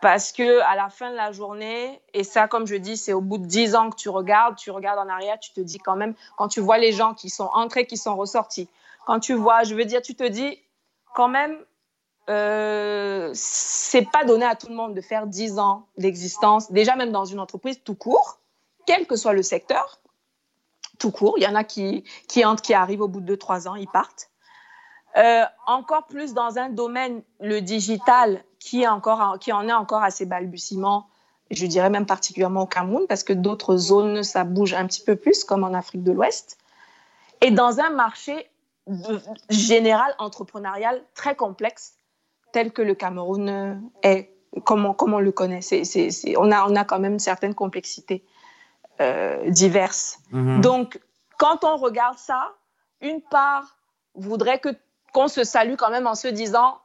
parce 0.00 0.30
que 0.30 0.60
à 0.60 0.76
la 0.76 0.88
fin 0.88 1.10
de 1.10 1.16
la 1.16 1.32
journée, 1.32 2.00
et 2.14 2.22
ça, 2.22 2.46
comme 2.46 2.66
je 2.66 2.76
dis, 2.76 2.96
c'est 2.96 3.12
au 3.12 3.20
bout 3.20 3.38
de 3.38 3.46
dix 3.46 3.74
ans 3.74 3.90
que 3.90 3.96
tu 3.96 4.08
regardes, 4.08 4.56
tu 4.56 4.70
regardes 4.70 5.00
en 5.00 5.08
arrière, 5.08 5.38
tu 5.40 5.50
te 5.52 5.60
dis 5.60 5.78
quand 5.78 5.96
même, 5.96 6.14
quand 6.36 6.46
tu 6.48 6.60
vois 6.60 6.78
les 6.78 6.92
gens 6.92 7.14
qui 7.14 7.28
sont 7.30 7.50
entrés, 7.52 7.86
qui 7.86 7.96
sont 7.96 8.14
ressortis, 8.16 8.68
quand 9.06 9.18
tu 9.18 9.34
vois, 9.34 9.64
je 9.64 9.74
veux 9.74 9.84
dire, 9.84 10.02
tu 10.02 10.14
te 10.14 10.22
dis 10.22 10.62
quand 11.14 11.26
même, 11.28 11.58
euh, 12.28 13.30
c'est 13.34 14.08
pas 14.12 14.24
donné 14.24 14.44
à 14.44 14.54
tout 14.54 14.68
le 14.68 14.74
monde 14.76 14.94
de 14.94 15.00
faire 15.00 15.26
10 15.26 15.58
ans 15.58 15.86
d'existence, 15.98 16.70
déjà 16.70 16.94
même 16.94 17.10
dans 17.10 17.24
une 17.24 17.40
entreprise 17.40 17.82
tout 17.82 17.96
court, 17.96 18.38
quel 18.86 19.06
que 19.06 19.16
soit 19.16 19.32
le 19.32 19.42
secteur, 19.42 19.98
tout 21.00 21.10
court. 21.10 21.34
Il 21.38 21.42
y 21.42 21.46
en 21.48 21.56
a 21.56 21.64
qui, 21.64 22.04
qui 22.28 22.44
entrent, 22.44 22.62
qui 22.62 22.74
arrivent 22.74 23.00
au 23.02 23.08
bout 23.08 23.20
de 23.20 23.34
2-3 23.34 23.66
ans, 23.66 23.74
ils 23.74 23.88
partent. 23.88 24.29
Euh, 25.16 25.42
encore 25.66 26.06
plus 26.06 26.34
dans 26.34 26.58
un 26.58 26.68
domaine, 26.68 27.22
le 27.40 27.60
digital, 27.60 28.44
qui, 28.58 28.82
est 28.82 28.88
encore, 28.88 29.38
qui 29.40 29.52
en 29.52 29.66
est 29.68 29.72
encore 29.72 30.02
à 30.02 30.10
ses 30.10 30.26
balbutiements, 30.26 31.08
je 31.50 31.66
dirais 31.66 31.90
même 31.90 32.06
particulièrement 32.06 32.62
au 32.62 32.66
Cameroun, 32.66 33.06
parce 33.08 33.24
que 33.24 33.32
d'autres 33.32 33.76
zones, 33.76 34.22
ça 34.22 34.44
bouge 34.44 34.72
un 34.74 34.86
petit 34.86 35.02
peu 35.02 35.16
plus, 35.16 35.42
comme 35.42 35.64
en 35.64 35.74
Afrique 35.74 36.04
de 36.04 36.12
l'Ouest. 36.12 36.58
Et 37.40 37.50
dans 37.50 37.80
un 37.80 37.90
marché 37.90 38.48
de- 38.86 39.20
général 39.48 40.14
entrepreneurial 40.18 41.02
très 41.14 41.34
complexe, 41.34 41.94
tel 42.52 42.72
que 42.72 42.82
le 42.82 42.94
Cameroun 42.94 43.82
est, 44.02 44.30
comme 44.64 44.84
on, 44.86 44.92
comme 44.94 45.14
on 45.14 45.18
le 45.20 45.32
connaît. 45.32 45.60
C'est- 45.60 46.36
on, 46.36 46.52
a, 46.52 46.66
on 46.68 46.76
a 46.76 46.84
quand 46.84 46.98
même 47.00 47.18
certaines 47.18 47.54
complexités 47.54 48.24
euh, 49.00 49.48
diverses. 49.50 50.18
Mhm. 50.30 50.60
Donc, 50.60 51.00
quand 51.38 51.64
on 51.64 51.76
regarde 51.76 52.18
ça, 52.18 52.52
une 53.00 53.22
part 53.22 53.76
voudrait 54.14 54.58
que, 54.58 54.68
qu'on 55.12 55.28
se 55.28 55.44
salue 55.44 55.74
quand 55.76 55.90
même 55.90 56.06
en 56.06 56.14
se 56.14 56.28
disant, 56.28 56.78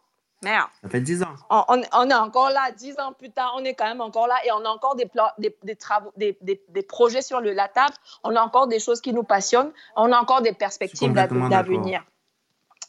merde, 0.44 0.68
Ça 0.84 0.90
fait 0.90 1.02
10 1.02 1.24
ans. 1.24 1.34
on, 1.50 1.64
on- 1.70 1.82
on 1.94 2.10
est 2.10 2.14
encore 2.14 2.50
là, 2.50 2.72
dix 2.72 3.00
ans 3.00 3.14
plus 3.14 3.32
tard, 3.32 3.54
on 3.58 3.64
est 3.64 3.74
quand 3.74 3.86
même 3.86 4.02
encore 4.02 4.28
là 4.28 4.36
et 4.46 4.52
on 4.52 4.64
a 4.66 4.70
encore 4.70 4.96
des, 4.96 5.10
des, 5.38 5.56
des 5.64 5.76
travaux, 5.76 6.12
des, 6.18 6.38
des, 6.42 6.84
projets 6.84 7.22
sur 7.22 7.42
le, 7.42 7.52
la 7.54 7.68
table, 7.68 7.94
on 8.24 8.36
a 8.36 8.42
encore 8.42 8.68
des 8.68 8.80
choses 8.80 9.02
qui 9.02 9.14
nous 9.14 9.24
passionnent, 9.24 9.72
on 9.96 10.12
a 10.12 10.18
encore 10.20 10.42
des 10.42 10.54
perspectives 10.54 11.14
d'avenir. 11.50 12.04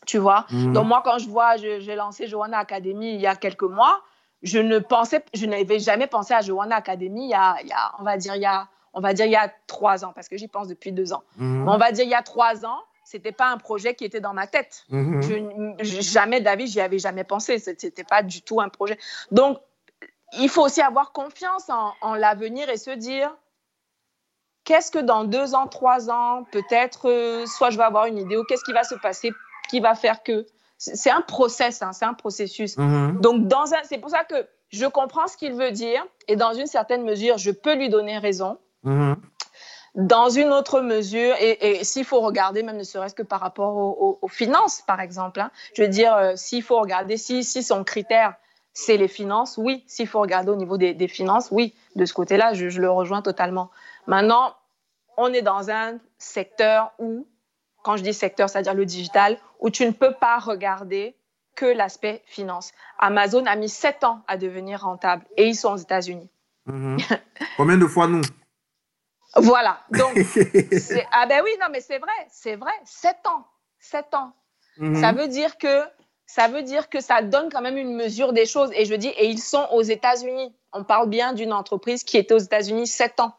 Tu 0.07 0.19
vois? 0.19 0.47
Mhm. 0.51 0.73
Donc, 0.73 0.87
moi, 0.87 1.03
quand 1.05 1.19
je 1.19 1.29
vois, 1.29 1.57
j'ai 1.57 1.95
lancé 1.97 2.27
Joanna 2.29 2.59
Academy 2.59 3.15
il 3.15 3.21
y 3.21 3.27
a 3.27 3.35
quelques 3.35 3.63
mois, 3.63 4.01
je 4.43 4.59
ne 4.59 4.79
pensais, 4.79 5.25
je 5.35 5.47
n'avais 5.47 5.79
jamais 5.81 6.07
pensé 6.07 6.35
à 6.35 6.43
Joanna 6.43 6.77
Academy 6.77 7.25
il 7.25 7.31
y 7.31 7.35
a, 7.35 7.57
il 7.63 7.69
y 7.69 7.73
a, 7.73 7.93
on 7.99 8.03
va 8.05 8.17
dire, 8.17 8.37
il 8.37 8.43
y 8.43 8.47
a, 8.47 8.69
on 8.93 9.01
va 9.01 9.15
dire, 9.15 9.27
il 9.27 9.33
y 9.33 9.37
a 9.37 9.51
trois 9.67 10.05
ans, 10.05 10.13
parce 10.15 10.29
que 10.29 10.37
j'y 10.37 10.47
pense 10.47 10.69
depuis 10.69 10.93
deux 10.93 11.13
ans. 11.13 11.23
Mhm. 11.39 11.65
Mais 11.65 11.71
on 11.73 11.79
va 11.79 11.91
dire, 11.91 12.05
il 12.05 12.11
y 12.11 12.15
a 12.15 12.23
trois 12.23 12.65
ans, 12.65 12.79
c'était 13.07 13.33
pas 13.33 13.47
un 13.51 13.57
projet 13.57 13.95
qui 13.95 14.05
était 14.05 14.21
dans 14.21 14.35
ma 14.35 14.47
tête. 14.49 14.85
Mhm. 14.91 15.23
Je- 15.81 16.01
jamais, 16.01 16.41
David, 16.41 16.67
j'y 16.67 16.81
avais 16.81 16.99
jamais 16.99 17.23
pensé. 17.25 17.59
Ce 17.61 17.71
n'était 17.71 18.03
pas 18.05 18.23
du 18.25 18.43
tout 18.43 18.61
un 18.61 18.69
projet. 18.69 18.99
Donc, 19.31 19.59
il 20.39 20.49
faut 20.49 20.63
aussi 20.63 20.81
avoir 20.83 21.13
confiance 21.13 21.71
en, 21.71 21.93
en 22.01 22.15
l'avenir 22.15 22.69
et 22.69 22.77
se 22.77 22.91
dire 22.91 23.33
qu'est-ce 24.65 24.91
que 24.91 24.99
dans 24.99 25.23
deux 25.25 25.55
ans, 25.55 25.69
trois 25.69 26.11
ans, 26.11 26.45
peut-être, 26.51 27.09
euh, 27.09 27.47
soit 27.47 27.71
je 27.71 27.77
vais 27.79 27.85
avoir 27.85 28.07
une 28.07 28.19
idée 28.19 28.37
ou 28.37 28.43
qu'est-ce 28.45 28.65
qui 28.65 28.73
va 28.73 28.83
se 28.83 28.97
passer 28.97 29.33
qui 29.71 29.79
va 29.81 29.95
faire 29.95 30.23
que. 30.23 30.45
C'est 30.79 31.11
un 31.11 31.23
process, 31.23 31.81
hein, 31.83 31.93
c'est 31.93 32.05
un 32.05 32.13
processus. 32.15 32.77
Mhm. 32.77 33.21
Donc, 33.21 33.47
dans 33.49 33.73
un, 33.73 33.83
c'est 33.85 33.99
pour 33.99 34.11
ça 34.11 34.25
que 34.25 34.47
je 34.69 34.85
comprends 34.87 35.27
ce 35.29 35.37
qu'il 35.37 35.55
veut 35.55 35.71
dire 35.71 36.05
et 36.29 36.37
dans 36.37 36.53
une 36.53 36.67
certaine 36.67 37.03
mesure, 37.05 37.39
je 37.39 37.51
peux 37.53 37.75
lui 37.77 37.89
donner 37.89 38.19
raison 38.19 38.59
Mhm. 38.83 39.17
Dans 39.97 40.29
une 40.29 40.53
autre 40.53 40.83
mesure, 40.83 41.35
et, 41.41 41.83
s'il 41.83 42.05
faut 42.05 42.21
regarder, 42.21 42.63
même 42.63 42.77
ne 42.77 42.85
serait-ce 42.85 43.15
que 43.15 43.23
par 43.23 43.41
rapport 43.41 43.75
au- 43.77 43.97
au- 43.99 44.19
aux 44.21 44.29
finances, 44.29 44.83
par 44.87 45.01
exemple, 45.01 45.41
hein, 45.41 45.51
je 45.75 45.83
veux 45.83 45.89
dire, 45.89 46.15
euh, 46.15 46.33
s'il 46.37 46.63
faut 46.63 46.79
regarder, 46.79 47.17
si, 47.17 47.43
son 47.43 47.83
critère, 47.83 48.35
c'est 48.75 48.99
les 48.99 49.09
finances, 49.09 49.57
oui. 49.57 49.83
S'il 49.87 50.07
faut 50.07 50.21
regarder 50.21 50.51
au 50.51 50.57
niveau 50.57 50.77
des, 50.77 51.09
finances, 51.09 51.49
oui. 51.51 51.75
De 51.97 52.05
ce 52.05 52.13
côté-là, 52.13 52.53
je, 52.53 52.79
le 52.79 52.91
rejoins 52.91 53.23
totalement. 53.23 53.71
Maintenant, 54.07 54.55
on 55.17 55.33
est 55.33 55.41
dans 55.41 55.71
un 55.71 55.95
secteur 56.19 56.93
où, 56.99 57.27
quand 57.83 57.97
je 57.97 58.03
dis 58.03 58.13
secteur, 58.13 58.51
c'est-à-dire 58.51 58.75
le 58.75 58.85
digital, 58.85 59.39
où 59.61 59.71
tu 59.71 59.87
ne 59.87 59.93
peux 59.93 60.13
pas 60.13 60.39
regarder 60.39 61.17
que 61.55 61.65
l'aspect 61.65 62.23
finance. 62.27 62.73
Amazon 62.99 63.47
a 63.47 63.57
mis 63.57 63.71
sept 63.71 64.05
ans 64.05 64.21
à 64.29 64.37
devenir 64.37 64.83
rentable 64.83 65.25
et 65.39 65.47
ils 65.47 65.55
sont 65.55 65.73
aux 65.73 65.79
États-Unis. 65.79 66.29
Mhm. 66.67 66.99
Combien 67.57 67.79
de 67.79 67.87
fois 67.87 68.07
nous? 68.09 68.21
Voilà. 69.37 69.81
Donc, 69.91 70.15
Ah 71.13 71.27
ben 71.27 71.41
oui, 71.45 71.51
non, 71.61 71.67
mais 71.71 71.81
c'est 71.81 71.99
vrai, 71.99 72.13
c'est 72.31 72.57
vrai. 72.57 72.73
Sept 72.85 73.19
ans, 73.27 73.45
sept 73.79 74.13
ans. 74.15 74.33
Mhm. 74.79 75.01
Ça 75.01 75.13
veut 75.13 75.29
dire 75.29 75.57
que 75.59 75.83
ça 76.27 76.49
veut 76.49 76.63
dire 76.63 76.89
que 76.89 77.01
ça 77.01 77.23
donne 77.23 77.49
quand 77.53 77.61
même 77.63 77.77
une 77.77 77.95
mesure 77.95 78.33
des 78.33 78.47
choses. 78.47 78.71
Et 78.75 78.85
je 78.85 78.95
dis, 78.95 79.09
et 79.09 79.27
ils 79.27 79.39
sont 79.41 79.67
aux 79.73 79.83
États-Unis. 79.83 80.53
On 80.73 80.83
parle 80.85 81.09
bien 81.09 81.33
d'une 81.33 81.53
entreprise 81.53 82.03
qui 82.05 82.17
était 82.19 82.35
aux 82.35 82.39
États-Unis 82.39 82.87
sept 82.87 83.21
ans. 83.21 83.33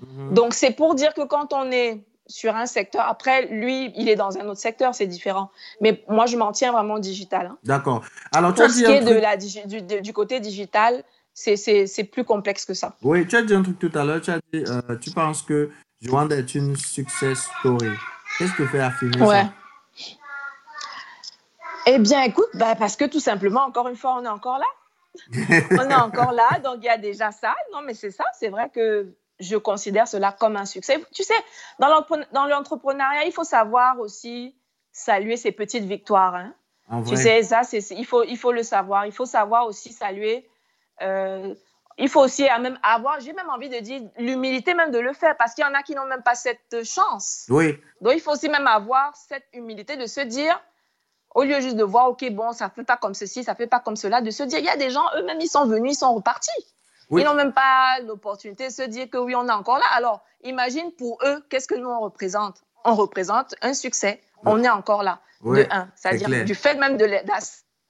Mhm. 0.00 0.34
Donc 0.34 0.52
c'est 0.54 0.72
pour 0.72 0.94
dire 0.94 1.14
que 1.14 1.22
quand 1.22 1.52
on 1.54 1.70
est 1.72 2.04
sur 2.28 2.54
un 2.56 2.66
secteur, 2.66 3.06
après 3.08 3.46
lui, 3.46 3.92
il 3.96 4.08
est 4.08 4.16
dans 4.16 4.36
un 4.36 4.46
autre 4.48 4.60
secteur, 4.60 4.94
c'est 4.96 5.06
différent. 5.06 5.48
Mais 5.80 6.02
moi, 6.08 6.26
je 6.26 6.36
m'en 6.36 6.50
tiens 6.52 6.72
vraiment 6.72 6.94
au 6.94 6.98
digital. 6.98 7.46
hein. 7.46 7.58
D'accord. 7.62 8.02
Alors, 8.34 8.52
tu 8.52 8.62
as 8.62 8.66
Pour 8.66 8.74
ce 8.74 8.84
qui 8.84 8.90
est 8.90 9.00
de 9.00 9.10
truc. 9.10 9.22
la, 9.22 9.36
digi- 9.36 9.66
du, 9.66 10.00
du 10.02 10.12
côté 10.12 10.40
digital, 10.40 11.04
c'est- 11.36 12.04
plus 12.04 12.24
complexe 12.24 12.64
que 12.64 12.72
ça. 12.74 12.96
Oui, 13.02 13.26
tu 13.26 13.36
as 13.36 13.42
dit 13.42 13.54
un 13.54 13.62
truc 13.62 13.78
tout 13.78 13.92
à 13.94 14.04
l'heure. 14.04 14.20
Tu 14.22 14.30
as 14.30 14.38
dit, 14.52 14.64
euh, 14.66 14.96
tu 14.96 15.10
penses 15.10 15.42
que 15.42 15.70
Joanda 16.00 16.34
est 16.36 16.54
une 16.54 16.74
success 16.76 17.48
story. 17.60 17.90
Qu'est-ce 18.38 18.54
que 18.54 18.66
fait 18.66 18.80
affirmer 18.80 19.20
Ouais. 19.20 19.42
ça 19.42 19.52
Eh 21.86 21.98
bien, 21.98 22.22
écoute, 22.22 22.48
bah, 22.54 22.74
parce 22.74 22.96
que 22.96 23.04
tout 23.04 23.20
simplement, 23.20 23.60
encore 23.64 23.88
une 23.88 23.96
fois, 23.96 24.16
on 24.18 24.24
est 24.24 24.28
encore 24.28 24.58
là. 24.58 24.64
on 25.70 25.90
est 25.90 25.94
encore 25.94 26.32
là, 26.32 26.58
donc 26.64 26.76
il 26.78 26.84
y 26.84 26.88
a 26.88 26.98
déjà 26.98 27.30
ça. 27.32 27.54
Non, 27.72 27.80
mais 27.84 27.94
c'est 27.94 28.10
ça, 28.10 28.24
c'est 28.38 28.48
vrai 28.48 28.70
que 28.74 29.06
je 29.38 29.56
considère 29.56 30.08
cela 30.08 30.32
comme 30.32 30.56
un 30.56 30.64
succès. 30.66 31.02
Tu 31.14 31.22
sais, 31.22 31.34
dans 31.78 31.88
l'entre- 31.88 32.26
dans 32.32 32.46
l'entrepreneuriat, 32.46 33.24
il 33.24 33.32
faut 33.32 33.44
savoir 33.44 33.98
aussi 34.00 34.56
saluer 34.92 35.36
ses 35.36 35.52
petites 35.52 35.84
victoires. 35.84 36.34
hein. 36.34 36.54
Tu 37.08 37.16
sais, 37.16 37.42
ça, 37.42 37.62
il, 37.72 38.06
faut, 38.06 38.22
il 38.24 38.36
faut 38.36 38.52
le 38.52 38.62
savoir. 38.62 39.06
Il 39.06 39.12
faut 39.12 39.26
savoir 39.26 39.66
aussi 39.66 39.92
saluer. 39.92 40.48
Euh, 41.02 41.54
il 41.98 42.08
faut 42.08 42.20
aussi 42.20 42.42
même 42.42 42.78
avoir, 42.82 43.20
j'ai 43.20 43.32
même 43.32 43.48
envie 43.48 43.68
de 43.68 43.78
dire, 43.78 44.02
l'humilité 44.18 44.74
même 44.74 44.90
de 44.90 44.98
le 44.98 45.12
faire, 45.12 45.36
parce 45.36 45.54
qu'il 45.54 45.64
y 45.64 45.66
en 45.66 45.74
a 45.74 45.82
qui 45.82 45.94
n'ont 45.94 46.06
même 46.06 46.22
pas 46.22 46.34
cette 46.34 46.84
chance. 46.84 47.46
Oui. 47.48 47.78
Donc, 48.00 48.12
il 48.14 48.20
faut 48.20 48.32
aussi 48.32 48.48
même 48.48 48.66
avoir 48.66 49.16
cette 49.16 49.46
humilité 49.54 49.96
de 49.96 50.06
se 50.06 50.20
dire, 50.20 50.60
au 51.34 51.42
lieu 51.42 51.60
juste 51.60 51.76
de 51.76 51.84
voir, 51.84 52.08
OK, 52.10 52.28
bon, 52.30 52.52
ça 52.52 52.66
ne 52.66 52.70
fait 52.70 52.84
pas 52.84 52.96
comme 52.98 53.14
ceci, 53.14 53.44
ça 53.44 53.52
ne 53.52 53.56
fait 53.56 53.66
pas 53.66 53.80
comme 53.80 53.96
cela, 53.96 54.20
de 54.20 54.30
se 54.30 54.42
dire, 54.42 54.58
il 54.58 54.64
y 54.66 54.68
a 54.68 54.76
des 54.76 54.90
gens, 54.90 55.04
eux-mêmes, 55.16 55.40
ils 55.40 55.48
sont 55.48 55.66
venus, 55.66 55.92
ils 55.92 55.98
sont 55.98 56.14
repartis. 56.14 56.50
Oui. 57.08 57.22
Ils 57.22 57.24
n'ont 57.24 57.34
même 57.34 57.52
pas 57.52 58.00
l'opportunité 58.00 58.68
de 58.68 58.72
se 58.72 58.82
dire 58.82 59.08
que 59.08 59.16
oui, 59.16 59.34
on 59.34 59.48
est 59.48 59.52
encore 59.52 59.78
là. 59.78 59.86
Alors, 59.94 60.22
imagine 60.42 60.92
pour 60.92 61.18
eux, 61.24 61.42
qu'est-ce 61.48 61.68
que 61.68 61.76
nous, 61.76 61.88
on 61.88 62.00
représente? 62.00 62.62
On 62.84 62.94
représente 62.94 63.54
un 63.62 63.74
succès. 63.74 64.20
On 64.44 64.62
est 64.62 64.68
encore 64.68 65.02
là, 65.02 65.20
Ouais, 65.40 65.64
de 65.64 65.72
un. 65.72 65.88
c'est 65.96 66.10
C'est-à-dire 66.18 66.44
du 66.44 66.54
fait 66.54 66.74
même 66.74 66.96
de 66.96 67.04
la 67.04 67.20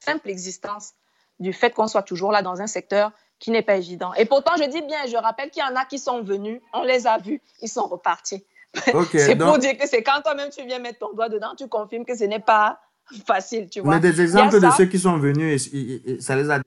simple 0.00 0.30
existence, 0.30 0.92
du 1.40 1.52
fait 1.52 1.70
qu'on 1.70 1.86
soit 1.86 2.02
toujours 2.02 2.32
là 2.32 2.42
dans 2.42 2.60
un 2.60 2.66
secteur 2.66 3.12
qui 3.38 3.50
n'est 3.50 3.62
pas 3.62 3.76
évident. 3.76 4.14
Et 4.14 4.24
pourtant, 4.24 4.52
je 4.56 4.64
dis 4.64 4.80
bien, 4.82 4.98
je 5.06 5.16
rappelle 5.16 5.50
qu'il 5.50 5.62
y 5.62 5.66
en 5.66 5.76
a 5.76 5.84
qui 5.84 5.98
sont 5.98 6.22
venus, 6.22 6.60
on 6.72 6.82
les 6.82 7.06
a 7.06 7.18
vus, 7.18 7.42
ils 7.60 7.68
sont 7.68 7.86
repartis. 7.86 8.44
C'est 9.12 9.36
pour 9.36 9.58
dire 9.58 9.76
que 9.78 9.86
c'est 9.88 10.02
quand 10.02 10.20
toi-même 10.22 10.50
tu 10.50 10.64
viens 10.66 10.78
mettre 10.78 10.98
ton 10.98 11.12
doigt 11.14 11.28
dedans, 11.30 11.54
tu 11.56 11.66
confirmes 11.68 12.04
que 12.04 12.14
ce 12.16 12.24
n'est 12.24 12.40
pas 12.40 12.78
facile, 13.26 13.68
tu 13.70 13.80
vois. 13.80 13.94
mais 13.94 14.00
des 14.00 14.20
exemples 14.20 14.56
de 14.56 14.60
ça. 14.60 14.72
ceux 14.72 14.86
qui 14.86 14.98
sont 14.98 15.16
venus 15.18 15.72
et, 15.72 15.76
et- 15.78 16.10
et 16.12 16.20
ça 16.20 16.34
les 16.36 16.50
a 16.50 16.58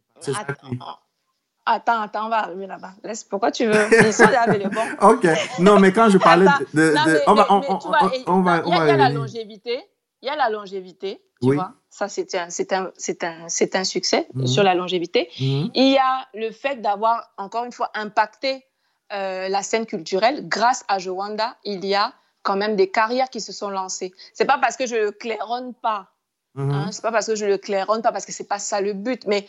Attends, 1.65 2.01
attends, 2.01 2.25
on 2.25 2.29
va 2.29 2.37
arriver 2.45 2.65
là-bas. 2.65 2.93
Laisse, 3.03 3.23
pourquoi 3.23 3.51
tu 3.51 3.65
veux? 3.67 4.05
Ils 4.07 4.13
sont 4.13 4.23
là 4.29 4.41
avec 4.41 4.63
le 4.63 4.69
bon. 4.69 4.81
Ok. 5.07 5.27
Non, 5.59 5.79
mais 5.79 5.91
quand 5.91 6.09
je 6.09 6.17
parlais 6.17 6.45
de. 6.73 6.77
de- 6.89 6.95
Non, 6.95 7.01
mais- 7.05 7.21
on 7.27 7.33
va, 7.35 7.45
mais- 7.49 8.23
on, 8.27 8.41
il 8.65 8.73
y 8.73 8.79
a- 8.79 8.93
y 8.95 8.97
la 8.97 9.09
longévité. 9.09 9.79
Il 10.21 10.25
y 10.27 10.29
a 10.29 10.35
la 10.35 10.49
longévité, 10.49 11.21
tu 11.41 11.49
Oui. 11.49 11.55
vois. 11.57 11.73
Ça, 11.89 12.07
c'est 12.07 12.35
un, 12.35 12.47
un, 12.71 12.91
un, 13.23 13.45
un 13.73 13.83
succès 13.83 14.27
Mhm. 14.33 14.47
sur 14.47 14.63
la 14.63 14.75
longévité. 14.75 15.29
Mhm. 15.39 15.71
Il 15.73 15.91
y 15.91 15.97
a 15.97 16.27
le 16.33 16.51
fait 16.51 16.81
d'avoir, 16.81 17.31
encore 17.37 17.65
une 17.65 17.71
fois, 17.71 17.89
impacté 17.95 18.65
euh, 19.11 19.49
la 19.49 19.63
scène 19.63 19.85
culturelle. 19.87 20.47
Grâce 20.47 20.85
à 20.87 20.99
Joanda, 20.99 21.57
il 21.63 21.83
y 21.85 21.95
a 21.95 22.13
quand 22.43 22.55
même 22.55 22.75
des 22.75 22.91
carrières 22.91 23.29
qui 23.29 23.41
se 23.41 23.51
sont 23.51 23.69
lancées. 23.69 24.13
C'est 24.33 24.45
pas 24.45 24.59
parce 24.59 24.77
que 24.77 24.85
je 24.85 24.95
le 24.95 25.11
claironne 25.11 25.73
pas. 25.73 26.09
Mhm. 26.53 26.71
Hein, 26.71 26.89
c'est 26.91 27.01
pas 27.01 27.11
parce 27.11 27.25
que 27.27 27.35
je 27.35 27.45
le 27.45 27.57
claironne 27.57 28.01
pas 28.03 28.11
parce 28.11 28.25
que 28.25 28.31
c'est 28.31 28.47
pas 28.47 28.59
ça 28.59 28.81
le 28.81 28.93
but. 28.93 29.25
Mais 29.25 29.47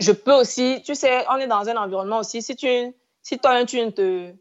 je 0.00 0.12
peux 0.12 0.32
aussi, 0.34 0.82
tu 0.84 0.94
sais, 0.94 1.24
on 1.30 1.36
est 1.36 1.46
dans 1.46 1.68
un 1.68 1.76
environnement 1.76 2.18
aussi. 2.18 2.42
Si 2.42 2.56
tu, 2.56 2.66
si 3.22 3.38
toi 3.38 3.64
tu 3.64 3.80
ne 3.80 3.90
te, 3.90 4.32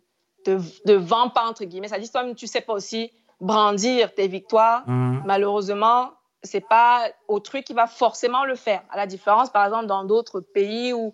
te, 0.44 0.60
te 0.86 0.92
vends 0.92 1.30
pas 1.30 1.46
entre 1.46 1.64
guillemets, 1.66 1.88
ça 1.88 2.00
dit 2.00 2.10
toi 2.10 2.24
tu 2.36 2.48
sais 2.48 2.62
pas 2.62 2.74
aussi 2.74 3.12
brandir 3.40 4.14
tes 4.16 4.28
victoires. 4.28 4.84
Mhm. 4.88 5.24
Malheureusement, 5.26 6.12
c'est 6.44 6.62
pas 6.68 7.08
autrui 7.28 7.64
qui 7.64 7.74
va 7.74 7.88
forcément 7.88 8.46
le 8.46 8.56
faire. 8.56 8.82
À 8.92 8.98
la 8.98 9.08
différence, 9.08 9.50
par 9.50 9.66
exemple, 9.66 9.86
dans 9.88 10.04
d'autres 10.04 10.40
pays 10.42 10.94
ou, 10.94 11.14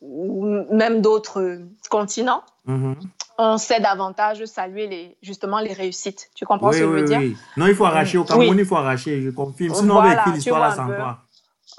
ou 0.00 0.66
même 0.74 1.00
d'autres 1.02 1.58
continents, 1.90 2.42
Mhm. 2.64 2.94
on 3.38 3.58
sait 3.58 3.80
davantage 3.80 4.44
saluer 4.44 4.86
les, 4.86 5.16
justement 5.22 5.58
les 5.58 5.72
réussites. 5.72 6.30
Tu 6.34 6.46
comprends 6.46 6.68
Oui, 6.70 6.74
ce 6.76 6.80
que 6.80 6.86
je 6.86 6.90
oui, 6.90 7.00
veux 7.00 7.06
dire? 7.06 7.18
oui. 7.18 7.36
Non, 7.56 7.66
il 7.66 7.74
faut 7.74 7.84
arracher. 7.86 8.18
Au. 8.18 8.24
Cameroun, 8.24 8.58
il 8.58 8.64
faut 8.64 8.76
arracher, 8.76 9.20
je 9.20 9.30
confirme. 9.30 9.74
Sinon, 9.74 9.94
on 9.94 9.96
va 9.96 10.02
Voilà, 10.02 10.20
écrire 10.20 10.34
l'histoire 10.34 10.74
sans 10.76 10.86
toi. 10.86 11.18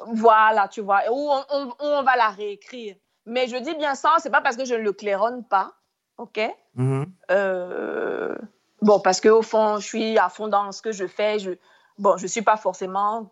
Voilà, 0.08 0.68
tu 0.68 0.82
vois. 0.82 1.02
Ou 1.12 1.30
on, 1.32 1.44
on- 1.52 1.74
on 1.80 2.04
va 2.04 2.16
la 2.18 2.30
réécrire. 2.30 2.96
Mais 3.26 3.48
je 3.48 3.56
dis 3.58 3.76
bien 3.76 3.96
ça, 3.96 4.16
c'est 4.18 4.30
pas 4.30 4.42
parce 4.42 4.58
que 4.58 4.66
je 4.66 4.74
ne 4.74 4.80
le 4.82 4.92
claironne 4.92 5.46
pas, 5.46 5.74
ok? 6.18 6.40
Mhm. 6.76 7.06
Euh, 7.32 8.36
Bon, 8.82 9.00
parce 9.00 9.22
que 9.22 9.30
au 9.30 9.42
fond, 9.42 9.78
je 9.80 9.86
suis 9.88 10.18
à 10.18 10.28
fond 10.28 10.50
dans 10.50 10.74
ce 10.74 10.82
que 10.82 10.92
je 10.92 11.08
fais. 11.08 11.40
Je, 11.40 11.52
bon, 11.98 12.18
je 12.18 12.28
suis 12.28 12.42
pas 12.42 12.58
forcément 12.58 13.30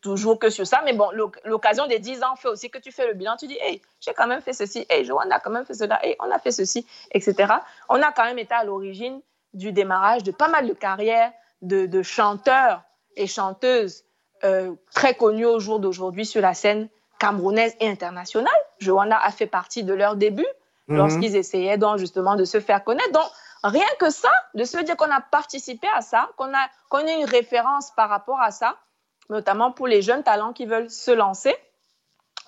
toujours 0.00 0.38
que 0.38 0.48
sur 0.48 0.66
ça, 0.66 0.80
mais 0.84 0.92
bon, 0.94 1.10
l'oc- 1.12 1.40
l'occasion 1.44 1.86
des 1.86 1.98
10 1.98 2.22
ans 2.22 2.34
fait 2.36 2.48
aussi 2.48 2.70
que 2.70 2.78
tu 2.78 2.92
fais 2.92 3.06
le 3.06 3.14
bilan. 3.14 3.36
Tu 3.36 3.46
dis, 3.46 3.58
hey, 3.60 3.82
j'ai 4.00 4.14
quand 4.14 4.26
même 4.26 4.40
fait 4.40 4.52
ceci. 4.54 4.86
Hey, 4.88 5.04
Joanne 5.04 5.30
a 5.32 5.38
quand 5.40 5.50
même 5.50 5.66
fait 5.66 5.74
cela. 5.74 6.04
Hey, 6.04 6.16
on 6.20 6.30
a 6.30 6.38
fait 6.38 6.52
ceci, 6.52 6.86
etc. 7.12 7.52
On 7.88 8.00
a 8.00 8.10
quand 8.12 8.24
même 8.24 8.38
été 8.38 8.54
à 8.54 8.64
l'origine 8.64 9.20
du 9.52 9.72
démarrage 9.72 10.22
de 10.22 10.30
pas 10.30 10.48
mal 10.48 10.66
de 10.66 10.72
carrières 10.72 11.32
de, 11.60 11.84
de 11.86 12.02
chanteurs 12.02 12.82
et 13.16 13.26
chanteuses 13.26 14.04
euh, 14.44 14.72
très 14.94 15.14
connus 15.14 15.44
au 15.44 15.60
jour 15.60 15.78
d'aujourd'hui 15.80 16.24
sur 16.24 16.40
la 16.40 16.54
scène 16.54 16.88
camerounaise 17.18 17.76
et 17.80 17.88
internationale. 17.88 18.52
Joanna 18.78 19.18
a 19.22 19.30
fait 19.30 19.46
partie 19.46 19.84
de 19.84 19.92
leur 19.92 20.16
début 20.16 20.46
Mhm. 20.88 20.96
lorsqu'ils 20.96 21.36
essayaient 21.36 21.76
donc 21.78 21.98
justement 21.98 22.34
de 22.34 22.44
se 22.44 22.58
faire 22.58 22.82
connaître. 22.82 23.12
Donc, 23.12 23.22
rien 23.62 23.86
que 23.98 24.10
ça, 24.10 24.30
de 24.54 24.64
se 24.64 24.78
dire 24.78 24.96
qu'on 24.96 25.10
a 25.10 25.20
participé 25.20 25.86
à 25.94 26.00
ça, 26.00 26.30
qu'on 26.36 26.52
a, 26.54 26.68
qu'on 26.88 27.00
ait 27.00 27.20
une 27.20 27.26
référence 27.28 27.90
par 27.94 28.08
rapport 28.08 28.40
à 28.40 28.50
ça, 28.50 28.76
notamment 29.28 29.72
pour 29.72 29.86
les 29.86 30.02
jeunes 30.02 30.22
talents 30.22 30.52
qui 30.52 30.66
veulent 30.66 30.90
se 30.90 31.10
lancer, 31.10 31.54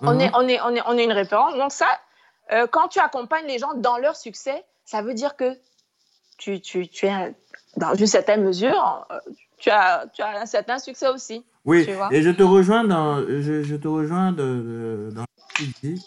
on, 0.01 0.15
Mhm. 0.15 0.21
est, 0.21 0.31
on, 0.35 0.49
est, 0.49 0.61
on, 0.63 0.75
est, 0.75 0.83
on 0.87 0.99
est 0.99 1.05
une 1.05 1.13
référence. 1.13 1.55
Donc 1.57 1.73
ça, 1.73 1.87
euh, 2.53 2.67
quand 2.67 2.89
tu 2.89 2.99
accompagnes 2.99 3.47
les 3.47 3.59
gens 3.59 3.75
dans 3.75 3.99
leur 3.99 4.17
succès, 4.17 4.65
ça 4.85 5.03
veut 5.03 5.15
dire 5.15 5.37
que 5.37 5.57
tu, 6.39 6.61
tu, 6.61 6.89
tu 6.89 7.07
es, 7.07 7.35
dans 7.77 7.95
une 7.95 8.07
certaine 8.07 8.43
mesure, 8.43 9.07
euh, 9.11 9.19
tu 9.59 9.71
as, 9.71 10.07
tu 10.13 10.23
as 10.23 10.41
un 10.41 10.47
certain 10.47 10.79
succès 10.79 11.09
aussi. 11.09 11.45
Oui, 11.65 11.85
tu 11.85 11.93
vois. 11.93 12.09
et 12.11 12.23
je 12.23 12.31
te 12.31 12.43
rejoins 12.43 12.83
dans, 12.83 13.19
je, 13.21 13.63
je 13.63 13.77
te 13.77 13.87
rejoins 13.87 14.33
de, 14.33 14.43
de- 14.43 15.11
dans 15.15 15.25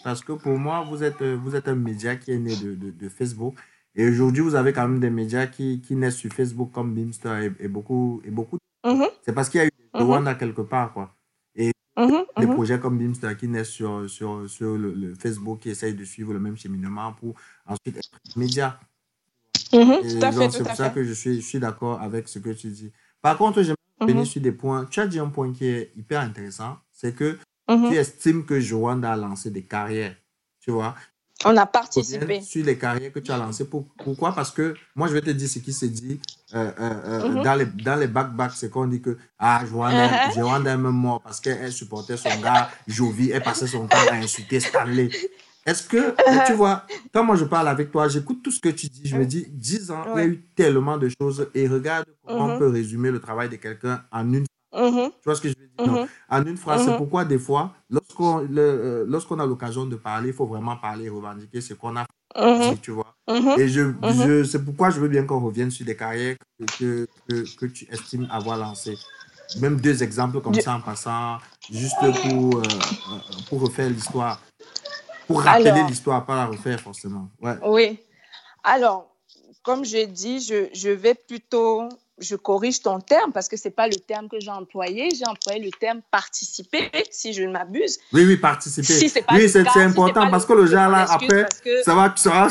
parce 0.04 0.22
que 0.22 0.32
pour 0.32 0.58
moi, 0.58 0.84
vous 0.86 1.02
êtes, 1.02 1.22
vous 1.22 1.56
êtes 1.56 1.68
un 1.68 1.76
média 1.76 2.16
qui 2.16 2.32
est 2.32 2.38
né 2.38 2.54
de, 2.56 2.74
de, 2.74 2.90
de 2.90 3.08
Facebook. 3.08 3.54
Et 3.96 4.08
aujourd'hui, 4.08 4.42
vous 4.42 4.54
avez 4.54 4.72
quand 4.72 4.86
même 4.88 5.00
des 5.00 5.10
médias 5.10 5.46
qui, 5.46 5.80
qui 5.80 5.96
naissent 5.96 6.16
sur 6.18 6.32
Facebook 6.32 6.70
comme 6.72 6.94
Beamster 6.94 7.38
et, 7.42 7.52
et 7.64 7.68
beaucoup, 7.68 8.20
et 8.24 8.30
beaucoup. 8.30 8.58
Mhm, 8.84 9.08
C'est 9.22 9.32
parce 9.32 9.48
qu'il 9.48 9.58
y 9.60 9.62
a 9.62 9.66
eu 9.66 9.70
des 9.70 9.90
Mhm. 10.00 10.04
Rwanda 10.04 10.34
quelque 10.34 10.62
part, 10.62 10.92
quoi. 10.92 11.16
mhm, 11.96 12.26
Des 12.38 12.46
projets 12.54 12.78
comme 12.78 12.98
Beamster 12.98 13.34
qui 13.36 13.48
naissent 13.48 13.70
sur, 13.70 14.08
sur, 14.10 14.48
sur 14.48 14.76
le, 14.76 14.92
le 14.92 15.14
Facebook, 15.14 15.60
qui 15.60 15.70
essayent 15.70 15.94
de 15.94 16.04
suivre 16.04 16.34
le 16.34 16.40
même 16.40 16.56
cheminement 16.56 17.14
pour 17.14 17.34
ensuite 17.66 17.96
être 17.96 18.36
médias. 18.36 18.78
Et 20.02 20.08
c'est 20.52 20.62
pour 20.62 20.72
ça 20.76 20.90
que 20.90 21.02
je 21.04 21.12
suis, 21.14 21.36
je 21.40 21.46
suis 21.46 21.58
d'accord 21.58 22.00
avec 22.02 22.28
ce 22.28 22.38
que 22.38 22.50
tu 22.50 22.68
dis. 22.68 22.92
Par 23.22 23.38
contre, 23.38 23.62
j'aimerais 23.62 23.76
Mhm, 24.00 24.06
revenir 24.08 24.26
sur 24.26 24.42
des 24.42 24.52
points. 24.52 24.84
Tu 24.84 25.00
as 25.00 25.06
dit 25.06 25.18
un 25.18 25.28
point 25.30 25.52
qui 25.52 25.64
est 25.64 25.92
hyper 25.96 26.20
intéressant, 26.20 26.78
c'est 26.92 27.14
que 27.14 27.38
tu 27.88 27.94
estimes 27.96 28.44
que 28.44 28.60
Joanda 28.60 29.12
a 29.12 29.16
lancé 29.16 29.50
des 29.50 29.62
carrières. 29.64 30.16
Tu 30.60 30.70
vois, 30.70 30.94
On 31.48 31.56
a 31.56 31.66
participé. 31.66 32.40
sur 32.40 32.64
les 32.64 32.76
carrières 32.76 33.12
que 33.12 33.20
tu 33.20 33.30
as 33.32 33.36
lancées. 33.38 33.64
Pour- 33.66 33.86
pourquoi? 34.02 34.32
Parce 34.34 34.50
que 34.50 34.74
moi, 34.94 35.08
je 35.08 35.12
vais 35.14 35.20
te 35.22 35.30
dire 35.30 35.48
ce 35.48 35.58
qui 35.60 35.72
se 35.72 35.86
dit 35.86 36.20
euh, 36.54 36.70
euh, 36.78 36.94
euh, 37.24 37.28
Mhm. 37.28 37.42
dans 37.42 37.54
les, 37.54 37.64
dans 37.66 37.96
les 37.96 38.06
back-back, 38.06 38.52
c'est 38.54 38.70
qu'on 38.70 38.86
dit 38.86 39.00
que 39.00 39.16
ah, 39.38 39.62
Joanda, 39.68 40.06
Uh-huh. 40.08 40.34
Joanda 40.34 40.72
est 40.72 40.76
même 40.76 40.92
mort 40.92 41.20
parce 41.22 41.40
qu'elle 41.40 41.72
supportait 41.72 42.16
son 42.16 42.28
gars 42.40 42.70
Jovi, 42.86 43.30
elle 43.30 43.42
passait 43.42 43.66
son 43.66 43.86
temps 43.86 43.96
à 44.10 44.14
insulter 44.16 44.60
Stanley. 44.60 45.10
Est-ce 45.64 45.82
que, 45.88 46.14
tu 46.46 46.52
vois, 46.52 46.84
quand 47.12 47.24
moi 47.24 47.34
je 47.34 47.44
parle 47.44 47.66
avec 47.66 47.90
toi, 47.90 48.06
j'écoute 48.08 48.40
tout 48.42 48.52
ce 48.52 48.60
que 48.60 48.68
tu 48.68 48.86
dis, 48.86 49.02
je 49.04 49.16
me 49.16 49.24
dis, 49.26 49.46
10 49.50 49.90
ans, 49.90 50.04
il 50.04 50.08
y 50.08 50.12
a 50.12 50.14
Ouais. 50.14 50.26
eu 50.26 50.44
tellement 50.54 50.96
de 50.96 51.08
choses 51.20 51.48
et 51.54 51.66
regarde 51.66 52.06
comment 52.24 52.54
on 52.54 52.58
peut 52.58 52.68
résumer 52.68 53.10
le 53.10 53.20
travail 53.20 53.48
de 53.48 53.56
quelqu'un 53.56 54.02
en 54.12 54.32
une 54.32 54.46
Mhm, 54.76 55.10
tu 55.10 55.24
vois 55.24 55.34
ce 55.34 55.40
que 55.40 55.48
je 55.48 55.54
veux 55.58 55.66
dire? 55.66 55.86
Non. 55.92 56.00
mhm, 56.02 56.08
En 56.30 56.44
une 56.44 56.56
phrase, 56.56 56.84
c'est 56.84 56.90
Mhm. 56.90 56.96
pourquoi 56.98 57.24
des 57.24 57.38
fois, 57.38 57.72
lorsqu'on 57.90 58.46
euh, 58.56 59.04
lorsqu'on 59.08 59.38
a 59.40 59.46
l'occasion 59.46 59.86
de 59.86 59.96
parler, 59.96 60.28
il 60.28 60.34
faut 60.34 60.46
vraiment 60.46 60.76
parler, 60.76 61.08
revendiquer 61.08 61.60
ce 61.60 61.74
qu'on 61.74 61.96
a 61.96 62.04
fait, 62.34 62.76
tu 62.82 62.90
vois? 62.90 63.14
Et 63.58 63.68
je, 63.68 63.92
je, 64.02 64.44
c'est 64.44 64.62
pourquoi 64.64 64.90
je 64.90 65.00
veux 65.00 65.08
bien 65.08 65.24
qu'on 65.24 65.40
revienne 65.40 65.70
sur 65.70 65.86
des 65.86 65.96
carrières 65.96 66.36
que, 66.78 67.06
que, 67.28 67.66
tu 67.66 67.86
estimes 67.90 68.28
avoir 68.30 68.58
lancées. 68.58 68.98
Même 69.60 69.80
deux 69.80 70.02
exemples 70.02 70.40
comme 70.40 70.54
ça 70.60 70.74
en 70.74 70.80
passant, 70.80 71.38
juste 71.70 71.98
pour, 72.22 72.58
euh, 72.58 72.62
euh, 72.62 73.18
pour 73.48 73.60
refaire 73.62 73.88
l'histoire. 73.88 74.40
Pour 75.26 75.42
rappeler 75.42 75.82
l'histoire, 75.88 76.24
pas 76.26 76.36
la 76.36 76.46
refaire 76.46 76.78
forcément. 76.80 77.28
Ouais. 77.40 77.56
Oui. 77.64 77.98
Alors, 78.62 79.10
comme 79.62 79.84
j'ai 79.84 80.06
dit, 80.06 80.40
je, 80.40 80.68
je 80.72 80.90
vais 80.90 81.14
plutôt, 81.14 81.88
je 82.18 82.34
corrige 82.36 82.80
ton 82.80 83.00
terme 83.00 83.32
parce 83.32 83.48
que 83.48 83.56
c'est 83.56 83.70
pas 83.70 83.88
le 83.88 83.96
terme 83.96 84.28
que 84.28 84.40
j'ai 84.40 84.50
employé. 84.50 85.10
J'ai 85.14 85.26
employé 85.26 85.60
le 85.60 85.70
terme 85.70 86.00
participer, 86.10 86.90
si 87.10 87.32
je 87.32 87.42
ne 87.42 87.52
m'abuse. 87.52 87.98
Oui, 88.12 88.24
oui, 88.26 88.36
participer. 88.36 88.92
Si 88.92 89.08
c'est 89.08 89.22
pas 89.22 89.34
oui, 89.34 89.48
c'est 89.48 89.68
si 89.68 89.78
important 89.80 90.30
parce 90.30 90.46
que 90.46 90.52
le 90.54 90.66
genre 90.66 90.88
là, 90.90 91.06
après, 91.10 91.46
que- 91.62 91.82
ça 91.82 91.94
va, 91.94 92.10
tu 92.10 92.22
seras. 92.22 92.48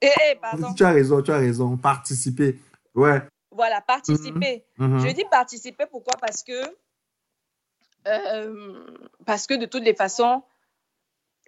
Eh, 0.00 0.10
eh, 0.30 0.34
pardon. 0.34 0.74
tu 0.74 0.84
as 0.84 0.90
raison, 0.90 1.22
tu 1.22 1.32
as 1.32 1.38
raison. 1.38 1.78
Participer. 1.78 2.58
Ouais. 2.94 3.22
Voilà, 3.50 3.80
participer. 3.80 4.64
Mhm. 4.76 4.98
Je 5.06 5.12
dis 5.14 5.24
participer 5.30 5.86
pourquoi? 5.86 6.14
Parce 6.20 6.42
que 6.42 6.60
euh, 8.06 8.84
parce 9.24 9.46
que 9.46 9.54
de 9.54 9.64
toutes 9.64 9.84
les 9.84 9.94
façons, 9.94 10.42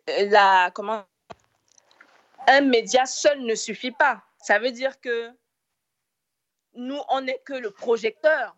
la 0.07 0.71
comment? 0.73 1.05
Un 2.49 2.63
média 2.63 3.05
seul 3.07 3.43
ne 3.45 3.55
suffit 3.55 3.91
pas. 3.91 4.23
Ça 4.41 4.59
veut 4.59 4.71
dire 4.71 5.01
que 5.01 5.31
nous, 6.77 7.01
on 7.09 7.23
n'est 7.23 7.41
que 7.41 7.55
le 7.55 7.71
projecteur 7.71 8.57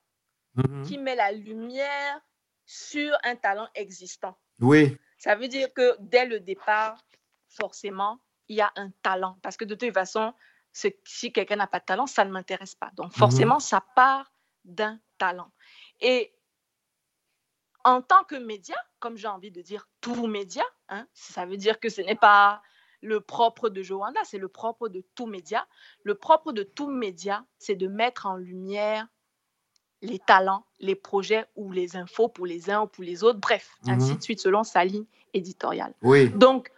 Mhm. 0.54 0.82
qui 0.86 0.98
met 0.98 1.14
la 1.14 1.30
lumière 1.32 2.20
sur 2.66 3.16
un 3.22 3.36
talent 3.36 3.68
existant. 3.74 4.36
Oui. 4.60 4.96
Ça 5.18 5.36
veut 5.36 5.48
dire 5.48 5.72
que 5.72 5.96
dès 6.00 6.26
le 6.26 6.40
départ, 6.40 6.98
forcément, 7.48 8.18
il 8.48 8.56
y 8.56 8.60
a 8.60 8.72
un 8.76 8.90
talent. 9.02 9.38
Parce 9.42 9.56
que 9.56 9.64
de 9.64 9.74
toute 9.74 9.92
façon, 9.94 10.34
si 10.72 11.32
quelqu'un 11.32 11.56
n'a 11.56 11.66
pas 11.66 11.80
de 11.80 11.84
talent, 11.84 12.06
ça 12.06 12.24
ne 12.24 12.30
m'intéresse 12.30 12.74
pas. 12.74 12.90
Donc 12.94 13.12
forcément, 13.12 13.60
ça 13.60 13.84
part 13.94 14.32
d'un 14.64 15.00
talent. 15.16 15.52
Et 16.00 16.34
en 17.84 18.02
tant 18.02 18.24
que 18.24 18.34
média, 18.34 18.76
comme 18.98 19.16
j'ai 19.16 19.28
envie 19.28 19.50
de 19.50 19.62
dire 19.62 19.88
tout 20.00 20.26
média, 20.26 20.64
hein, 20.88 21.06
ça 21.14 21.46
veut 21.46 21.56
dire 21.56 21.78
que 21.78 21.88
ce 21.88 22.00
n'est 22.00 22.16
pas 22.16 22.62
le 23.00 23.20
propre 23.20 23.68
de 23.68 23.82
Johanna, 23.82 24.20
c'est 24.24 24.38
le 24.38 24.48
propre 24.48 24.88
de 24.88 25.04
tout 25.14 25.26
média. 25.26 25.66
Le 26.02 26.14
propre 26.14 26.52
de 26.52 26.62
tout 26.62 26.88
média, 26.90 27.44
c'est 27.58 27.76
de 27.76 27.86
mettre 27.86 28.26
en 28.26 28.36
lumière 28.36 29.06
les 30.02 30.18
talents, 30.20 30.64
les 30.78 30.94
projets 30.94 31.46
ou 31.56 31.72
les 31.72 31.96
infos 31.96 32.28
pour 32.28 32.46
les 32.46 32.70
uns 32.70 32.82
ou 32.82 32.86
pour 32.86 33.02
les 33.04 33.24
autres, 33.24 33.40
bref, 33.40 33.74
ainsi 33.88 34.12
Mhm. 34.12 34.18
de 34.18 34.22
suite 34.22 34.40
selon 34.40 34.62
sa 34.62 34.84
ligne 34.84 35.06
éditoriale. 35.34 35.92
Oui. 36.02 36.30
Donc, 36.30 36.70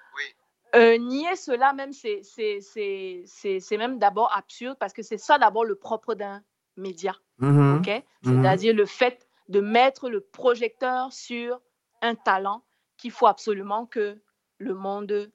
euh, 0.74 0.96
nier 0.98 1.36
cela 1.36 1.72
même, 1.72 1.92
c'est- 1.92 2.22
c'est 2.22 2.60
c'est- 2.60 3.22
c'est- 3.26 3.60
c'est 3.60 3.76
même 3.76 3.98
d'abord 3.98 4.30
absurde 4.34 4.76
parce 4.78 4.92
que 4.92 5.02
c'est 5.02 5.18
ça 5.18 5.38
d'abord 5.38 5.64
le 5.64 5.74
propre 5.74 6.14
d'un 6.14 6.42
média. 6.76 7.14
Mhm. 7.38 7.78
ok? 7.80 8.04
Mhm. 8.22 8.42
C'est-à-dire 8.42 8.74
le 8.74 8.86
fait 8.86 9.26
de 9.48 9.60
mettre 9.60 10.08
le 10.08 10.20
projecteur 10.20 11.12
sur 11.12 11.60
un 12.02 12.14
talent 12.14 12.62
qu'il 12.96 13.10
faut 13.10 13.26
absolument 13.26 13.84
que 13.86 14.18
le 14.58 14.74
monde 14.74 15.30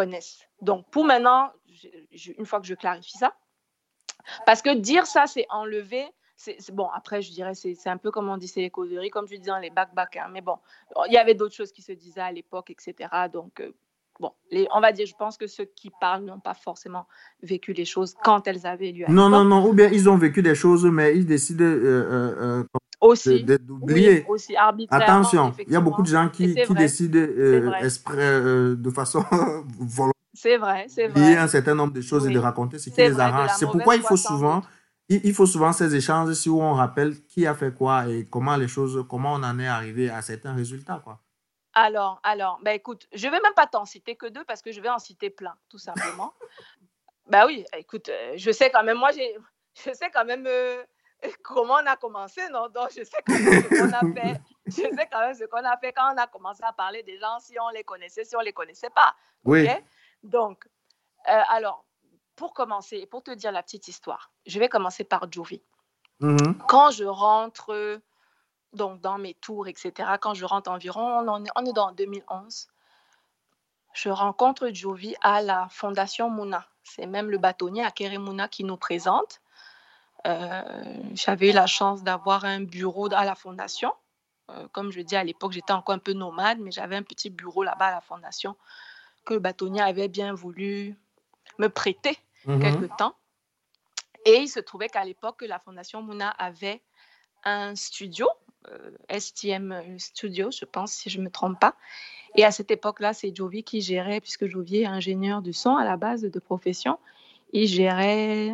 connaisse. 0.00 0.32
Donc, 0.60 0.80
pour 0.90 1.04
maintenant, 1.04 1.50
je- 1.80 1.88
je- 2.12 2.32
une 2.38 2.46
fois 2.46 2.60
que 2.60 2.66
je 2.66 2.74
clarifie 2.74 3.16
ça, 3.18 3.30
parce 4.44 4.60
que 4.62 4.74
dire 4.74 5.06
ça, 5.06 5.26
c'est 5.26 5.46
enlever. 5.50 6.04
c'est 6.38 6.56
c'est- 6.60 6.72
bon, 6.80 6.88
après, 7.00 7.22
je 7.22 7.30
dirais, 7.32 7.54
c'est 7.54 7.74
c'est 7.74 7.88
un 7.88 7.96
peu 7.96 8.10
comme 8.10 8.28
on 8.28 8.36
dit, 8.36 8.46
c'est 8.54 8.60
les 8.60 8.68
causeries, 8.78 9.08
comme 9.08 9.26
je 9.26 9.36
disais 9.36 9.50
dans 9.56 9.58
les 9.58 9.70
back-back. 9.70 10.16
hein, 10.18 10.28
mais 10.30 10.42
bon, 10.42 10.58
il 11.08 11.12
y 11.14 11.16
avait 11.16 11.34
d'autres 11.34 11.54
choses 11.54 11.72
qui 11.72 11.80
se 11.80 11.92
disaient 11.92 12.20
à 12.20 12.30
l'époque, 12.30 12.68
etc. 12.70 13.08
Donc, 13.32 13.58
euh, 13.60 13.72
bon, 14.20 14.32
les, 14.50 14.68
on 14.74 14.80
va 14.80 14.92
dire, 14.92 15.06
je 15.06 15.14
pense 15.14 15.38
que 15.38 15.46
ceux 15.46 15.64
qui 15.64 15.90
parlent 15.98 16.24
n'ont 16.24 16.38
pas 16.40 16.52
forcément 16.52 17.06
vécu 17.42 17.72
les 17.72 17.86
choses 17.86 18.14
quand 18.22 18.46
elles 18.48 18.66
avaient 18.66 18.92
lieu. 18.92 19.06
à 19.06 19.08
Non, 19.10 19.30
non, 19.30 19.44
l'époque. 19.44 19.48
non. 19.64 19.68
Ou 19.70 19.72
bien 19.72 19.88
ils 19.88 20.10
ont 20.10 20.18
vécu 20.18 20.42
des 20.42 20.54
choses, 20.54 20.84
mais 20.84 21.16
ils 21.16 21.24
décident 21.24 21.64
euh, 21.64 22.60
euh, 22.60 22.64
Aussi. 23.00 23.44
d'oublier. 23.44 24.20
Oui, 24.20 24.24
aussi 24.28 24.56
arbitrairement. 24.56 25.04
Attention, 25.04 25.54
il 25.66 25.72
y 25.72 25.76
a 25.76 25.80
beaucoup 25.80 26.02
de 26.02 26.08
gens 26.08 26.28
qui, 26.28 26.54
qui 26.54 26.74
décident 26.74 27.18
euh, 27.18 27.72
esprit- 27.80 28.16
euh, 28.18 28.74
de 28.74 28.90
façon 28.90 29.22
volontaire 29.78 30.12
C'est 30.32 30.56
vrai, 30.56 30.86
c'est 30.88 31.08
vrai. 31.08 31.36
un 31.36 31.48
certain 31.48 31.74
nombre 31.74 31.92
de 31.92 32.00
choses 32.00 32.26
et 32.26 32.30
de 32.30 32.38
raconter 32.38 32.78
ce 32.78 32.90
qui 32.90 33.00
les 33.00 33.20
arrange. 33.20 33.50
C'est 33.56 33.66
pourquoi 33.66 33.96
il 33.96 34.02
faut 34.02 34.16
souvent, 34.16 34.62
il, 35.08 35.34
faut 35.34 35.46
souvent 35.46 35.72
ces 35.72 35.94
échanges 35.94 36.32
si 36.32 36.48
on 36.48 36.72
rappelle 36.72 37.22
qui 37.26 37.46
a 37.46 37.54
fait 37.54 37.74
quoi 37.74 38.08
et 38.08 38.26
comment 38.28 38.56
les 38.56 38.68
choses, 38.68 39.04
comment 39.08 39.34
on 39.34 39.42
en 39.42 39.58
est 39.58 39.68
arrivé 39.68 40.10
à 40.10 40.22
certains 40.22 40.54
résultats, 40.54 41.00
quoi. 41.04 41.20
Alors, 41.78 42.20
alors, 42.22 42.58
bah 42.64 42.72
écoute, 42.72 43.06
je 43.12 43.28
vais 43.28 43.38
même 43.38 43.52
pas 43.54 43.66
t'en 43.66 43.84
citer 43.84 44.16
que 44.16 44.24
deux 44.26 44.44
parce 44.44 44.62
que 44.62 44.72
je 44.72 44.80
vais 44.80 44.88
en 44.88 44.98
citer 44.98 45.28
plein, 45.28 45.54
tout 45.68 45.76
simplement. 45.76 46.32
bah 47.30 47.44
oui, 47.44 47.66
écoute, 47.76 48.08
euh, 48.08 48.32
je 48.34 48.50
sais 48.50 48.70
quand 48.70 48.82
même, 48.82 48.96
moi, 48.96 49.10
j'ai, 49.12 49.36
je 49.84 49.92
sais 49.92 50.10
quand 50.10 50.24
même 50.24 50.46
euh, 50.46 50.82
comment 51.42 51.74
on 51.74 51.86
a 51.86 51.96
commencé, 51.96 52.48
non? 52.50 52.68
Donc, 52.68 52.90
je 52.96 53.04
sais 53.04 53.22
quand 53.26 53.38
même 53.38 53.62
ce 53.62 53.68
qu'on 53.68 53.92
a 53.92 54.12
fait. 54.14 54.40
Je 54.66 54.72
sais 54.72 55.08
quand 55.12 55.20
même 55.20 55.34
ce 55.34 55.44
qu'on 55.44 55.64
a 55.64 55.76
fait 55.76 55.92
quand 55.92 56.12
on 56.12 56.18
a 56.18 56.26
commencé 56.26 56.60
à 56.64 56.72
parler 56.72 57.04
des 57.04 57.18
gens, 57.18 57.38
si 57.38 57.56
on 57.60 57.68
les 57.68 57.84
connaissait, 57.84 58.24
si 58.24 58.34
on 58.34 58.40
les 58.40 58.52
connaissait 58.52 58.90
pas. 58.90 59.14
Oui. 59.44 59.68
Donc, 60.24 60.68
euh, 61.28 61.42
alors, 61.50 61.84
pour 62.34 62.52
commencer, 62.52 63.06
pour 63.06 63.22
te 63.22 63.30
dire 63.30 63.52
la 63.52 63.62
petite 63.62 63.86
histoire, 63.86 64.32
je 64.44 64.58
vais 64.58 64.68
commencer 64.68 65.04
par 65.04 65.30
Jovi. 65.30 65.62
Mm-hmm. 66.20 66.66
Quand 66.66 66.90
je 66.90 67.04
rentre 67.04 68.00
donc 68.72 69.00
dans 69.00 69.18
mes 69.18 69.34
tours, 69.34 69.68
etc., 69.68 69.92
quand 70.20 70.34
je 70.34 70.44
rentre 70.44 70.68
environ, 70.68 71.20
on 71.28 71.44
est, 71.44 71.50
on 71.54 71.64
est 71.64 71.72
dans 71.72 71.92
2011, 71.92 72.66
je 73.94 74.08
rencontre 74.10 74.68
Jovi 74.72 75.14
à 75.22 75.42
la 75.42 75.68
Fondation 75.70 76.28
Mouna. 76.28 76.66
C'est 76.82 77.06
même 77.06 77.30
le 77.30 77.38
bâtonnier 77.38 77.84
Akere 77.84 78.18
Mouna 78.18 78.48
qui 78.48 78.64
nous 78.64 78.76
présente. 78.76 79.40
Euh, 80.26 80.62
j'avais 81.14 81.50
eu 81.50 81.52
la 81.52 81.66
chance 81.66 82.02
d'avoir 82.02 82.44
un 82.44 82.60
bureau 82.60 83.12
à 83.12 83.24
la 83.24 83.34
Fondation. 83.34 83.92
Euh, 84.50 84.66
comme 84.72 84.90
je 84.90 85.00
dis 85.00 85.16
à 85.16 85.24
l'époque, 85.24 85.52
j'étais 85.52 85.72
encore 85.72 85.94
un 85.94 85.98
peu 85.98 86.12
nomade, 86.12 86.58
mais 86.60 86.70
j'avais 86.70 86.96
un 86.96 87.02
petit 87.02 87.30
bureau 87.30 87.62
là-bas 87.62 87.86
à 87.86 87.90
la 87.92 88.00
Fondation 88.00 88.56
que 89.24 89.34
le 89.34 89.40
bâtonnier 89.40 89.80
avait 89.80 90.08
bien 90.08 90.34
voulu 90.34 90.96
me 91.58 91.68
prêter 91.68 92.18
mm-hmm. 92.46 92.60
quelque 92.60 92.96
temps. 92.96 93.16
Et 94.24 94.38
il 94.38 94.48
se 94.48 94.60
trouvait 94.60 94.88
qu'à 94.88 95.04
l'époque, 95.04 95.42
la 95.42 95.58
Fondation 95.58 96.02
Mouna 96.02 96.30
avait 96.30 96.82
un 97.44 97.74
studio 97.76 98.28
euh, 98.70 98.90
STM 99.18 99.98
Studio, 99.98 100.50
je 100.50 100.64
pense, 100.64 100.92
si 100.92 101.10
je 101.10 101.18
ne 101.18 101.24
me 101.24 101.30
trompe 101.30 101.58
pas. 101.60 101.74
Et 102.34 102.44
à 102.44 102.50
cette 102.50 102.70
époque-là, 102.70 103.12
c'est 103.12 103.34
Jovi 103.34 103.62
qui 103.62 103.80
gérait, 103.80 104.20
puisque 104.20 104.46
Jovi 104.46 104.82
est 104.82 104.86
ingénieur 104.86 105.42
du 105.42 105.52
son 105.52 105.76
à 105.76 105.84
la 105.84 105.96
base 105.96 106.22
de 106.22 106.38
profession. 106.38 106.98
Il 107.52 107.66
gérait, 107.66 108.52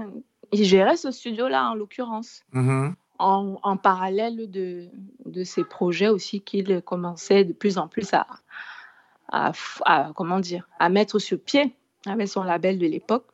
il 0.52 0.64
gérait 0.64 0.96
ce 0.96 1.10
studio-là, 1.10 1.70
en 1.70 1.74
l'occurrence, 1.74 2.42
mm-hmm. 2.54 2.94
en, 3.18 3.76
parallèle 3.76 4.50
de, 4.50 4.88
de 5.24 5.44
ses 5.44 5.64
projets 5.64 6.08
aussi 6.08 6.40
qu'il 6.40 6.82
commençait 6.82 7.44
de 7.44 7.52
plus 7.52 7.78
en 7.78 7.88
plus 7.88 8.12
à, 8.12 8.26
à, 9.32 10.12
comment 10.14 10.40
dire, 10.40 10.68
à 10.78 10.88
mettre 10.88 11.18
sur 11.18 11.40
pied 11.40 11.74
avec 12.06 12.28
son 12.28 12.42
label 12.42 12.78
de 12.78 12.86
l'époque. 12.86 13.26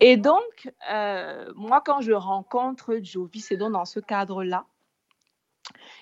Et 0.00 0.16
donc, 0.16 0.72
euh, 0.90 1.52
moi, 1.56 1.82
quand 1.84 2.00
je 2.00 2.12
rencontre 2.12 2.98
Jovi, 3.02 3.40
c'est 3.40 3.56
donc 3.56 3.72
dans 3.72 3.84
ce 3.84 4.00
cadre-là 4.00 4.64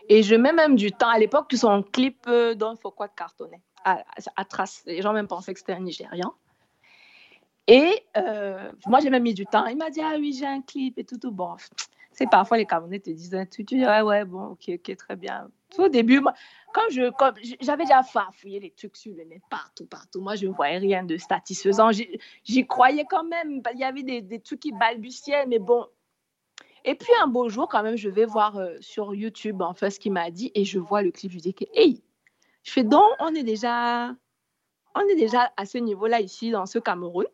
et 0.09 0.23
je 0.23 0.35
mets 0.35 0.53
même 0.53 0.77
du 0.77 0.93
temps. 0.93 1.09
À 1.09 1.19
l'époque, 1.19 1.53
son 1.55 1.83
clip 1.83 2.27
euh, 2.29 2.55
dont 2.55 2.75
il 2.75 2.81
faut 2.81 2.91
quoi 2.91 3.09
cartonner 3.09 3.61
à, 3.85 4.05
à, 4.37 4.45
trace. 4.45 4.83
Les 4.87 5.03
gens 5.03 5.13
même 5.13 5.29
pensaient 5.29 5.53
que 5.53 5.59
c'était 5.59 5.73
un 5.73 5.81
Nigérian. 5.81 6.35
Et 7.69 8.03
euh, 8.17 8.73
moi, 8.87 8.99
j'ai 9.01 9.11
même 9.11 9.23
mis 9.23 9.35
du 9.35 9.47
temps. 9.47 9.67
Il 9.67 9.77
m'a 9.77 9.91
dit, 9.91 10.01
ah 10.03 10.15
oui, 10.19 10.33
j'ai 10.33 10.47
un 10.47 10.63
clip 10.63 10.99
et 10.99 11.05
tout, 11.05 11.19
tout. 11.19 11.31
Bon, 11.31 11.55
c'est 12.11 12.29
parfois 12.29 12.57
les 12.57 12.65
Camerounais 12.65 12.99
te 12.99 13.11
disent 13.11 13.35
un. 13.35 13.47
Tu 13.47 13.63
dis, 13.63 13.85
ouais, 13.85 14.01
ouais, 14.01 14.25
bon, 14.25 14.47
ok, 14.47 14.71
ok, 14.71 14.97
très 14.97 15.17
bien. 15.17 15.49
au 15.77 15.89
début, 15.89 16.21
moi, 16.21 16.33
quand 16.73 16.89
je, 16.91 17.13
j'avais 17.61 17.85
déjà 17.85 18.03
farfouillé 18.03 18.59
les 18.59 18.71
trucs 18.71 18.97
sur 18.97 19.15
le 19.15 19.23
net 19.25 19.43
partout, 19.51 19.87
partout. 19.87 20.21
Moi, 20.21 20.35
je 20.35 20.47
ne 20.47 20.53
voyais 20.53 20.79
rien 20.79 21.05
de 21.05 21.17
satisfaisant. 21.19 21.91
J'y 21.93 22.67
croyais 22.67 23.05
quand 23.09 23.25
même. 23.25 23.63
Il 23.75 23.79
y 23.79 23.85
avait 23.85 24.03
des, 24.03 24.23
des 24.23 24.41
trucs 24.41 24.61
qui 24.61 24.73
balbutiaient, 24.73 25.47
mais 25.47 25.59
bon, 25.59 25.87
et 26.85 26.95
puis 26.95 27.13
un 27.23 27.27
beau 27.27 27.51
jour, 27.51 27.69
quand 27.69 27.83
même, 27.83 27.97
je 27.97 28.09
vais 28.09 28.25
voir 28.25 28.57
euh, 28.57 28.77
sur 28.81 29.15
YouTube 29.15 29.61
en 29.63 29.75
fait 29.75 29.91
ce 29.91 30.01
qu'il 30.01 30.13
m'a 30.13 30.31
dit 30.31 30.51
et 30.55 30.65
je 30.65 30.79
vois 30.79 31.03
le 31.03 31.11
clip. 31.11 31.31
Je 31.33 31.39
dis 31.39 31.53
que, 31.53 31.65
hey, 31.75 32.03
je 32.63 32.73
fais 32.73 32.85
donc, 32.85 33.11
on 33.21 33.35
est 33.35 33.43
déjà, 33.43 34.15
on 34.95 35.01
est 35.01 35.17
déjà 35.17 35.53
à 35.57 35.67
ce 35.67 35.79
niveau-là 35.79 36.21
ici 36.21 36.51
dans 36.51 36.67
ce 36.67 36.79
Cameroun. 36.79 37.27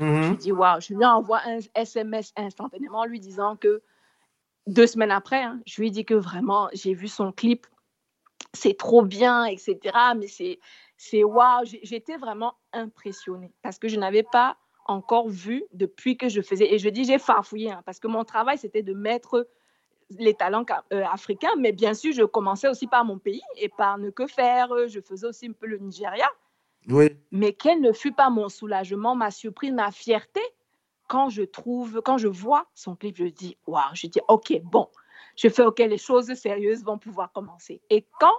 Mm-hmm. 0.00 0.30
Je 0.30 0.34
dis, 0.34 0.52
waouh, 0.52 0.80
je 0.80 0.94
lui 0.94 1.04
envoie 1.04 1.40
un 1.46 1.58
SMS 1.74 2.32
instantanément 2.36 3.04
lui 3.04 3.20
disant 3.20 3.56
que 3.56 3.82
deux 4.66 4.86
semaines 4.86 5.10
après, 5.10 5.42
hein, 5.42 5.60
je 5.66 5.80
lui 5.80 5.90
dis 5.90 6.04
que 6.04 6.14
vraiment, 6.14 6.68
j'ai 6.72 6.94
vu 6.94 7.08
son 7.08 7.32
clip, 7.32 7.66
c'est 8.52 8.76
trop 8.76 9.02
bien, 9.02 9.44
etc. 9.44 9.78
Mais 10.16 10.26
c'est, 10.28 10.58
c'est 10.96 11.24
waouh, 11.24 11.64
j'étais 11.82 12.16
vraiment 12.16 12.54
impressionnée 12.72 13.52
parce 13.62 13.78
que 13.78 13.88
je 13.88 13.96
n'avais 13.96 14.22
pas 14.24 14.56
encore 14.86 15.28
vu 15.28 15.64
depuis 15.72 16.16
que 16.16 16.28
je 16.28 16.40
faisais. 16.40 16.72
Et 16.72 16.78
je 16.78 16.88
dis, 16.88 17.04
j'ai 17.04 17.18
farfouillé, 17.18 17.72
hein, 17.72 17.82
parce 17.84 17.98
que 17.98 18.06
mon 18.06 18.24
travail, 18.24 18.58
c'était 18.58 18.82
de 18.82 18.94
mettre 18.94 19.48
les 20.10 20.34
talents 20.34 20.64
euh, 20.92 21.04
africains, 21.04 21.54
mais 21.58 21.72
bien 21.72 21.94
sûr, 21.94 22.12
je 22.12 22.22
commençais 22.22 22.68
aussi 22.68 22.86
par 22.86 23.04
mon 23.04 23.18
pays 23.18 23.42
et 23.56 23.68
par 23.68 23.98
ne 23.98 24.10
que 24.10 24.26
faire. 24.26 24.68
Je 24.88 25.00
faisais 25.00 25.26
aussi 25.26 25.48
un 25.48 25.52
peu 25.52 25.66
le 25.66 25.78
Nigeria. 25.78 26.28
Mais 27.32 27.52
quel 27.52 27.80
ne 27.80 27.92
fut 27.92 28.12
pas 28.12 28.30
mon 28.30 28.48
soulagement, 28.48 29.14
ma 29.14 29.30
surprise, 29.30 29.72
ma 29.72 29.90
fierté 29.90 30.40
quand 31.08 31.28
je 31.28 31.42
trouve, 31.42 32.00
quand 32.04 32.18
je 32.18 32.28
vois 32.28 32.66
son 32.74 32.96
clip, 32.96 33.16
je 33.16 33.26
dis, 33.26 33.56
waouh, 33.66 33.82
je 33.94 34.06
dis, 34.08 34.20
ok, 34.28 34.60
bon, 34.64 34.88
je 35.36 35.48
fais, 35.48 35.62
ok, 35.62 35.78
les 35.78 35.98
choses 35.98 36.32
sérieuses 36.34 36.84
vont 36.84 36.98
pouvoir 36.98 37.32
commencer. 37.32 37.80
Et 37.90 38.06
quand 38.18 38.34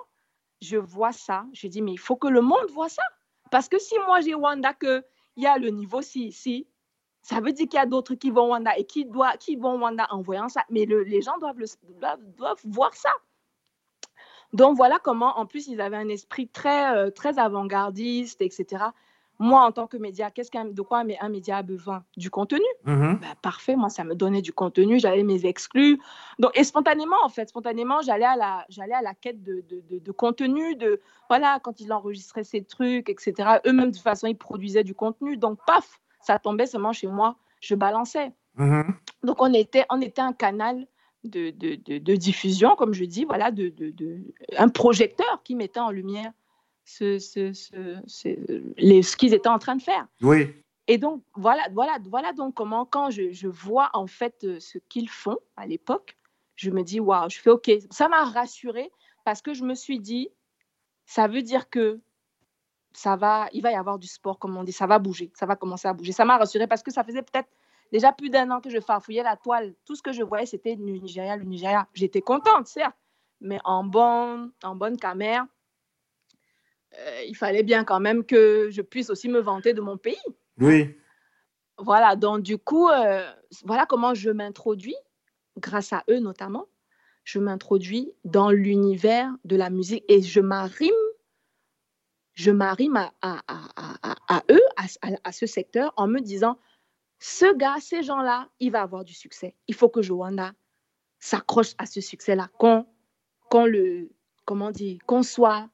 je 0.61 0.77
vois 0.77 1.11
ça, 1.11 1.45
je 1.53 1.67
dis, 1.67 1.81
mais 1.81 1.93
il 1.93 1.99
faut 1.99 2.15
que 2.15 2.27
le 2.27 2.41
monde 2.41 2.69
voit 2.71 2.89
ça. 2.89 3.03
Parce 3.51 3.69
que 3.69 3.79
si 3.79 3.95
moi 4.05 4.19
j'ai 4.19 4.35
Wanda 4.35 4.73
que 4.73 5.03
il 5.37 5.43
y 5.43 5.47
a 5.47 5.57
le 5.57 5.69
niveau 5.69 6.01
si 6.01 6.27
ici, 6.27 6.67
ça 7.21 7.39
veut 7.39 7.53
dire 7.53 7.67
qu'il 7.67 7.77
y 7.77 7.81
a 7.81 7.85
d'autres 7.85 8.15
qui 8.15 8.31
vont 8.31 8.49
Wanda 8.49 8.77
et 8.77 8.85
qui, 8.85 9.05
doit, 9.05 9.37
qui 9.37 9.55
vont 9.55 9.79
Wanda 9.79 10.07
en 10.09 10.21
voyant 10.21 10.49
ça. 10.49 10.63
Mais 10.69 10.85
les 10.85 11.21
gens 11.21 11.37
doivent, 11.37 11.57
doivent, 12.37 12.59
voir 12.65 12.93
ça. 12.95 13.11
Donc 14.53 14.77
voilà 14.77 14.99
comment, 15.03 15.37
en 15.39 15.45
plus, 15.45 15.67
ils 15.67 15.81
avaient 15.81 15.97
un 15.97 16.09
esprit 16.09 16.47
très, 16.47 16.95
euh, 16.95 17.09
très 17.09 17.39
avant-gardiste, 17.39 18.41
etc. 18.41 18.85
Moi, 19.39 19.61
en 19.61 19.71
tant 19.71 19.85
que 19.85 19.97
média, 19.97 20.31
qu'est-ce 20.31 20.49
qu'un, 20.49 20.65
de 20.65 20.81
quoi 20.81 21.03
un 21.19 21.29
média 21.29 21.57
a 21.57 21.61
besoin? 21.61 22.03
Du 22.15 22.31
contenu. 22.31 22.65
Mm-hmm. 22.85 23.19
Ben, 23.19 23.35
parfait, 23.41 23.75
moi, 23.75 23.89
ça 23.89 24.03
me 24.03 24.15
donnait 24.15 24.41
du 24.41 24.51
contenu, 24.51 24.99
j'avais 24.99 25.21
mes 25.21 25.45
exclus. 25.45 25.99
Donc, 26.39 26.57
et 26.57 26.63
spontanément, 26.63 27.17
en 27.23 27.29
fait, 27.29 27.49
spontanément, 27.49 28.01
j'allais 28.01 28.25
à 28.25 28.35
la, 28.35 28.65
j'allais 28.69 28.95
à 28.95 29.01
la 29.01 29.13
quête 29.13 29.43
de, 29.43 29.63
de, 29.69 29.99
de, 29.99 30.11
contenu, 30.11 30.75
de, 30.75 31.01
voilà, 31.29 31.59
quand 31.61 31.79
ils 31.79 31.93
enregistraient 31.93 32.43
ces 32.43 32.63
trucs, 32.63 33.09
etc. 33.09 33.59
Eux-mêmes, 33.67 33.91
de 33.91 33.95
toute 33.95 34.03
façon, 34.03 34.25
ils 34.25 34.37
produisaient 34.37 34.83
du 34.83 34.95
contenu. 34.95 35.37
Donc, 35.37 35.59
paf, 35.67 35.99
ça 36.21 36.39
tombait 36.39 36.65
seulement 36.65 36.93
chez 36.93 37.07
moi, 37.07 37.35
je 37.61 37.75
balançais. 37.75 38.31
Mm-hmm. 38.57 38.85
Donc, 39.23 39.39
on 39.39 39.53
était, 39.53 39.85
on 39.91 40.01
était 40.01 40.21
un 40.21 40.33
canal 40.33 40.87
de, 41.23 41.49
de, 41.51 41.75
de, 41.97 42.15
diffusion, 42.15 42.75
comme 42.75 42.93
je 42.93 43.05
dis, 43.05 43.25
voilà, 43.25 43.51
de, 43.51 43.69
de, 43.69 44.21
un 44.57 44.69
projecteur 44.69 45.41
qui 45.43 45.55
mettait 45.55 45.79
en 45.79 45.91
lumière 45.91 46.31
ce, 46.85 47.19
ce, 47.19 47.51
ce, 47.53 48.73
les, 48.77 49.03
ce 49.03 49.17
qu'ils 49.17 49.33
étaient 49.33 49.49
en 49.49 49.59
train 49.59 49.75
de 49.75 49.81
faire. 49.81 50.07
Oui. 50.21 50.47
Et 50.87 50.97
donc, 50.97 51.21
voilà, 51.35 51.67
voilà, 51.73 51.97
voilà 52.05 52.31
donc 52.31 52.53
comment, 52.53 52.85
quand 52.85 53.09
je, 53.09 53.31
je 53.31 53.47
vois 53.47 53.89
en 53.93 54.07
fait 54.07 54.43
euh, 54.45 54.59
ce 54.59 54.77
qu'ils 54.77 55.09
font 55.09 55.37
à 55.57 55.67
l'époque, 55.67 56.17
je 56.55 56.71
me 56.71 56.81
dis, 56.81 56.99
waouh, 56.99 57.29
je 57.29 57.39
fais 57.39 57.49
OK. 57.49 57.69
Ça 57.91 58.07
m'a 58.07 58.23
rassurée 58.23 58.89
parce 59.25 59.41
que 59.41 59.53
je 59.53 59.65
me 59.65 59.75
suis 59.75 59.99
dit, 59.99 60.29
ça 61.05 61.27
veut 61.27 61.41
dire 61.41 61.69
que 61.69 61.99
ça 62.93 63.15
va, 63.15 63.47
il 63.51 63.61
va 63.61 63.71
y 63.71 63.75
avoir 63.75 63.99
du 63.99 64.07
sport, 64.07 64.39
comme 64.39 64.55
on 64.55 64.63
dit, 64.63 64.71
ça 64.71 64.87
va 64.87 64.97
bouger, 64.97 65.29
ça 65.35 65.45
va 65.45 65.55
commencer 65.55 65.87
à 65.87 65.93
bouger. 65.93 66.13
Ça 66.13 66.25
m'a 66.25 66.37
rassurée 66.37 66.67
parce 66.67 66.83
que 66.83 66.91
ça 66.91 67.03
faisait 67.03 67.21
peut-être 67.21 67.49
déjà 67.91 68.11
plus 68.11 68.29
d'un 68.29 68.49
an 68.51 68.61
que 68.61 68.69
je 68.69 68.79
farfouillais 68.79 69.23
la 69.23 69.37
toile. 69.37 69.73
Tout 69.85 69.95
ce 69.95 70.01
que 70.01 70.11
je 70.11 70.23
voyais, 70.23 70.45
c'était 70.45 70.75
le 70.75 70.83
Nigeria, 70.83 71.35
le 71.37 71.43
Nigeria. 71.43 71.87
J'étais 71.93 72.21
contente, 72.21 72.67
certes, 72.67 72.95
mais 73.41 73.59
en, 73.63 73.83
bon, 73.83 74.51
en 74.63 74.75
bonne 74.75 74.97
caméra, 74.97 75.47
euh, 76.97 77.21
il 77.27 77.35
fallait 77.35 77.63
bien 77.63 77.83
quand 77.83 77.99
même 77.99 78.23
que 78.23 78.69
je 78.71 78.81
puisse 78.81 79.09
aussi 79.09 79.29
me 79.29 79.39
vanter 79.39 79.73
de 79.73 79.81
mon 79.81 79.97
pays. 79.97 80.15
Oui. 80.59 80.95
Voilà, 81.77 82.15
donc 82.15 82.41
du 82.41 82.57
coup, 82.57 82.89
euh, 82.89 83.29
voilà 83.63 83.85
comment 83.85 84.13
je 84.13 84.31
m'introduis, 84.31 84.95
grâce 85.57 85.93
à 85.93 86.03
eux 86.09 86.19
notamment, 86.19 86.65
je 87.23 87.39
m'introduis 87.39 88.13
dans 88.23 88.49
l'univers 88.49 89.31
de 89.43 89.55
la 89.55 89.69
musique 89.69 90.03
et 90.07 90.21
je 90.21 90.39
m'arrime, 90.39 90.89
je 92.33 92.51
m'arrime 92.51 92.95
à, 92.95 93.11
à, 93.21 93.41
à, 93.47 94.15
à, 94.27 94.43
eux, 94.49 94.61
à, 95.23 95.31
ce 95.31 95.45
secteur, 95.45 95.93
en 95.97 96.07
me 96.07 96.19
disant, 96.19 96.57
ce 97.19 97.55
gars, 97.55 97.77
ces 97.79 98.03
gens-là, 98.03 98.49
il 98.59 98.71
va 98.71 98.81
avoir 98.81 99.03
du 99.03 99.13
succès. 99.13 99.55
Il 99.67 99.75
faut 99.75 99.89
que 99.89 100.01
Joanna 100.01 100.53
s'accroche 101.19 101.73
à 101.77 101.85
ce 101.85 102.01
succès-là, 102.01 102.49
qu'on 102.57 103.65
le, 103.65 104.09
comment 104.45 104.71
dire, 104.71 104.99
qu'on 105.05 105.23
soit 105.23 105.69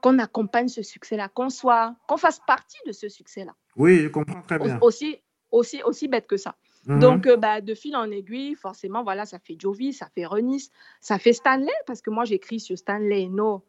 qu'on 0.00 0.18
accompagne 0.18 0.68
ce 0.68 0.82
succès-là, 0.82 1.28
qu'on 1.28 1.50
soit, 1.50 1.96
qu'on 2.06 2.16
fasse 2.16 2.40
partie 2.46 2.78
de 2.86 2.92
ce 2.92 3.08
succès-là. 3.08 3.54
Oui, 3.76 3.98
je 3.98 4.08
comprends 4.08 4.42
très 4.42 4.58
bien. 4.58 4.78
Aussi, 4.80 5.18
aussi, 5.50 5.82
aussi 5.82 6.08
bête 6.08 6.26
que 6.26 6.36
ça. 6.36 6.56
Mhm. 6.86 7.00
Donc, 7.00 7.26
euh, 7.26 7.36
bah, 7.36 7.60
de 7.60 7.74
fil 7.74 7.96
en 7.96 8.10
aiguille, 8.10 8.54
forcément, 8.54 9.02
voilà, 9.02 9.26
ça 9.26 9.38
fait 9.38 9.56
Jovi, 9.58 9.92
ça 9.92 10.08
fait 10.14 10.24
Renis, 10.24 10.70
ça 11.00 11.18
fait 11.18 11.32
Stanley, 11.32 11.72
parce 11.86 12.00
que 12.00 12.10
moi, 12.10 12.24
j'écris 12.24 12.60
sur 12.60 12.78
Stanley 12.78 13.28
No. 13.28 13.64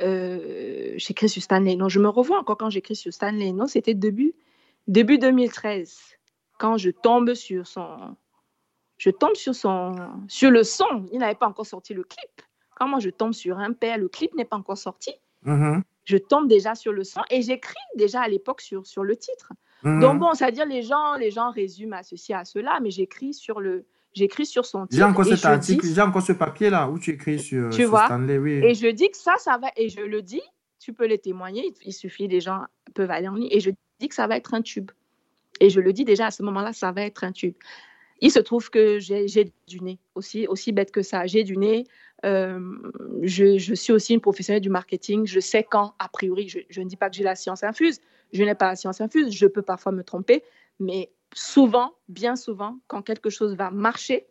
Euh, 0.00 0.94
j'écris 0.96 1.28
sur 1.28 1.42
Stanley 1.42 1.76
No. 1.76 1.88
Je 1.88 2.00
me 2.00 2.08
revois 2.08 2.38
encore 2.38 2.58
quand 2.58 2.70
j'écris 2.70 2.96
sur 2.96 3.12
Stanley 3.12 3.52
No. 3.52 3.66
C'était 3.66 3.94
début, 3.94 4.34
début 4.86 5.18
2013, 5.18 6.17
quand 6.58 6.76
je 6.76 6.90
tombe 6.90 7.34
sur 7.34 7.66
son, 7.66 8.16
je 8.98 9.10
tombe 9.10 9.34
sur 9.34 9.54
son, 9.54 9.94
sur 10.28 10.50
le 10.50 10.64
son, 10.64 11.06
il 11.12 11.20
n'avait 11.20 11.34
pas 11.34 11.46
encore 11.46 11.66
sorti 11.66 11.94
le 11.94 12.02
clip. 12.02 12.42
Quand 12.76 12.88
moi 12.88 13.00
je 13.00 13.10
tombe 13.10 13.32
sur 13.32 13.58
un 13.58 13.72
père, 13.72 13.98
le 13.98 14.08
clip 14.08 14.34
n'est 14.34 14.44
pas 14.44 14.56
encore 14.56 14.78
sorti. 14.78 15.12
Mhm. 15.42 15.82
Je 16.04 16.16
tombe 16.16 16.48
déjà 16.48 16.74
sur 16.74 16.92
le 16.92 17.04
son 17.04 17.20
et 17.30 17.42
j'écris 17.42 17.74
déjà 17.94 18.20
à 18.22 18.28
l'époque 18.28 18.60
sur, 18.60 18.86
sur 18.86 19.04
le 19.04 19.16
titre. 19.16 19.52
Mhm. 19.82 20.00
Donc 20.00 20.18
bon, 20.18 20.34
c'est-à-dire 20.34 20.66
les 20.66 20.82
gens, 20.82 21.14
les 21.14 21.30
gens 21.30 21.50
résument 21.50 21.96
à 21.96 22.02
ceci, 22.02 22.32
à 22.32 22.44
cela, 22.44 22.80
mais 22.80 22.90
j'écris 22.90 23.34
sur 23.34 23.60
le, 23.60 23.86
j'écris 24.14 24.46
sur 24.46 24.66
son 24.66 24.86
titre. 24.86 24.96
J'ai 24.96 25.04
encore 25.04 25.26
et 25.26 25.36
cet 25.36 25.44
article, 25.44 25.86
dis- 25.86 25.94
j'ai 25.94 26.00
encore 26.00 26.22
ce 26.22 26.32
papier-là 26.32 26.88
où 26.88 26.98
tu 26.98 27.10
écris 27.10 27.38
sur, 27.38 27.70
Tu 27.70 27.82
sur 27.82 27.90
vois 27.90 28.06
Stanley, 28.06 28.38
oui. 28.38 28.60
Et 28.64 28.74
je 28.74 28.88
dis 28.88 29.10
que 29.10 29.16
ça, 29.16 29.36
ça 29.38 29.58
va, 29.58 29.70
et 29.76 29.88
je 29.88 30.00
le 30.00 30.22
dis, 30.22 30.42
tu 30.80 30.92
peux 30.92 31.06
les 31.06 31.18
témoigner, 31.18 31.72
il 31.84 31.92
suffit, 31.92 32.26
les 32.26 32.40
gens 32.40 32.62
peuvent 32.94 33.10
aller 33.10 33.28
en 33.28 33.34
ligne, 33.34 33.48
et 33.50 33.60
je 33.60 33.70
dis 34.00 34.08
que 34.08 34.14
ça 34.14 34.26
va 34.26 34.36
être 34.36 34.54
un 34.54 34.62
tube. 34.62 34.90
Et 35.60 35.70
je 35.70 35.80
le 35.80 35.92
dis 35.92 36.04
déjà 36.04 36.26
à 36.26 36.30
ce 36.30 36.42
moment-là, 36.42 36.72
ça 36.72 36.92
va 36.92 37.02
être 37.02 37.24
un 37.24 37.32
tube. 37.32 37.54
Il 38.20 38.32
se 38.32 38.40
trouve 38.40 38.70
que 38.70 38.98
j'ai 38.98 39.52
du 39.66 39.80
nez, 39.80 39.98
aussi, 40.14 40.46
aussi 40.48 40.72
bête 40.72 40.90
que 40.90 41.02
ça. 41.02 41.26
J'ai 41.26 41.44
du 41.44 41.56
nez. 41.56 41.84
euh, 42.24 42.58
je, 43.22 43.74
suis 43.74 43.92
aussi 43.92 44.14
une 44.14 44.20
professionnelle 44.20 44.60
du 44.60 44.70
marketing. 44.70 45.26
Je 45.26 45.38
sais 45.38 45.62
quand, 45.62 45.94
a 45.98 46.08
priori, 46.08 46.48
je, 46.48 46.80
ne 46.80 46.86
dis 46.86 46.96
pas 46.96 47.10
que 47.10 47.16
j'ai 47.16 47.22
la 47.22 47.36
science 47.36 47.62
infuse. 47.62 48.00
Je 48.32 48.42
n'ai 48.42 48.54
pas 48.54 48.68
la 48.68 48.76
science 48.76 49.00
infuse. 49.00 49.30
Je 49.30 49.46
peux 49.46 49.62
parfois 49.62 49.92
me 49.92 50.02
tromper. 50.02 50.42
Mais 50.80 51.12
souvent, 51.32 51.94
bien 52.08 52.34
souvent, 52.34 52.78
quand 52.88 53.02
quelque 53.02 53.30
chose 53.30 53.54
va 53.54 53.70
marcher, 53.70 54.26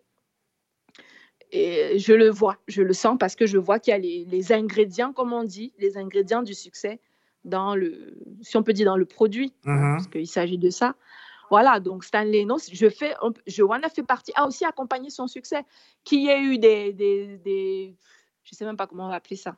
je 1.53 2.13
le 2.13 2.29
vois, 2.29 2.57
je 2.67 2.81
le 2.81 2.91
sens 2.91 3.15
parce 3.17 3.37
que 3.37 3.45
je 3.45 3.57
vois 3.57 3.79
qu'il 3.79 3.91
y 3.91 3.95
a 3.95 3.97
les 3.97 4.51
ingrédients, 4.51 5.13
comme 5.13 5.31
on 5.31 5.45
dit, 5.45 5.71
les 5.79 5.97
ingrédients 5.97 6.43
du 6.43 6.53
succès 6.53 6.99
dans 7.47 7.75
le, 7.75 8.15
si 8.41 8.57
on 8.57 8.63
peut 8.63 8.73
dire 8.73 8.85
dans 8.85 8.97
le 8.97 9.05
produit, 9.05 9.53
Mhm. 9.65 9.95
parce 9.97 10.07
qu'il 10.07 10.27
s'agit 10.27 10.57
de 10.57 10.69
ça. 10.69 10.95
Voilà, 11.49 11.79
donc 11.79 12.03
Stanley 12.03 12.43
No, 12.45 12.57
je 12.71 12.89
fais, 12.89 13.13
on- 13.21 13.31
Joanna 13.47 13.87
fait 13.89 14.03
partie, 14.03 14.33
a 14.35 14.45
aussi 14.45 14.65
accompagné 14.65 15.09
son 15.09 15.27
succès, 15.27 15.63
qu'il 16.03 16.19
y 16.21 16.27
ait 16.29 16.41
eu 16.41 16.57
des, 16.59 16.91
des, 16.93 17.37
des- 17.37 17.95
je 18.43 18.53
sais 18.55 18.65
même 18.65 18.75
pas 18.77 18.85
comment 18.87 19.05
on 19.05 19.09
va 19.09 19.15
appeler 19.15 19.37
ça, 19.37 19.55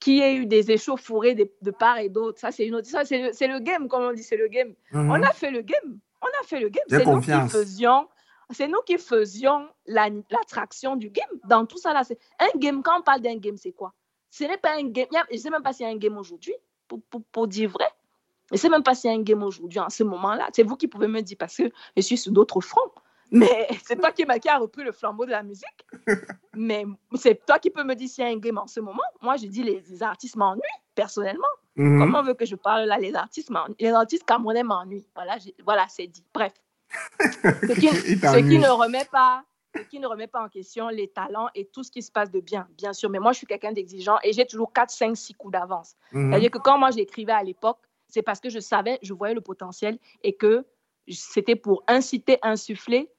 qu'il 0.00 0.14
y 0.14 0.20
ait 0.20 0.34
eu 0.34 0.46
des 0.46 0.70
échauffourées 0.72 1.34
de, 1.36 1.48
de 1.62 1.70
part 1.70 1.98
et 1.98 2.08
d'autre, 2.08 2.40
ça 2.40 2.50
c'est 2.50 2.66
une 2.66 2.74
autre, 2.74 2.88
ça 2.88 3.04
c'est 3.04 3.18
le, 3.18 3.52
le 3.54 3.60
game, 3.60 3.86
comme 3.88 4.02
on 4.02 4.12
dit, 4.12 4.24
c'est 4.24 4.36
le 4.36 4.48
game. 4.48 4.74
Mhm. 4.92 5.10
On 5.10 5.22
a 5.22 5.32
fait 5.32 5.50
le 5.52 5.62
game. 5.62 5.98
On 6.20 6.26
a 6.42 6.46
fait 6.46 6.60
le 6.60 6.68
game. 6.68 6.84
C'est 6.88 7.04
nous 7.14 7.20
qui 7.20 7.26
faisions, 7.48 8.08
c'est 8.50 8.68
nous 8.68 8.80
qui 8.84 8.98
faisions 8.98 9.68
la- 9.86 10.10
l'attraction 10.30 10.96
du 10.96 11.10
game. 11.10 11.30
Dans 11.44 11.64
tout 11.66 11.78
ça 11.78 11.92
là, 11.92 12.02
c'est 12.04 12.18
un 12.40 12.58
game. 12.58 12.82
Quand 12.82 12.98
on 12.98 13.02
parle 13.02 13.20
d'un 13.20 13.36
game, 13.36 13.56
c'est 13.56 13.72
quoi? 13.72 13.92
Ce 14.30 14.42
n'est 14.44 14.56
pas 14.58 14.76
un 14.76 14.88
game. 14.88 15.06
a- 15.14 15.26
Je 15.30 15.36
ne 15.36 15.40
sais 15.40 15.50
même 15.50 15.62
pas 15.62 15.72
s'il 15.72 15.86
y 15.86 15.88
a 15.88 15.92
un 15.92 15.96
game 15.96 16.16
aujourd'hui, 16.18 16.54
pour, 16.88 17.00
pour, 17.10 17.22
pour 17.24 17.48
dire 17.48 17.70
vrai. 17.70 17.88
Je 18.50 18.56
ne 18.56 18.58
sais 18.58 18.68
même 18.68 18.82
pas 18.82 18.94
s'il 18.94 19.10
y 19.10 19.14
a 19.14 19.16
un 19.16 19.22
game 19.22 19.42
aujourd'hui 19.42 19.78
en 19.78 19.88
ce 19.88 20.02
moment-là. 20.04 20.48
C'est 20.52 20.62
vous 20.62 20.76
qui 20.76 20.86
pouvez 20.86 21.08
me 21.08 21.20
dire 21.22 21.36
parce 21.38 21.56
que 21.56 21.70
je 21.96 22.02
suis 22.02 22.18
sur 22.18 22.32
d'autres 22.32 22.60
fronts. 22.60 22.92
Mais 23.30 23.66
c'est 23.84 23.96
pas 23.96 24.12
qui, 24.12 24.24
qui 24.40 24.48
a 24.48 24.58
repris 24.58 24.84
le 24.84 24.92
flambeau 24.92 25.24
de 25.24 25.30
la 25.30 25.42
musique. 25.42 25.86
Mais 26.54 26.84
c'est 27.14 27.44
toi 27.46 27.58
qui 27.58 27.70
peux 27.70 27.82
me 27.82 27.94
dire 27.94 28.08
s'il 28.08 28.24
y 28.24 28.26
a 28.26 28.30
un 28.30 28.36
game 28.36 28.58
en 28.58 28.66
ce 28.66 28.80
moment. 28.80 29.02
Moi, 29.22 29.36
je 29.36 29.46
dis 29.46 29.62
les, 29.62 29.82
les 29.88 30.02
artistes 30.02 30.36
m'ennuient, 30.36 30.60
personnellement. 30.94 31.48
Mhm. 31.76 31.98
Comment 31.98 32.22
veut 32.22 32.34
que 32.34 32.44
je 32.44 32.56
parle 32.56 32.84
là? 32.84 32.98
Les 32.98 33.14
artistes, 33.14 33.50
les 33.80 33.88
artistes 33.88 34.24
camerounais 34.24 34.62
m'ennuient. 34.62 35.06
Voilà, 35.14 35.38
voilà 35.64 35.86
c'est 35.88 36.06
dit. 36.06 36.24
Bref. 36.34 36.52
Ce 37.22 37.72
qui, 37.80 37.88
ce 37.88 38.36
qui 38.36 38.58
ne 38.58 38.68
remet 38.68 39.06
pas, 39.10 39.42
qui 39.90 39.98
ne 40.00 40.06
remet 40.06 40.26
pas 40.26 40.42
en 40.44 40.48
question 40.48 40.88
les 40.88 41.08
talents 41.08 41.48
et 41.54 41.66
tout 41.66 41.82
ce 41.82 41.90
qui 41.90 42.02
se 42.02 42.10
passe 42.12 42.30
de 42.30 42.40
bien, 42.40 42.66
bien 42.76 42.92
sûr. 42.92 43.10
Mais 43.10 43.18
moi, 43.18 43.32
je 43.32 43.38
suis 43.38 43.46
quelqu'un 43.46 43.72
d'exigeant 43.72 44.16
et 44.22 44.32
j'ai 44.32 44.46
toujours 44.46 44.72
4, 44.72 44.90
5, 44.90 45.16
6 45.16 45.34
coups 45.34 45.52
d'avance. 45.52 45.94
Mhm. 46.12 46.30
C'est-à-dire 46.30 46.50
que 46.50 46.58
quand 46.58 46.78
moi 46.78 46.90
j'écrivais 46.90 47.32
à 47.32 47.42
l'époque, 47.42 47.78
c'est 48.08 48.22
parce 48.22 48.40
que 48.40 48.50
je 48.50 48.58
savais, 48.60 48.98
je 49.02 49.14
voyais 49.14 49.34
le 49.34 49.40
potentiel 49.40 49.98
et 50.22 50.34
que 50.34 50.66
c'était 51.08 51.56
pour 51.56 51.82
inciter, 51.88 52.38
insuffler 52.42 53.10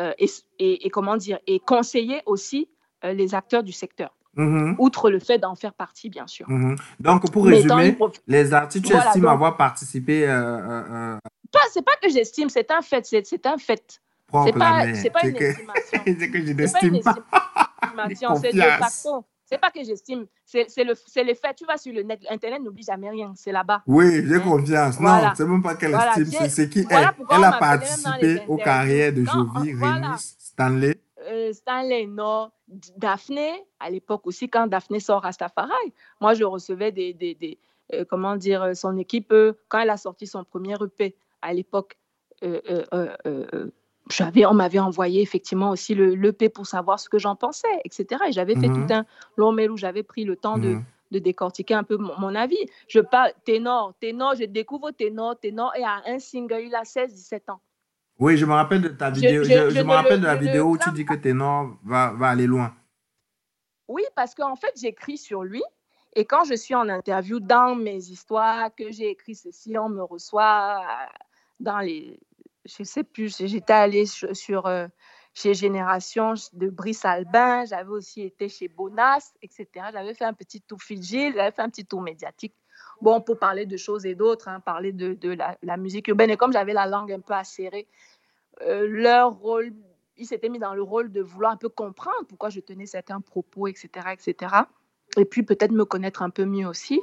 euh, 0.00 0.12
et, 0.18 0.26
et- 0.58 0.86
et 0.86 0.90
comment 0.90 1.16
dire, 1.16 1.38
et 1.46 1.58
conseiller 1.60 2.22
aussi 2.26 2.68
euh, 3.04 3.12
les 3.12 3.34
acteurs 3.34 3.62
du 3.62 3.72
secteur, 3.72 4.16
Mhm. 4.36 4.76
outre 4.78 5.10
le 5.10 5.18
fait 5.18 5.38
d'en 5.38 5.54
faire 5.54 5.74
partie, 5.74 6.08
bien 6.08 6.26
sûr. 6.26 6.48
Mhm. 6.48 6.76
Donc, 7.00 7.30
pour 7.32 7.44
résumer, 7.46 7.96
une 7.98 8.08
les 8.26 8.54
artistes, 8.54 8.84
tu 8.86 8.92
Voilà, 8.92 9.08
estimes 9.08 9.22
donc- 9.22 9.32
avoir 9.32 9.56
participé 9.56 10.26
euh, 10.28 11.14
euh, 11.14 11.18
Pas- 11.50 11.58
C'est 11.70 11.84
pas 11.84 11.96
que 12.02 12.08
j'estime, 12.08 12.48
c'est 12.48 12.70
un 12.70 12.80
fait, 12.80 13.04
c'est 13.04 13.46
un 13.46 13.58
fait. 13.58 14.00
C'est 14.44 14.52
pas, 14.52 14.84
pas 15.20 15.26
une 15.26 15.34
que, 15.34 15.44
estimation. 15.44 16.00
c'est 16.06 16.30
que 16.30 16.40
je 16.40 16.46
C'est 16.46 16.72
pas 16.72 16.86
une 16.86 16.92
n'estime 16.92 17.02
pas. 17.02 17.16
estimation, 17.82 18.34
c'est 18.42 18.52
de. 18.52 19.22
C'est 19.44 19.58
pas 19.58 19.70
que 19.70 19.84
j'estime, 19.84 20.24
c'est 20.46 20.66
le, 20.78 20.94
c'est 20.94 21.24
les 21.24 21.34
faits. 21.34 21.56
Tu 21.56 21.66
vas 21.66 21.76
sur 21.76 21.92
le 21.92 22.02
net, 22.02 22.20
Internet 22.30 22.62
n'oublie 22.62 22.84
jamais 22.84 23.10
rien, 23.10 23.34
c'est 23.36 23.52
là-bas. 23.52 23.82
Oui, 23.86 24.26
j'ai 24.26 24.40
confiance. 24.40 24.96
Voilà. 24.98 25.28
Non, 25.28 25.32
c'est 25.36 25.44
même 25.44 25.62
pas 25.62 25.74
qu'elle 25.74 25.90
Voilà, 25.90 26.14
estime, 26.16 26.48
c'est 26.48 26.70
qui 26.70 26.84
voilà 26.84 27.14
Elle 27.18 27.26
on 27.38 27.42
a 27.42 27.52
participé 27.58 28.42
aux 28.48 28.56
carrières 28.56 29.12
de 29.12 29.24
Jovi. 29.24 29.74
Remus, 29.74 30.36
Stanley. 30.38 30.98
Euh, 31.28 31.52
Stanley, 31.52 32.06
non. 32.06 32.50
Daphné, 32.96 33.62
à 33.78 33.90
l'époque 33.90 34.26
aussi, 34.26 34.48
quand 34.48 34.66
Daphné 34.66 35.00
sort 35.00 35.20
Rastafari, 35.22 35.92
moi, 36.18 36.32
je 36.32 36.44
recevais 36.44 36.90
des, 36.90 37.12
des, 37.12 37.34
des, 37.34 37.58
euh, 37.92 38.04
comment 38.08 38.36
dire, 38.36 38.62
euh, 38.62 38.74
son 38.74 38.96
équipe, 38.96 39.32
euh, 39.32 39.52
quand 39.68 39.80
elle 39.80 39.90
a 39.90 39.98
sorti 39.98 40.26
son 40.26 40.44
premier 40.44 40.76
EP, 40.82 41.14
à 41.42 41.52
l'époque, 41.52 41.98
j'avais, 44.10 44.44
on 44.46 44.54
m'avait 44.54 44.78
envoyé 44.78 45.22
effectivement 45.22 45.70
aussi 45.70 45.94
le 45.94 46.14
l'EP 46.14 46.48
pour 46.48 46.66
savoir 46.66 46.98
ce 47.00 47.08
que 47.08 47.18
j'en 47.18 47.36
pensais, 47.36 47.68
etc. 47.84 48.22
Et 48.28 48.32
j'avais 48.32 48.56
fait 48.56 48.68
Mhm. 48.68 48.86
tout 48.86 48.94
un 48.94 49.04
long 49.36 49.52
mail 49.52 49.70
où 49.70 49.76
j'avais 49.76 50.02
pris 50.02 50.24
le 50.24 50.36
temps 50.36 50.58
de, 50.58 50.70
Mhm. 50.74 50.84
de 51.12 51.18
décortiquer 51.18 51.74
un 51.74 51.84
peu 51.84 51.96
mon, 51.96 52.18
mon 52.18 52.34
avis. 52.34 52.58
Je 52.88 53.00
parle 53.00 53.32
ténor, 53.44 53.94
ténor, 54.00 54.34
je 54.34 54.44
découvre 54.44 54.90
ténor, 54.90 55.38
ténor, 55.38 55.72
et 55.76 55.84
à 55.84 56.02
un 56.06 56.18
single, 56.18 56.62
il 56.64 56.74
a 56.74 56.84
16-17 56.84 57.48
ans. 57.50 57.60
Oui, 58.18 58.36
je 58.36 58.44
me 58.46 58.52
rappelle 58.52 58.82
de 58.82 58.88
ta 58.88 59.10
vidéo. 59.10 59.42
je- 59.44 59.50
Je, 59.50 59.70
je 59.70 59.74
je 59.76 59.82
me 59.82 59.90
rappelle 59.90 60.16
le- 60.20 60.22
de 60.22 60.26
la 60.26 60.36
vidéo 60.36 60.64
où 60.70 60.78
tu 60.78 60.90
dis 60.92 61.04
que 61.04 61.14
Ténor 61.14 61.70
va, 61.84 62.12
va 62.12 62.28
aller 62.28 62.46
loin. 62.46 62.74
Oui, 63.88 64.02
parce 64.14 64.34
qu'en 64.34 64.56
fait, 64.56 64.72
j'écris 64.76 65.18
sur 65.18 65.42
lui. 65.42 65.62
Et 66.14 66.24
quand 66.24 66.44
je 66.44 66.54
suis 66.54 66.74
en 66.74 66.88
interview 66.88 67.40
dans 67.40 67.74
mes 67.74 67.96
histoires, 68.10 68.74
que 68.74 68.90
j'ai 68.92 69.08
écrit 69.10 69.34
ceci, 69.34 69.76
on 69.78 69.88
me 69.88 70.02
reçoit 70.02 70.82
dans 71.58 71.78
les. 71.78 72.20
Je 72.64 72.84
sais 72.84 73.04
plus, 73.04 73.36
j'étais 73.38 73.72
allée 73.72 74.06
sur, 74.06 74.66
euh, 74.66 74.86
chez 75.34 75.54
Génération 75.54 76.34
de 76.52 76.68
Brice 76.68 77.04
Albin, 77.04 77.64
j'avais 77.64 77.90
aussi 77.90 78.22
été 78.22 78.48
chez 78.48 78.68
Bonas, 78.68 79.32
etc. 79.42 79.66
J'avais 79.92 80.14
fait 80.14 80.24
un 80.24 80.34
petit 80.34 80.60
tour 80.60 80.80
Fidji, 80.80 81.32
j'avais 81.32 81.50
fait 81.50 81.62
un 81.62 81.70
petit 81.70 81.84
tour 81.84 82.02
médiatique. 82.02 82.54
Bon, 83.00 83.20
pour 83.20 83.38
parler 83.38 83.66
de 83.66 83.76
choses 83.76 84.06
et 84.06 84.14
d'autres, 84.14 84.48
hein, 84.48 84.60
parler 84.60 84.92
de, 84.92 85.36
la 85.62 85.76
musique 85.76 86.06
urbaine. 86.08 86.30
Et 86.30 86.36
comme 86.36 86.52
j'avais 86.52 86.72
la 86.72 86.86
langue 86.86 87.12
un 87.12 87.20
peu 87.20 87.34
acérée, 87.34 87.88
euh, 88.60 88.86
leur 88.86 89.32
rôle, 89.32 89.72
ils 90.16 90.26
s'étaient 90.26 90.48
mis 90.48 90.58
dans 90.58 90.74
le 90.74 90.82
rôle 90.82 91.10
de 91.10 91.20
vouloir 91.20 91.52
un 91.52 91.56
peu 91.56 91.68
comprendre 91.68 92.26
pourquoi 92.28 92.50
je 92.50 92.60
tenais 92.60 92.86
certains 92.86 93.20
propos, 93.20 93.66
etc., 93.66 93.88
etc. 94.12 94.54
Et 95.16 95.24
puis 95.24 95.42
peut-être 95.42 95.72
me 95.72 95.84
connaître 95.84 96.22
un 96.22 96.30
peu 96.30 96.44
mieux 96.44 96.66
aussi. 96.66 97.00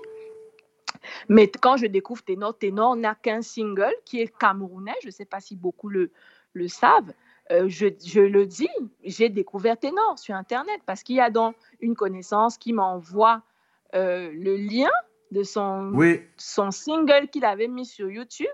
Mais 1.27 1.47
quand 1.47 1.77
je 1.77 1.85
découvre 1.85 2.23
Ténor, 2.23 2.57
Ténor 2.57 2.95
n'a 2.95 3.15
qu'un 3.15 3.41
single 3.41 3.93
qui 4.05 4.21
est 4.21 4.35
camerounais. 4.37 4.95
Je 5.01 5.07
ne 5.07 5.11
sais 5.11 5.25
pas 5.25 5.39
si 5.39 5.55
beaucoup 5.55 5.89
le, 5.89 6.11
le 6.53 6.67
savent. 6.67 7.13
Euh, 7.51 7.67
je, 7.67 7.87
je 8.05 8.21
le 8.21 8.45
dis, 8.45 8.69
j'ai 9.03 9.29
découvert 9.29 9.77
Ténor 9.77 10.19
sur 10.19 10.35
Internet 10.35 10.81
parce 10.85 11.01
qu'il 11.03 11.15
y 11.15 11.19
a 11.19 11.29
donc 11.31 11.55
une 11.79 11.95
connaissance 11.95 12.57
qui 12.57 12.73
m'envoie 12.73 13.41
euh, 13.95 14.29
le 14.33 14.55
lien 14.55 14.91
de 15.31 15.43
son, 15.43 15.91
Oui, 15.93 16.21
son 16.37 16.71
single 16.71 17.27
qu'il 17.29 17.45
avait 17.45 17.67
mis 17.67 17.85
sur 17.85 18.09
YouTube. 18.09 18.47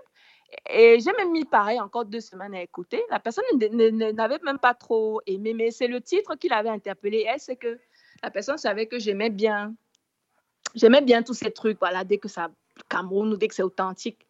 Et 0.70 1.00
j'ai 1.00 1.12
même 1.12 1.32
mis 1.32 1.44
pareil 1.44 1.80
encore 1.80 2.04
deux 2.04 2.20
semaines 2.20 2.54
à 2.54 2.62
écouter. 2.62 3.02
La 3.10 3.18
personne 3.18 3.44
ne- 3.54 3.66
ne- 3.66 3.90
ne- 3.90 4.12
n'avait 4.12 4.38
même 4.44 4.58
pas 4.58 4.74
trop 4.74 5.20
aimé, 5.26 5.52
mais 5.52 5.70
c'est 5.70 5.88
le 5.88 6.00
titre 6.00 6.36
qui 6.36 6.48
l'avait 6.48 6.68
interpellé. 6.70 7.26
Elle, 7.28 7.40
c'est 7.40 7.56
que 7.56 7.78
la 8.22 8.30
personne 8.30 8.56
savait 8.56 8.86
que 8.86 8.98
j'aimais 8.98 9.28
bien, 9.30 9.74
j'aimais 10.76 11.00
bien 11.00 11.22
tous 11.22 11.34
ces 11.34 11.50
trucs, 11.50 11.78
voilà, 11.80 12.04
dès 12.04 12.18
que 12.18 12.28
ça 12.28 12.50
Cameroun 12.88 13.32
ou 13.32 13.36
dès 13.36 13.48
que 13.48 13.54
c'est 13.54 13.62
authentique. 13.62 14.26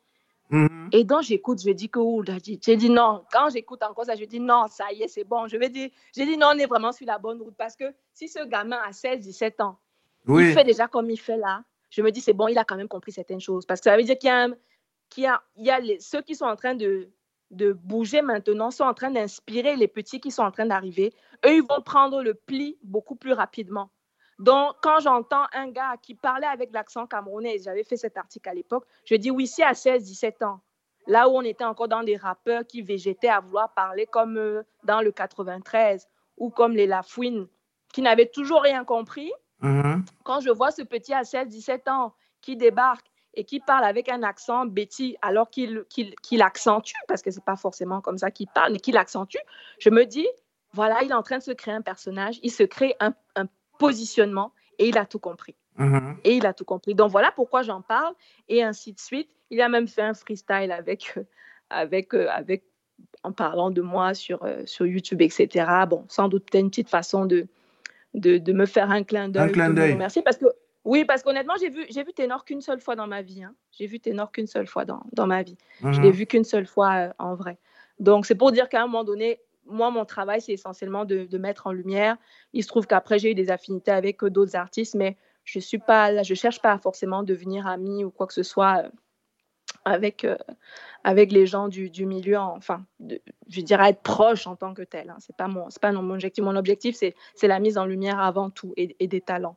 Mhm. 0.49 0.91
Et 0.93 1.03
donc 1.05 1.23
j'écoute, 1.23 1.61
je 1.61 1.71
dis 1.73 1.89
que 1.91 1.99
oh, 1.99 2.23
j'ai 2.25 2.77
dit, 2.77 2.89
non. 2.89 3.25
Quand 3.33 3.51
j'écoute 3.51 3.83
encore 3.83 4.05
ça, 4.05 4.15
je 4.15 4.25
dis 4.25 4.39
non, 4.41 4.67
ça 4.69 4.93
y 4.93 5.03
est, 5.03 5.09
c'est 5.09 5.25
bon. 5.25 5.49
Je 5.49 5.57
vais 5.57 5.69
dire, 5.69 5.91
j'ai 6.15 6.25
dit 6.25 6.37
non, 6.37 6.49
on 6.55 6.59
est 6.59 6.67
vraiment 6.67 6.93
sur 6.93 7.07
la 7.07 7.19
bonne 7.19 7.43
route 7.43 7.57
parce 7.57 7.75
que 7.77 7.93
si 8.13 8.29
ce 8.29 8.45
gamin 8.47 8.79
a 8.87 8.93
16, 8.93 9.21
17 9.21 9.61
ans, 9.61 9.79
oui. 10.27 10.49
il 10.49 10.55
fait 10.55 10.65
déjà 10.65 10.87
comme 10.87 11.11
il 11.11 11.19
fait 11.19 11.37
là. 11.37 11.65
Je 11.91 12.03
me 12.03 12.11
dis, 12.11 12.21
c'est 12.21 12.33
bon, 12.33 12.49
il 12.49 12.59
a 12.59 12.65
quand 12.65 12.77
même 12.77 12.89
compris 12.89 13.13
certaines 13.13 13.41
choses. 13.41 13.65
Parce 13.67 13.81
que 13.81 13.85
ça 13.91 13.97
veut 13.97 14.03
dire 14.03 14.19
qu'il 14.19 14.29
y 14.29 14.33
a, 14.33 14.49
qu'il 15.09 15.25
y 15.25 15.27
a, 15.27 15.43
il 15.57 15.65
y 15.65 15.71
a 15.71 15.81
les- 15.81 15.99
ceux 16.01 16.21
qui 16.21 16.35
sont 16.35 16.45
en 16.45 16.57
train 16.57 16.75
de, 16.75 17.09
de 17.51 17.73
bouger 17.73 18.23
maintenant, 18.23 18.71
sont 18.71 18.85
en 18.85 18.95
train 18.95 19.11
d'inspirer 19.11 19.77
les 19.77 19.89
petits 19.89 20.21
qui 20.21 20.31
sont 20.31 20.43
en 20.43 20.51
train 20.51 20.67
d'arriver. 20.67 21.13
Eux, 21.45 21.55
ils 21.55 21.63
vont 21.63 21.81
prendre 21.83 22.23
le 22.23 22.35
pli 22.35 22.77
beaucoup 22.83 23.15
plus 23.17 23.33
rapidement. 23.33 23.91
Donc, 24.39 24.77
quand 24.83 25.01
j'entends 25.01 25.47
un 25.53 25.69
gars 25.71 25.97
qui 26.03 26.15
parlait 26.15 26.47
avec 26.47 26.73
l'accent 26.73 27.07
camerounais, 27.07 27.57
j'avais 27.63 27.85
fait 27.85 27.97
cet 27.97 28.17
article 28.19 28.49
à 28.49 28.55
l'époque, 28.55 28.85
je 29.05 29.15
dis, 29.15 29.31
oui, 29.31 29.47
si 29.47 29.63
à 29.63 29.73
16, 29.75 30.05
17 30.05 30.43
ans, 30.43 30.61
là 31.07 31.29
où 31.29 31.33
on 31.33 31.43
était 31.43 31.65
encore 31.65 31.89
dans 31.89 32.03
des 32.03 32.17
rappeurs 32.17 32.67
qui 32.67 32.83
végétaient 32.83 33.29
à 33.29 33.41
vouloir 33.41 33.73
parler 33.73 34.07
comme 34.07 34.37
euh, 34.37 34.63
dans 34.85 35.01
le 35.01 35.11
93 35.13 36.07
ou 36.37 36.51
comme 36.51 36.73
les 36.73 36.87
Lafouine, 36.87 37.49
qui 37.93 38.03
n'avaient 38.03 38.27
toujours 38.27 38.63
rien 38.63 38.85
compris, 38.85 39.33
Mhm. 39.63 40.05
quand 40.23 40.41
je 40.41 40.51
vois 40.51 40.71
ce 40.71 40.83
petit 40.83 41.15
à 41.15 41.25
16, 41.25 41.49
17 41.49 41.89
ans 41.89 42.15
qui 42.43 42.57
débarque 42.57 43.07
et 43.33 43.45
qui 43.45 43.59
parle 43.59 43.85
avec 43.85 44.11
un 44.11 44.23
accent 44.23 44.67
Betty 44.67 45.17
alors 45.23 45.49
qu'il 45.49 45.85
qu'il 45.89 46.43
accentue, 46.43 46.95
parce 47.09 47.23
que 47.23 47.31
c'est 47.31 47.43
pas 47.45 47.57
forcément 47.57 48.03
comme 48.03 48.19
ça 48.19 48.31
qu'il 48.31 48.49
parle, 48.49 48.73
mais 48.73 48.81
qu'il 48.81 48.99
accentue, 48.99 49.39
je 49.79 49.89
me 49.89 50.05
dis, 50.05 50.29
voilà, 50.73 51.03
il 51.03 51.11
est 51.11 51.15
en 51.15 51.23
train 51.23 51.39
de 51.39 51.43
se 51.43 51.53
créer 51.53 51.73
un 51.75 51.81
personnage, 51.81 52.39
il 52.43 52.51
se 52.51 52.65
crée 52.65 52.97
un, 53.01 53.15
un 53.35 53.47
positionnement 53.79 54.53
et 54.79 54.89
il 54.89 54.99
a 54.99 55.07
tout 55.07 55.19
compris. 55.19 55.55
Mhm. 55.77 56.17
Et 56.25 56.35
il 56.37 56.47
a 56.47 56.53
tout 56.55 56.65
compris. 56.65 56.95
Donc 56.95 57.11
voilà 57.11 57.31
pourquoi 57.33 57.63
j'en 57.63 57.83
parle 57.83 58.15
et 58.49 58.63
ainsi 58.63 58.93
de 58.93 58.99
suite. 59.01 59.29
Il 59.51 59.61
a 59.61 59.69
même 59.69 59.87
fait 59.89 60.03
un 60.03 60.15
freestyle 60.15 60.73
avec, 60.73 61.15
euh, 61.17 61.23
avec, 61.71 62.15
euh, 62.15 62.29
avec 62.31 62.65
en 63.23 63.33
parlant 63.33 63.71
de 63.71 63.83
moi 63.83 64.15
sur, 64.15 64.43
euh, 64.45 64.63
sur 64.67 64.87
YouTube, 64.87 65.21
etc. 65.23 65.67
Bon, 65.89 66.05
sans 66.09 66.29
doute 66.29 66.51
peut-être 66.51 66.63
une 66.65 66.71
petite 66.71 66.89
façon 66.89 67.27
de, 67.27 67.47
de, 68.15 68.39
de 68.39 68.53
me 68.53 68.67
faire 68.67 68.91
un 68.91 69.03
clin 69.05 69.29
d'œil. 69.29 69.43
Un 69.43 69.49
clin 69.49 69.71
d'œil. 69.71 69.93
remercier 69.93 70.23
parce 70.23 70.39
que 70.39 70.47
oui, 70.85 71.05
parce 71.05 71.23
qu'honnêtement, 71.25 71.55
j'ai 71.61 71.69
vu, 71.69 71.85
j'ai 71.91 72.05
vu 72.05 72.13
Ténor 72.13 72.45
qu'une 72.45 72.61
seule 72.61 72.81
fois 72.81 72.95
dans 72.95 73.09
ma 73.09 73.21
vie. 73.21 73.43
hein. 73.43 73.55
J'ai 73.73 73.87
vu 73.89 73.99
Ténor 73.99 74.31
qu'une 74.31 74.47
seule 74.47 74.69
fois 74.69 74.85
dans, 74.85 75.03
dans 75.13 75.27
ma 75.27 75.43
vie. 75.43 75.57
Je 75.81 75.87
Mhm. 75.89 76.03
l'ai 76.03 76.11
vu 76.13 76.27
qu'une 76.27 76.45
seule 76.45 76.67
fois 76.67 76.95
euh, 76.95 77.13
en 77.19 77.35
vrai. 77.35 77.59
Donc, 77.99 78.25
c'est 78.25 78.37
pour 78.37 78.53
dire 78.53 78.69
qu'à 78.69 78.83
un 78.83 78.87
moment 78.87 79.03
donné, 79.05 79.41
moi, 79.69 79.91
mon 79.91 80.05
travail, 80.05 80.41
c'est 80.41 80.53
essentiellement 80.53 81.05
de, 81.05 81.25
de 81.25 81.39
mettre 81.39 81.67
en 81.67 81.73
lumière. 81.73 82.17
Il 82.53 82.63
se 82.63 82.69
trouve 82.69 82.87
qu'après, 82.87 83.19
j'ai 83.19 83.31
eu 83.33 83.35
des 83.35 83.51
affinités 83.51 83.91
avec 83.91 84.23
euh, 84.23 84.31
d'autres 84.31 84.57
artistes, 84.57 84.95
mais 84.95 85.17
je 85.45 85.59
suis 85.61 85.79
pas 85.79 86.11
là, 86.11 86.23
je 86.23 86.35
cherche 86.35 86.61
pas 86.61 86.73
à 86.73 86.79
forcément 86.79 87.23
devenir 87.23 87.67
amie 87.67 88.05
ou 88.05 88.11
quoi 88.11 88.27
que 88.27 88.35
ce 88.35 88.43
soit 88.43 88.83
euh, 88.85 88.89
avec, 89.85 90.25
euh, 90.25 90.37
avec 91.05 91.31
les 91.33 91.47
gens 91.47 91.69
du, 91.69 91.91
du 91.91 92.07
milieu, 92.07 92.39
enfin, 92.39 92.85
de- 92.99 93.21
je 93.49 93.61
dirais 93.61 93.91
être 93.91 94.03
proche 94.03 94.47
en 94.47 94.57
tant 94.57 94.75
que 94.75 94.83
tel. 94.83 95.11
Hein. 95.11 95.17
C'est 95.21 95.37
pas 95.37 95.47
mon, 95.49 95.69
pas 95.81 95.93
non, 95.93 96.03
mon 96.03 96.15
objectif. 96.15 96.43
Mon 96.45 96.57
objectif, 96.57 96.97
c'est, 96.97 97.15
la 97.43 97.61
mise 97.61 97.79
en 97.79 97.87
lumière 97.87 98.19
avant 98.19 98.51
tout 98.51 98.73
et, 98.77 98.97
et 98.99 99.07
des 99.07 99.21
talents. 99.21 99.57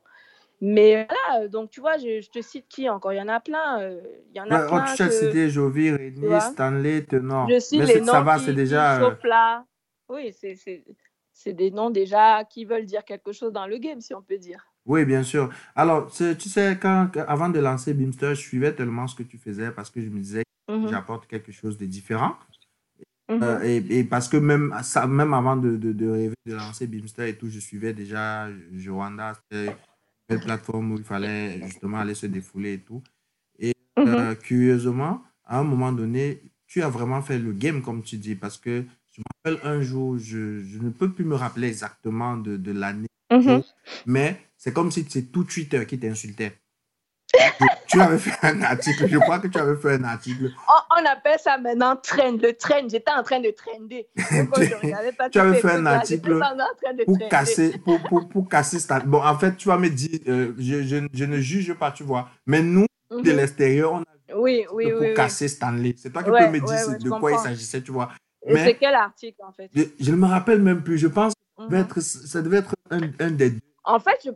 Mais 0.60 1.08
voilà, 1.08 1.48
donc 1.48 1.70
tu 1.70 1.80
vois, 1.80 1.96
je, 1.96 2.20
je 2.20 2.28
te 2.30 2.42
cite 2.42 2.66
qui 2.68 2.88
encore? 2.88 3.14
Il 3.14 3.16
y 3.16 3.22
en 3.22 3.28
a 3.28 3.40
plein. 3.40 3.80
euh, 3.80 4.00
Il 4.30 4.36
y 4.36 4.40
en 4.40 4.50
a 4.50 4.58
Ouais, 4.60 4.66
oh, 4.66 4.76
plein. 4.76 4.96
que- 5.08 5.10
cité 5.10 5.48
Jovi, 5.48 5.90
Redney, 5.90 6.38
Stanley, 6.40 7.02
Tenor. 7.06 7.48
je 7.48 7.58
cite 7.58 7.78
Mais 7.80 7.86
les 7.86 8.00
noms 8.00 8.12
ça 8.12 8.20
va, 8.20 8.36
qui, 8.36 8.44
c'est 8.44 8.50
qui 8.50 8.56
déjà. 8.56 9.02
euh, 9.02 9.10
là. 9.24 9.64
Oui, 10.10 10.32
c'est, 10.32 11.54
des 11.54 11.70
noms 11.70 11.90
déjà 11.90 12.44
qui 12.44 12.64
veulent 12.64 12.84
dire 12.84 13.04
quelque 13.04 13.32
chose 13.32 13.52
dans 13.52 13.66
le 13.66 13.78
game, 13.78 14.00
si 14.00 14.12
on 14.12 14.22
peut 14.22 14.38
dire. 14.38 14.64
Oui, 14.86 15.04
bien 15.04 15.22
sûr. 15.22 15.50
Alors, 15.76 16.10
tu 16.10 16.34
sais, 16.48 16.78
quand, 16.80 17.10
avant 17.28 17.48
de 17.48 17.60
lancer 17.60 17.94
Beamster, 17.94 18.34
je 18.34 18.40
suivais 18.40 18.74
tellement 18.74 19.06
ce 19.06 19.14
que 19.14 19.22
tu 19.22 19.38
faisais 19.38 19.70
parce 19.70 19.90
que 19.90 20.00
je 20.00 20.08
me 20.08 20.18
disais 20.18 20.42
que 20.66 20.72
Mhm, 20.72 20.88
j'apporte 20.88 21.26
quelque 21.26 21.52
chose 21.52 21.78
de 21.78 21.86
différent. 21.86 22.36
mhm. 23.28 23.42
Euh, 23.42 23.62
et, 23.62 23.76
et 23.98 24.04
parce 24.04 24.28
que 24.28 24.36
même, 24.36 24.74
ça, 24.82 25.06
même 25.06 25.32
avant 25.32 25.56
de, 25.56 25.76
de, 25.76 25.92
de 25.92 26.08
rêver 26.08 26.34
de 26.46 26.54
lancer 26.54 26.86
Beamster 26.88 27.28
et 27.28 27.36
tout, 27.36 27.48
je 27.48 27.60
suivais 27.60 27.92
déjà 27.92 28.48
Joanda, 28.72 29.34
c'était 29.34 29.76
une 30.28 30.40
plateforme 30.40 30.92
où 30.92 30.98
il 30.98 31.04
fallait 31.04 31.62
justement 31.62 31.98
aller 31.98 32.14
se 32.14 32.26
défouler 32.26 32.74
et 32.74 32.80
tout. 32.80 33.02
Et 33.58 33.74
Mhm. 33.96 34.06
euh, 34.08 34.34
curieusement, 34.34 35.22
à 35.44 35.58
un 35.60 35.64
moment 35.64 35.92
donné, 35.92 36.42
tu 36.66 36.82
as 36.82 36.88
vraiment 36.88 37.22
fait 37.22 37.38
le 37.38 37.52
game, 37.52 37.82
comme 37.82 38.02
tu 38.02 38.16
dis, 38.16 38.34
parce 38.34 38.58
que 38.58 38.84
je 39.12 39.20
me 39.20 39.24
rappelle 39.54 39.70
un 39.70 39.80
jour, 39.82 40.18
je, 40.18 40.60
je 40.60 40.78
ne 40.78 40.90
peux 40.90 41.10
plus 41.12 41.24
me 41.24 41.34
rappeler 41.34 41.68
exactement 41.68 42.36
de, 42.36 42.56
de 42.56 42.72
l'année, 42.72 43.08
Mhm. 43.30 43.62
mais 44.06 44.40
c'est 44.56 44.72
comme 44.72 44.90
si 44.90 45.06
c'est 45.08 45.30
tout 45.32 45.44
Twitter 45.44 45.84
qui 45.86 45.98
t'insultait. 45.98 46.58
tu 47.86 48.00
avais 48.00 48.18
fait 48.18 48.36
un 48.46 48.62
article, 48.62 49.06
je 49.08 49.18
crois 49.18 49.38
que 49.38 49.48
tu 49.48 49.58
avais 49.58 49.76
fait 49.76 49.94
un 49.94 50.04
article 50.04 50.52
On, 50.68 51.00
on 51.02 51.06
appelle 51.06 51.38
ça 51.38 51.58
maintenant 51.58 51.96
trend, 51.96 52.32
le 52.32 52.52
trend. 52.52 52.88
J'étais 52.88 53.12
en 53.12 53.22
train 53.22 53.40
de 53.40 53.50
trender. 53.50 54.08
Tu- 55.30 55.38
avais 55.38 55.60
fait 55.60 55.70
un 55.70 55.86
article 55.86 56.40
pour 57.04 57.18
trender. 57.18 57.28
casser, 57.28 57.78
pour, 57.78 58.02
pour, 58.02 58.28
pour 58.28 58.48
casser 58.48 58.78
Bon, 59.06 59.22
en 59.22 59.38
fait, 59.38 59.56
tu 59.56 59.68
vas 59.68 59.78
me 59.78 59.88
dire, 59.88 60.18
euh, 60.28 60.54
je, 60.58 60.82
je, 60.82 61.06
je 61.12 61.24
ne 61.24 61.38
juge 61.40 61.72
pas, 61.74 61.92
tu 61.92 62.02
vois, 62.02 62.28
mais 62.46 62.62
nous, 62.62 62.86
Mhm. 63.10 63.22
de 63.22 63.30
l'extérieur, 63.32 63.92
on 63.92 64.00
a 64.02 64.36
Oui, 64.36 64.64
oui, 64.72 64.90
pour 64.92 65.00
oui. 65.00 65.14
casser 65.14 65.48
Stanley. 65.48 65.94
C'est 65.96 66.10
toi 66.12 66.22
qui 66.22 66.30
Ouais, 66.30 66.46
peux 66.46 66.52
me 66.52 66.58
dire 66.60 66.68
ouais, 66.68 66.84
ouais, 66.92 66.98
de 66.98 67.10
quoi 67.10 67.32
il 67.32 67.38
s'agissait, 67.38 67.82
tu 67.82 67.90
vois. 67.92 68.10
Et 68.46 68.56
c'est 68.56 68.76
quel 68.76 68.94
article, 68.94 69.42
en 69.42 69.52
fait? 69.52 69.70
je, 69.74 70.10
ne 70.10 70.16
me 70.16 70.26
rappelle 70.26 70.62
même 70.62 70.82
plus. 70.82 70.98
Je 70.98 71.08
pense 71.08 71.34
que 71.34 71.40
ça 71.40 71.64
Mhm. 71.64 71.68
devait 71.70 71.80
être, 71.82 72.00
ça 72.00 72.42
devait 72.42 72.56
être 72.58 72.74
un, 72.90 73.00
un 73.20 73.30
des 73.30 73.50
deux. 73.50 73.60
En 73.84 73.98
fait, 74.00 74.20
je, 74.24 74.30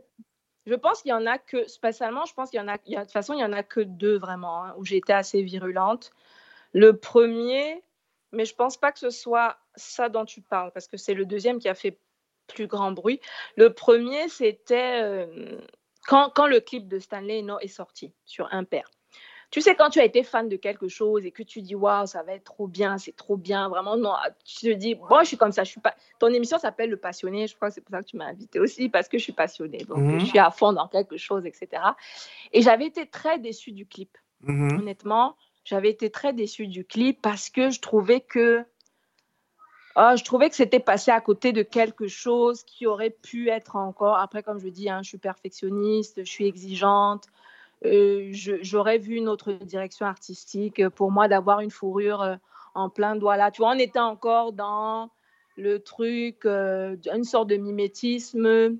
je 0.65 0.75
pense 0.75 1.01
qu'il 1.01 1.09
y 1.09 1.13
en 1.13 1.25
a 1.25 1.37
que, 1.37 1.67
spécialement, 1.67 2.25
je 2.25 2.33
pense 2.33 2.49
qu'il 2.49 2.59
y 2.59 2.63
en 2.63 2.67
a, 2.67 2.77
il 2.85 2.93
y 2.93 2.95
a- 2.95 3.01
de 3.01 3.05
toute 3.05 3.13
façon, 3.13 3.33
il 3.33 3.39
y 3.39 3.43
en 3.43 3.53
a 3.53 3.63
que 3.63 3.81
deux 3.81 4.17
vraiment, 4.17 4.65
hein, 4.65 4.75
où 4.77 4.83
été 4.85 5.13
assez 5.13 5.41
virulente. 5.41 6.11
Le 6.73 6.97
premier, 6.97 7.83
mais 8.31 8.45
je 8.45 8.55
pense 8.55 8.77
pas 8.77 8.91
que 8.91 8.99
ce 8.99 9.09
soit 9.09 9.57
ça 9.75 10.09
dont 10.09 10.25
tu 10.25 10.41
parles, 10.41 10.71
parce 10.71 10.87
que 10.87 10.97
c'est 10.97 11.13
le 11.13 11.25
deuxième 11.25 11.59
qui 11.59 11.69
a 11.69 11.75
fait 11.75 11.99
plus 12.47 12.67
grand 12.67 12.91
bruit. 12.91 13.19
Le 13.57 13.73
premier, 13.73 14.29
c'était 14.29 15.01
euh, 15.01 15.57
quand, 16.07 16.31
quand 16.35 16.47
le 16.47 16.59
clip 16.59 16.87
de 16.87 16.99
Stanley 16.99 17.41
No 17.41 17.59
est 17.59 17.67
sorti 17.67 18.13
sur 18.25 18.47
Impair. 18.53 18.89
Tu 19.55 19.61
sais, 19.61 19.73
quand 19.73 19.89
tu 19.89 20.01
as 20.01 20.03
été 20.03 20.21
fan 20.21 20.49
de 20.49 20.57
quelque 20.57 20.89
chose 20.89 21.25
et 21.25 21.31
que 21.31 21.41
tu 21.41 21.61
dis, 21.61 21.75
waouh, 21.75 22.05
ça 22.07 22.23
va 22.23 22.33
être 22.33 22.43
trop 22.43 22.67
bien, 22.67 22.97
c'est 22.97 23.15
trop 23.15 23.37
bien, 23.37 23.69
vraiment, 23.69 23.95
non, 23.95 24.11
tu 24.43 24.55
te 24.65 24.73
dis, 24.73 24.95
bon, 24.95 25.21
je 25.21 25.27
suis 25.27 25.37
comme 25.37 25.53
ça, 25.53 25.63
je 25.63 25.69
suis 25.69 25.79
pas. 25.79 25.95
Ton 26.19 26.27
émission 26.27 26.59
s'appelle 26.59 26.89
Le 26.89 26.97
Passionné, 26.97 27.47
je 27.47 27.55
crois 27.55 27.69
que 27.69 27.75
c'est 27.75 27.79
pour 27.79 27.91
ça 27.91 28.01
que 28.01 28.05
tu 28.05 28.17
m'as 28.17 28.25
invité 28.25 28.59
aussi, 28.59 28.89
parce 28.89 29.07
que 29.07 29.17
je 29.17 29.23
suis 29.23 29.31
passionnée, 29.31 29.85
donc 29.87 29.99
Mhm. 29.99 30.19
je 30.19 30.25
suis 30.25 30.39
à 30.39 30.51
fond 30.51 30.73
dans 30.73 30.89
quelque 30.89 31.15
chose, 31.15 31.45
etc. 31.45 31.81
Et 32.51 32.61
j'avais 32.61 32.85
été 32.85 33.07
très 33.07 33.39
déçue 33.39 33.71
du 33.71 33.85
clip. 33.85 34.17
Mhm. 34.41 34.79
Honnêtement, 34.79 35.37
j'avais 35.63 35.89
été 35.89 36.09
très 36.09 36.33
déçue 36.33 36.67
du 36.67 36.83
clip 36.83 37.21
parce 37.21 37.49
que 37.49 37.69
je 37.69 37.79
trouvais 37.79 38.19
que. 38.19 38.65
Ah, 39.95 40.17
je 40.17 40.25
trouvais 40.25 40.49
que 40.49 40.57
c'était 40.57 40.81
passé 40.81 41.11
à 41.11 41.21
côté 41.21 41.53
de 41.53 41.63
quelque 41.63 42.09
chose 42.09 42.63
qui 42.63 42.87
aurait 42.87 43.09
pu 43.09 43.47
être 43.47 43.77
encore. 43.77 44.17
Après, 44.17 44.43
comme 44.43 44.59
je 44.59 44.67
dis, 44.67 44.89
hein, 44.89 44.99
je 45.01 45.07
suis 45.07 45.17
perfectionniste, 45.17 46.25
je 46.25 46.29
suis 46.29 46.45
exigeante. 46.45 47.29
Euh, 47.83 48.29
J'aurais 48.31 48.97
vu 48.97 49.15
une 49.15 49.27
autre 49.27 49.51
direction 49.53 50.05
artistique. 50.05 50.87
Pour 50.89 51.11
moi, 51.11 51.27
d'avoir 51.27 51.59
une 51.59 51.71
fourrure 51.71 52.21
euh, 52.21 52.35
en 52.73 52.89
plein 52.89 53.15
doigt 53.15 53.37
là. 53.37 53.51
Tu 53.51 53.61
vois, 53.61 53.71
on 53.71 53.79
était 53.79 53.99
encore 53.99 54.53
dans 54.53 55.09
le 55.57 55.79
truc, 55.79 56.45
euh, 56.45 56.95
une 57.13 57.23
sorte 57.23 57.49
de 57.49 57.55
mimétisme 57.55 58.77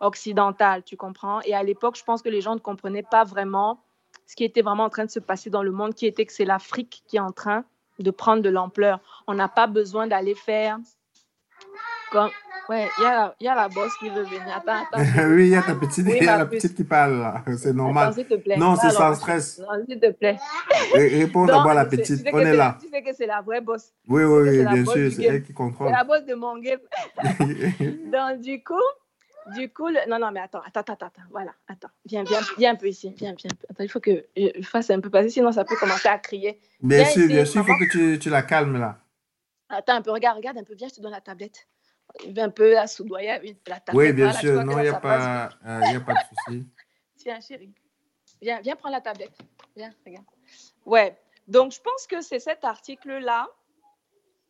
occidental, 0.00 0.82
tu 0.82 0.96
comprends? 0.96 1.40
Et 1.42 1.54
à 1.54 1.62
l'époque, 1.62 1.96
je 1.96 2.04
pense 2.04 2.22
que 2.22 2.28
les 2.28 2.40
gens 2.40 2.54
ne 2.54 2.60
comprenaient 2.60 3.02
pas 3.02 3.24
vraiment 3.24 3.80
ce 4.26 4.36
qui 4.36 4.44
était 4.44 4.62
vraiment 4.62 4.84
en 4.84 4.90
train 4.90 5.04
de 5.04 5.10
se 5.10 5.20
passer 5.20 5.50
dans 5.50 5.62
le 5.62 5.70
monde, 5.70 5.94
qui 5.94 6.06
était 6.06 6.24
que 6.24 6.32
c'est 6.32 6.44
l'Afrique 6.44 7.02
qui 7.06 7.16
est 7.16 7.20
en 7.20 7.32
train 7.32 7.64
de 7.98 8.10
prendre 8.10 8.42
de 8.42 8.48
l'ampleur. 8.48 9.00
On 9.26 9.34
n'a 9.34 9.48
pas 9.48 9.66
besoin 9.66 10.06
d'aller 10.06 10.34
faire 10.34 10.78
comme... 12.10 12.30
Ouais, 12.68 12.88
il 12.98 13.02
y, 13.02 13.06
a 13.06 13.12
la- 13.14 13.34
il 13.40 13.44
y 13.44 13.48
a 13.48 13.54
la 13.54 13.68
bosse 13.68 13.94
qui 13.98 14.08
veut 14.08 14.22
venir. 14.22 14.42
Attends, 14.56 14.84
attends. 14.90 15.04
oui, 15.34 15.44
il 15.44 15.48
y 15.48 15.54
a 15.54 15.62
ta 15.62 15.74
petite, 15.74 16.06
Oui, 16.06 16.16
il 16.20 16.24
y 16.24 16.28
a 16.28 16.38
la 16.38 16.46
petite 16.46 16.74
qui 16.74 16.84
parle 16.84 17.18
là. 17.18 17.42
C'est 17.58 17.74
normal. 17.74 18.04
Attends, 18.08 18.16
s'il 18.16 18.26
te 18.26 18.34
plaît. 18.36 18.56
Non, 18.56 18.74
c'est 18.76 18.86
Alors, 18.86 18.98
sans 18.98 19.14
stress. 19.16 19.58
Non, 19.58 19.84
s'il 19.86 20.00
te 20.00 20.10
plaît. 20.12 20.38
Ré- 20.94 21.08
Réponds 21.18 21.44
d'abord 21.44 21.68
à 21.72 21.74
la 21.74 21.84
petite. 21.84 22.06
tu 22.06 22.16
sais 22.16 22.30
que 22.30 22.36
On 22.36 22.40
est 22.40 22.44
c'est- 22.44 22.56
là. 22.56 22.78
Tu 22.80 22.88
sais 22.88 23.02
que 23.02 23.12
c'est 23.14 23.26
la 23.26 23.42
vraie 23.42 23.60
bosse. 23.60 23.92
Oui, 24.08 24.24
oui, 24.24 24.48
oui, 24.48 24.56
c'est 24.56 24.64
bien 24.64 24.84
sûr. 24.84 25.12
C'est 25.12 25.24
elle 25.24 25.42
qui 25.42 25.48
C'est 25.48 25.52
contrôle. 25.52 25.90
la 25.90 26.04
bosse 26.04 26.24
de 26.24 26.34
mon 26.34 26.58
game. 26.58 26.80
Donc, 28.12 28.40
du 28.40 28.62
coup, 28.62 28.74
du 29.54 29.68
coup, 29.70 29.88
le- 29.88 30.08
non, 30.08 30.18
non, 30.18 30.30
mais 30.32 30.40
attends, 30.40 30.62
attends, 30.66 30.80
attends, 30.80 30.94
attends, 31.06 31.22
voilà, 31.30 31.52
attends, 31.68 31.88
viens, 32.06 32.24
viens, 32.24 32.40
viens 32.56 32.72
un 32.72 32.76
peu 32.76 32.86
ici, 32.88 33.12
viens, 33.16 33.34
viens. 33.36 33.50
Attends, 33.68 33.82
il 33.84 33.90
faut 33.90 34.00
que 34.00 34.24
je 34.36 34.62
fasse 34.62 34.88
un 34.90 35.00
peu 35.00 35.10
passer, 35.10 35.28
sinon 35.28 35.52
ça 35.52 35.64
peut 35.64 35.76
commencer 35.76 36.08
à 36.08 36.18
crier. 36.18 36.58
Bien 36.80 36.98
Viens 37.02 37.06
sûr, 37.08 37.22
ici, 37.24 37.28
bien 37.34 37.44
sûr. 37.44 37.60
Il 37.60 37.66
faut 37.66 37.78
que 37.78 37.90
tu, 37.90 38.18
tu 38.18 38.30
la 38.30 38.42
calmes 38.42 38.78
là. 38.78 38.98
Attends 39.68 39.96
un 39.96 40.02
peu, 40.02 40.12
regarde, 40.12 40.36
regarde 40.38 40.56
un 40.58 40.64
peu, 40.64 40.74
viens, 40.74 40.88
je 40.88 40.94
te 40.94 41.00
donne 41.02 41.12
la 41.12 41.20
tablette. 41.20 41.66
Un 42.36 42.50
peu 42.50 42.72
là, 42.72 42.86
soudoyer 42.86 43.30
avec 43.30 43.56
la 43.66 43.80
tablette. 43.80 43.94
Oui, 44.08 44.12
bien 44.12 44.32
sûr. 44.32 44.64
Non, 44.64 44.78
il 44.78 44.82
n'y 44.82 44.88
a, 44.88 45.00
pas, 45.00 45.48
euh, 45.66 45.80
a 45.96 46.00
pas 46.00 46.14
de 46.14 46.18
souci. 46.46 46.66
Tiens, 47.16 47.40
chérie. 47.40 47.72
Viens, 48.40 48.60
viens 48.60 48.76
prendre 48.76 48.94
la 48.94 49.00
tablette. 49.00 49.36
Viens, 49.76 49.90
regarde. 50.06 50.24
Ouais. 50.86 51.18
Donc, 51.48 51.72
je 51.72 51.80
pense 51.80 52.06
que 52.06 52.20
c'est 52.20 52.38
cet 52.38 52.64
article-là 52.64 53.48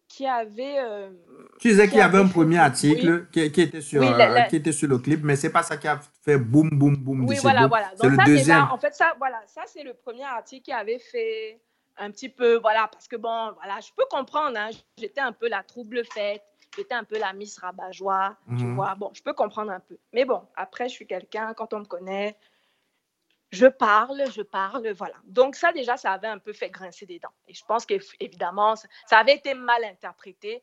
qui 0.09 0.27
avait. 0.27 0.79
euh, 0.79 1.11
Tu 1.59 1.69
disais 1.69 1.85
qui 1.85 1.91
qu'il 1.91 1.99
y 1.99 2.03
avait 2.03 2.19
un 2.19 2.21
avait 2.23 2.31
premier 2.33 2.59
article 2.59 3.27
qui, 3.33 3.51
qui 3.51 3.63
était 3.63 3.81
sur, 3.81 4.01
Oui, 4.03 4.11
la- 4.11 4.31
euh, 4.31 4.35
la- 4.35 4.43
qui 4.49 4.57
était 4.57 4.73
sur 4.73 4.89
le 4.89 4.99
clip, 4.99 5.21
mais 5.25 5.35
c'est 5.35 5.51
pas 5.51 5.63
ça 5.63 5.77
qui 5.77 5.89
a 5.89 5.99
fait 6.23 6.37
boum, 6.39 6.69
boum, 6.71 6.97
boum. 6.97 7.25
Oui, 7.27 7.39
voilà, 7.41 7.61
Boom. 7.61 7.69
voilà. 7.71 7.91
Donc 7.97 8.11
le 8.11 8.17
ça, 8.17 8.25
deuxième. 8.25 8.63
en 8.71 8.79
fait, 8.79 8.95
ça, 8.95 9.15
voilà, 9.19 9.41
ça 9.47 9.63
c'est 9.67 9.83
le 9.83 9.95
premier 9.95 10.25
article 10.25 10.63
qui 10.63 10.73
avait 10.73 10.99
fait 10.99 11.61
un 11.97 12.11
petit 12.11 12.29
peu, 12.29 12.57
voilà, 12.57 12.89
parce 12.93 13.09
que 13.09 13.17
bon, 13.17 13.53
voilà, 13.55 13.81
je 13.81 13.91
peux 13.97 14.05
comprendre, 14.11 14.57
hein, 14.59 14.71
j'étais 14.99 15.21
un 15.21 15.33
peu 15.33 15.49
la 15.49 15.63
trouble 15.63 16.05
faite, 16.05 16.43
j'étais 16.77 16.95
un 16.95 17.05
peu 17.05 17.19
la 17.19 17.33
Miss 17.33 17.59
Rabat-Joie, 17.59 18.37
tu 18.57 18.67
Mhm. 18.67 18.75
vois, 18.75 18.95
bon, 18.95 19.11
je 19.15 19.23
peux 19.23 19.33
comprendre 19.35 19.71
un 19.73 19.81
peu. 19.81 19.99
Mais 20.13 20.25
bon, 20.25 20.47
après, 20.57 20.89
je 20.89 20.95
suis 20.95 21.07
quelqu'un, 21.07 21.55
quand 21.55 21.73
on 21.75 21.81
me 21.81 21.85
connaît, 21.85 22.37
je 23.51 23.67
parle, 23.67 24.25
je 24.33 24.43
parle, 24.43 24.91
voilà. 24.93 25.15
Donc 25.25 25.55
ça, 25.55 25.73
déjà, 25.73 25.97
ça 25.97 26.13
avait 26.13 26.27
un 26.29 26.39
peu 26.39 26.53
fait 26.53 26.71
grincer 26.71 27.07
des 27.07 27.19
dents. 27.21 27.33
Et 27.47 27.55
je 27.55 27.65
pense 27.65 27.87
qu'évidemment, 27.87 28.75
ça 28.77 28.89
ça 29.07 29.19
avait 29.19 29.35
été 29.35 29.55
mal 29.55 29.85
interprété 29.85 30.63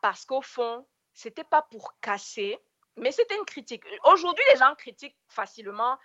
parce 0.00 0.24
qu'au 0.24 0.40
fond, 0.42 0.86
c'était 1.14 1.42
pas 1.44 1.62
pour 1.62 1.98
casser, 2.00 2.58
mais 2.96 3.10
c'était 3.10 3.36
une 3.36 3.44
critique. 3.44 3.82
Aujourd'hui, 4.04 4.44
les 4.52 4.58
gens 4.58 4.74
critiquent 4.76 5.18
facilement. 5.26 5.98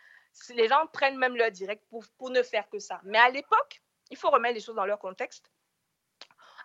Les 0.50 0.68
gens 0.68 0.88
prennent 0.92 1.18
même 1.20 1.36
leur 1.36 1.52
direct 1.52 1.84
pour, 1.92 2.04
pour 2.18 2.32
ne 2.32 2.42
faire 2.42 2.68
que 2.70 2.80
ça. 2.80 3.00
Mais 3.04 3.20
à 3.20 3.30
l'époque, 3.30 3.84
il 4.10 4.18
faut 4.18 4.32
remettre 4.32 4.56
les 4.56 4.62
choses 4.62 4.76
dans 4.76 4.86
leur 4.88 4.98
contexte. 4.98 5.52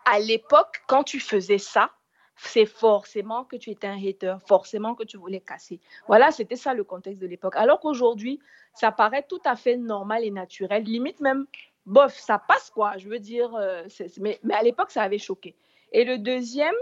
À 0.07 0.19
l'époque, 0.19 0.83
quand 0.87 1.05
tu 1.05 1.21
faisais 1.21 1.59
ça, 1.59 1.91
c'est 2.39 2.67
forcément 2.67 3.45
que 3.45 3.57
tu 3.57 3.71
étais 3.71 3.87
un 3.87 3.99
hater, 3.99 4.37
forcément 4.47 4.95
que 4.95 5.05
tu 5.05 5.17
voulais 5.17 5.41
casser. 5.41 5.81
Voilà, 6.07 6.31
c'était 6.31 6.57
ça 6.57 6.73
le 6.73 6.85
contexte 6.85 7.21
de 7.21 7.27
l'époque. 7.27 7.55
Alors 7.57 7.81
qu'aujourd'hui, 7.81 8.41
ça 8.75 8.93
paraît 8.93 9.25
tout 9.29 9.41
à 9.45 9.57
fait 9.57 9.77
normal 9.77 10.25
et 10.25 10.31
naturel, 10.31 10.85
limite 10.85 11.21
même 11.21 11.47
bof, 11.89 12.15
ça 12.17 12.39
passe 12.39 12.71
quoi. 12.71 12.97
Je 12.99 13.09
veux 13.09 13.19
dire, 13.19 13.55
euh, 13.57 13.85
mais, 14.21 14.39
à 14.53 14.63
l'époque, 14.63 14.91
ça 14.91 15.03
avait 15.03 15.19
choqué. 15.19 15.57
Et 15.93 16.05
le 16.05 16.19
deuxième, 16.19 16.75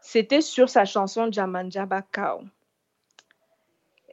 c'était 0.00 0.42
sur 0.42 0.68
sa 0.68 0.84
chanson 0.84 1.30
Jamanja 1.32 1.86
Bakao. 1.86 2.42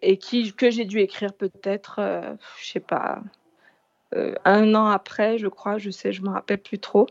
Et 0.02 0.18
qui, 0.18 0.54
que 0.54 0.70
j'ai 0.70 0.86
dû 0.86 1.00
écrire 1.00 1.34
peut-être, 1.34 2.00
euh, 2.00 2.36
je 2.60 2.72
sais 2.72 2.80
pas, 2.80 3.22
euh, 4.14 4.36
un 4.46 4.76
an 4.76 4.88
après, 4.88 5.38
je 5.38 5.48
crois, 5.48 5.78
je 5.78 5.90
sais, 5.90 6.14
je 6.14 6.22
me 6.22 6.30
rappelle 6.30 6.62
plus 6.62 6.80
trop. 6.80 7.08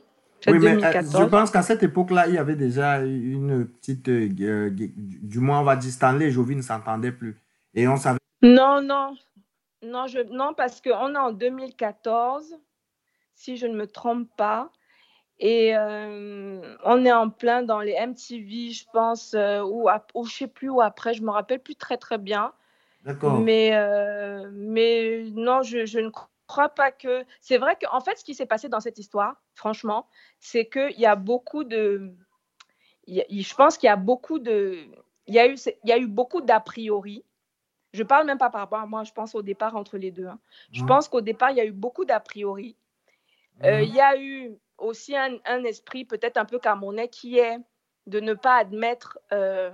Oui, 0.46 0.58
mais 0.58 0.78
je 0.80 1.24
pense 1.24 1.50
qu'à 1.50 1.62
cette 1.62 1.82
époque-là, 1.82 2.28
il 2.28 2.34
y 2.34 2.38
avait 2.38 2.56
déjà 2.56 3.00
une 3.00 3.66
petite. 3.66 4.08
du 4.10 5.38
moins, 5.38 5.60
on 5.60 5.64
va 5.64 5.76
dire, 5.76 5.90
Stanley 5.90 6.26
et 6.26 6.30
Jovi 6.30 6.56
ne 6.56 6.62
s'entendaient 6.62 7.12
plus. 7.12 7.36
Et 7.74 7.88
on 7.88 7.96
savait. 7.96 8.18
Non, 8.42 8.82
non. 8.82 9.14
Non, 9.82 10.06
je, 10.06 10.20
non 10.32 10.54
parce 10.54 10.80
qu'on 10.80 11.14
est 11.14 11.18
en 11.18 11.32
2014 11.32 12.56
si 13.34 13.56
je 13.56 13.66
ne 13.66 13.74
me 13.74 13.86
trompe 13.86 14.28
pas. 14.36 14.70
Et 15.40 15.76
euh, 15.76 16.76
on 16.84 17.04
est 17.04 17.12
en 17.12 17.28
plein 17.28 17.62
dans 17.62 17.80
les 17.80 17.94
MTV, 17.94 18.70
je 18.70 18.84
pense, 18.92 19.34
euh, 19.34 19.62
ou, 19.62 19.88
ou, 20.14 20.24
je 20.26 20.32
sais 20.32 20.46
plus 20.46 20.68
où 20.68 20.80
après, 20.80 21.12
je 21.12 21.22
me 21.22 21.30
rappelle 21.30 21.58
plus 21.58 21.74
très 21.74 21.96
très 21.96 22.18
bien. 22.18 22.52
D'accord. 23.04 23.40
Mais, 23.40 23.70
euh, 23.74 24.48
mais 24.52 25.24
non, 25.34 25.62
je, 25.62 25.84
je, 25.86 25.98
ne 25.98 26.08
crois 26.10 26.28
pas 26.46 26.92
que. 26.92 27.24
C'est 27.40 27.58
vrai 27.58 27.76
qu'en 27.80 28.00
fait, 28.00 28.16
ce 28.16 28.24
qui 28.24 28.34
s'est 28.34 28.46
passé 28.46 28.68
dans 28.68 28.80
cette 28.80 28.98
histoire, 28.98 29.42
franchement, 29.54 30.08
c'est 30.40 30.66
qu'il 30.66 30.98
y 30.98 31.06
a 31.06 31.16
beaucoup 31.16 31.64
de. 31.64 32.14
je 33.06 33.54
pense 33.54 33.78
qu'il 33.78 33.86
y 33.86 33.90
a 33.90 33.96
beaucoup 33.96 34.38
de. 34.38 34.78
Il 35.26 35.34
y 35.34 35.38
a 35.38 35.48
eu, 35.48 35.56
il 35.84 35.88
y 35.88 35.92
a 35.92 35.98
eu 35.98 36.06
beaucoup 36.06 36.40
d'a 36.40 36.60
priori. 36.60 37.24
Je 37.92 38.02
parle 38.02 38.26
même 38.26 38.38
pas 38.38 38.50
par 38.50 38.62
rapport 38.62 38.80
à 38.80 38.86
moi, 38.86 39.04
je 39.04 39.12
pense 39.12 39.34
au 39.34 39.42
départ 39.42 39.76
entre 39.76 39.96
les 39.98 40.10
deux. 40.10 40.26
Hein. 40.26 40.40
Je 40.72 40.82
mmh. 40.82 40.86
pense 40.86 41.08
qu'au 41.08 41.20
départ, 41.20 41.52
il 41.52 41.56
y 41.56 41.60
a 41.60 41.64
eu 41.64 41.72
beaucoup 41.72 42.04
d'a 42.04 42.18
priori. 42.18 42.76
Euh. 43.62 43.82
Il 43.82 43.94
y 43.94 44.00
a 44.00 44.20
eu 44.20 44.58
aussi 44.78 45.16
un, 45.16 45.64
esprit 45.64 46.04
peut-être 46.04 46.36
un 46.36 46.44
peu 46.44 46.58
camerounais 46.58 47.08
qui 47.08 47.38
est 47.38 47.58
de 48.06 48.20
ne 48.20 48.34
pas 48.34 48.56
admettre 48.56 49.18
euh, 49.32 49.70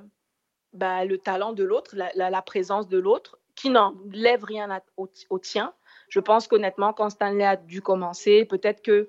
bah, 0.72 1.04
le 1.04 1.18
talent 1.18 1.52
de 1.52 1.64
l'autre, 1.64 1.96
la, 1.96 2.42
présence 2.42 2.88
de 2.88 2.98
l'autre, 2.98 3.38
qui 3.54 3.70
n'enlève 3.70 4.44
rien 4.44 4.80
au, 4.96 5.38
tien. 5.38 5.74
Je 6.11 6.20
pense 6.20 6.48
qu'honnêtement, 6.48 6.92
quand 6.92 7.08
Stanley 7.08 7.44
a 7.44 7.56
dû 7.56 7.80
commencer, 7.80 8.44
peut-être 8.44 8.82
que 8.82 9.08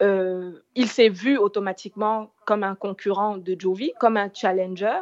euh, 0.00 0.52
il 0.74 0.88
s'est 0.88 1.10
vu 1.10 1.36
automatiquement 1.36 2.30
comme 2.46 2.64
un 2.64 2.74
concurrent 2.74 3.36
de 3.36 3.54
Jovi, 3.58 3.92
comme 4.00 4.16
un 4.16 4.30
challenger. 4.32 5.00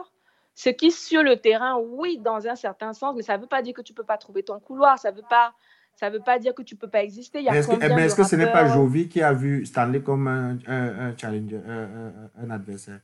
Ce 0.55 0.69
qui, 0.71 0.91
sur 0.91 1.23
le 1.23 1.37
terrain, 1.37 1.77
oui, 1.79 2.19
dans 2.19 2.49
un 2.49 2.57
certain 2.57 2.93
sens, 2.93 3.15
mais 3.15 3.23
ça 3.23 3.37
ne 3.37 3.43
veut 3.43 3.49
pas 3.49 3.63
dire 3.63 3.75
que 3.75 3.83
tu 3.83 3.93
ne 3.93 3.97
peux 3.97 4.05
pas 4.05 4.19
trouver 4.19 4.43
ton 4.43 4.59
couloir, 4.59 4.99
ça 4.99 5.11
ne 5.13 5.17
veut 5.17 5.27
pas 5.29 5.55
ça 5.97 6.11
ne 6.11 6.15
veut 6.15 6.23
pas 6.23 6.39
dire 6.39 6.55
que 6.55 6.61
tu 6.61 6.75
ne 6.75 6.79
peux 6.79 6.91
pas 6.91 7.03
exister. 7.03 7.39
Est-ce 7.39 7.69
que, 8.15 8.23
ce 8.23 8.37
n'est 8.37 8.53
pas 8.53 8.67
Jovi 8.67 9.09
qui 9.09 9.23
a 9.23 9.33
vu 9.33 9.65
Stanley 9.65 10.03
comme 10.03 10.29
un, 10.29 10.59
un, 10.67 11.17
challenger, 11.17 11.59
un, 11.67 12.51
adversaire? 12.51 13.01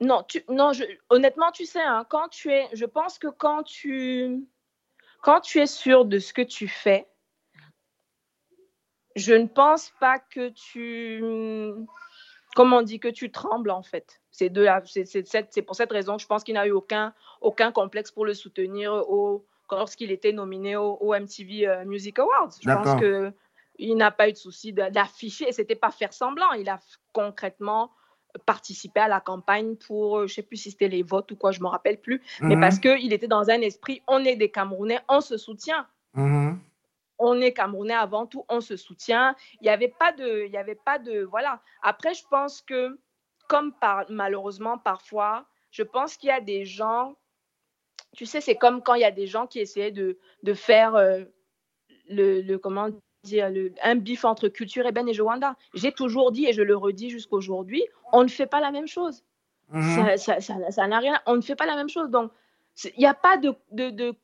Non, 0.00 0.22
tu, 0.26 0.42
non 0.48 0.72
je, 0.72 0.84
honnêtement, 1.10 1.50
tu 1.52 1.66
sais, 1.66 1.82
hein, 1.82 2.06
quand 2.08 2.28
tu 2.28 2.50
es, 2.50 2.68
je 2.72 2.86
pense 2.86 3.18
que 3.18 3.26
quand 3.26 3.64
tu, 3.64 4.46
quand 5.22 5.40
tu 5.40 5.58
es 5.58 5.66
sûr 5.66 6.04
de 6.04 6.18
ce 6.18 6.32
que 6.32 6.42
tu 6.42 6.68
fais, 6.68 7.06
je 9.16 9.34
ne 9.34 9.46
pense 9.46 9.92
pas 10.00 10.18
que 10.18 10.50
tu, 10.50 11.22
comment 12.54 12.78
on 12.78 12.82
dit, 12.82 13.00
que 13.00 13.08
tu 13.08 13.30
trembles 13.30 13.70
en 13.70 13.82
fait. 13.82 14.20
C'est 14.30 14.50
pour 15.62 15.74
cette 15.74 15.90
raison 15.90 16.16
que 16.16 16.22
je 16.22 16.26
pense 16.26 16.44
qu'il 16.44 16.54
n'a 16.54 16.66
eu 16.66 16.70
aucun, 16.70 17.12
aucun 17.40 17.72
complexe 17.72 18.12
pour 18.12 18.24
le 18.24 18.34
soutenir 18.34 18.92
au 18.92 19.44
lorsqu'il 19.76 20.10
était 20.12 20.32
nominé 20.32 20.76
au, 20.76 21.14
MTV 21.14 21.66
euh, 21.66 21.84
Music 21.84 22.18
Awards. 22.18 22.50
Je 22.60 22.70
pense 22.70 23.00
qu'il 23.00 23.96
n'a 23.96 24.10
pas 24.10 24.28
eu 24.28 24.32
de 24.32 24.38
souci 24.38 24.72
d'afficher, 24.72 25.48
et 25.48 25.52
c'était 25.52 25.74
pas 25.74 25.90
faire 25.90 26.12
semblant, 26.12 26.52
il 26.52 26.68
a 26.68 26.78
concrètement 27.12 27.90
participé 28.38 29.00
à 29.00 29.08
la 29.08 29.20
campagne 29.20 29.76
pour, 29.76 30.18
euh, 30.18 30.26
je 30.26 30.34
sais 30.34 30.42
plus 30.42 30.56
si 30.56 30.70
c'était 30.70 30.88
les 30.88 31.02
votes 31.02 31.30
ou 31.32 31.36
quoi, 31.36 31.50
je 31.52 31.60
me 31.60 31.66
rappelle 31.66 32.00
plus, 32.00 32.22
mais 32.40 32.56
mhm. 32.56 32.60
parce 32.60 32.78
qu'il 32.78 33.12
était 33.12 33.28
dans 33.28 33.50
un 33.50 33.60
esprit, 33.60 34.02
on 34.06 34.24
est 34.24 34.36
des 34.36 34.50
Camerounais, 34.50 35.00
on 35.08 35.20
se 35.20 35.36
soutient. 35.36 35.86
Mhm. 36.14 36.58
On 37.18 37.40
est 37.40 37.52
Camerounais 37.52 37.94
avant 37.94 38.26
tout, 38.26 38.44
on 38.48 38.60
se 38.60 38.76
soutient. 38.76 39.34
Il 39.60 39.64
n'y 39.64 39.70
avait 39.70 39.88
pas 39.88 40.12
de, 40.12 40.44
il 40.46 40.52
y 40.52 40.56
avait 40.56 40.76
pas 40.76 40.98
de, 40.98 41.22
voilà. 41.22 41.60
Après, 41.82 42.14
je 42.14 42.22
pense 42.30 42.62
que, 42.62 42.98
comme 43.48 43.72
par, 43.72 44.04
malheureusement 44.08 44.78
parfois, 44.78 45.46
je 45.70 45.82
pense 45.82 46.16
qu'il 46.16 46.28
y 46.28 46.32
a 46.32 46.40
des 46.40 46.64
gens 46.64 47.16
tu 48.16 48.26
sais, 48.26 48.40
c'est 48.40 48.56
comme 48.56 48.82
quand 48.82 48.94
il 48.94 49.02
y 49.02 49.04
a 49.04 49.10
des 49.10 49.26
gens 49.26 49.46
qui 49.46 49.60
essayaient 49.60 49.92
de, 49.92 50.18
de 50.42 50.54
faire 50.54 50.94
euh, 50.94 51.24
le, 52.08 52.40
le, 52.40 52.58
comment 52.58 52.88
dire, 53.28 53.50
le, 53.50 53.72
un 53.82 53.94
bif 53.94 54.24
entre 54.24 54.48
culture 54.48 54.86
et 54.86 54.92
Ben 54.92 55.08
et 55.08 55.14
Joanda. 55.14 55.56
J'ai 55.74 55.92
toujours 55.92 56.32
dit, 56.32 56.46
et 56.46 56.52
je 56.52 56.62
le 56.62 56.76
redis 56.76 57.10
jusqu'aujourd'hui, 57.10 57.84
on 58.12 58.22
ne 58.22 58.28
fait 58.28 58.46
pas 58.46 58.60
la 58.60 58.70
même 58.70 58.86
chose. 58.86 59.24
Mhm. 59.70 60.16
Ça 60.16 60.86
n'a 60.86 60.98
rien. 60.98 61.20
On 61.26 61.36
ne 61.36 61.40
fait 61.40 61.56
pas 61.56 61.66
la 61.66 61.76
même 61.76 61.88
chose. 61.88 62.10
Donc, 62.10 62.32
il 62.84 62.98
n'y 62.98 63.06
a 63.06 63.14
pas 63.14 63.36
de, 63.36 63.54
de, 63.72 63.90
de, 63.90 64.14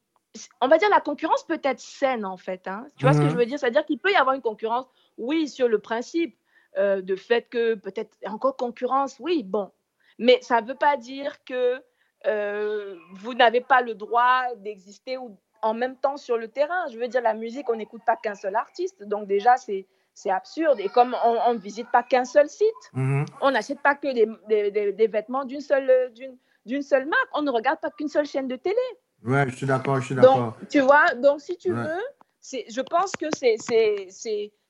On 0.61 0.69
va 0.69 0.79
dire 0.79 0.89
la 0.91 1.01
concurrence 1.01 1.45
peut 1.45 1.61
être 1.63 1.81
saine, 1.81 2.25
en 2.25 2.37
fait. 2.37 2.67
Hein. 2.67 2.87
Tu 2.97 3.05
vois 3.05 3.13
ce 3.13 3.19
que 3.19 3.29
je 3.29 3.33
mhm. 3.33 3.39
veux 3.39 3.47
dire? 3.47 3.59
C'est-à-dire 3.59 3.85
qu'il 3.85 3.99
peut 3.99 4.13
y 4.13 4.17
avoir 4.17 4.35
une 4.35 4.43
concurrence, 4.43 4.87
oui, 5.19 5.49
sur 5.49 5.69
le 5.69 5.79
principe 5.79 6.37
euh, 6.77 7.03
de 7.03 7.17
fait 7.17 7.43
que 7.43 7.75
peut-être 7.75 8.17
encore 8.27 8.57
concurrence, 8.57 9.17
oui, 9.21 9.43
bon. 9.43 9.71
Mais 10.19 10.39
ça 10.43 10.61
ne 10.61 10.67
veut 10.67 10.75
pas 10.75 10.97
dire 10.97 11.45
que 11.45 11.83
euh, 12.27 12.97
vous 13.13 13.35
n'avez 13.35 13.61
pas 13.61 13.83
le 13.83 13.95
droit 13.95 14.43
d'exister 14.57 15.19
en 15.65 15.75
même 15.75 15.97
temps 15.97 16.17
sur 16.17 16.37
le 16.37 16.49
terrain. 16.49 16.87
Je 16.93 16.99
veux 16.99 17.09
dire, 17.09 17.23
la 17.23 17.35
musique, 17.35 17.69
on 17.69 17.77
n'écoute 17.77 18.03
pas 18.07 18.17
qu'un 18.17 18.35
seul 18.35 18.55
artiste. 18.55 19.03
Donc 19.03 19.27
déjà, 19.27 19.57
c'est 19.57 19.87
c'est 20.15 20.31
absurde. 20.31 20.79
Et 20.79 20.89
comme 20.89 21.17
on 21.25 21.55
ne 21.55 21.59
visite 21.59 21.91
pas 21.91 22.05
qu'un 22.05 22.25
seul 22.25 22.49
site, 22.49 22.69
mhm. 22.93 23.25
on 23.41 23.51
n'achète 23.51 23.81
pas 23.81 23.97
que 23.97 24.13
des, 24.13 24.29
des, 24.71 24.93
des, 24.93 25.07
vêtements 25.09 25.45
d'une 25.45 25.61
seule, 25.61 26.13
d'une 26.65 26.83
seule 26.83 27.07
marque, 27.07 27.29
on 27.35 27.43
ne 27.43 27.51
regarde 27.51 27.81
pas 27.81 27.91
qu'une 27.91 28.09
seule 28.09 28.27
chaîne 28.27 28.47
de 28.47 28.57
télé. 28.57 28.77
Ouais, 29.25 29.45
je 29.49 29.57
suis 29.57 29.67
d'accord, 29.67 30.01
je 30.01 30.07
suis 30.07 30.15
d'accord. 30.15 30.57
Tu 30.71 30.81
vois, 30.81 31.15
donc 31.17 31.41
si 31.41 31.57
tu 31.57 31.73
veux, 31.73 32.01
je 32.43 32.81
pense 32.83 33.13
que 33.13 33.27
c'est, 33.35 33.57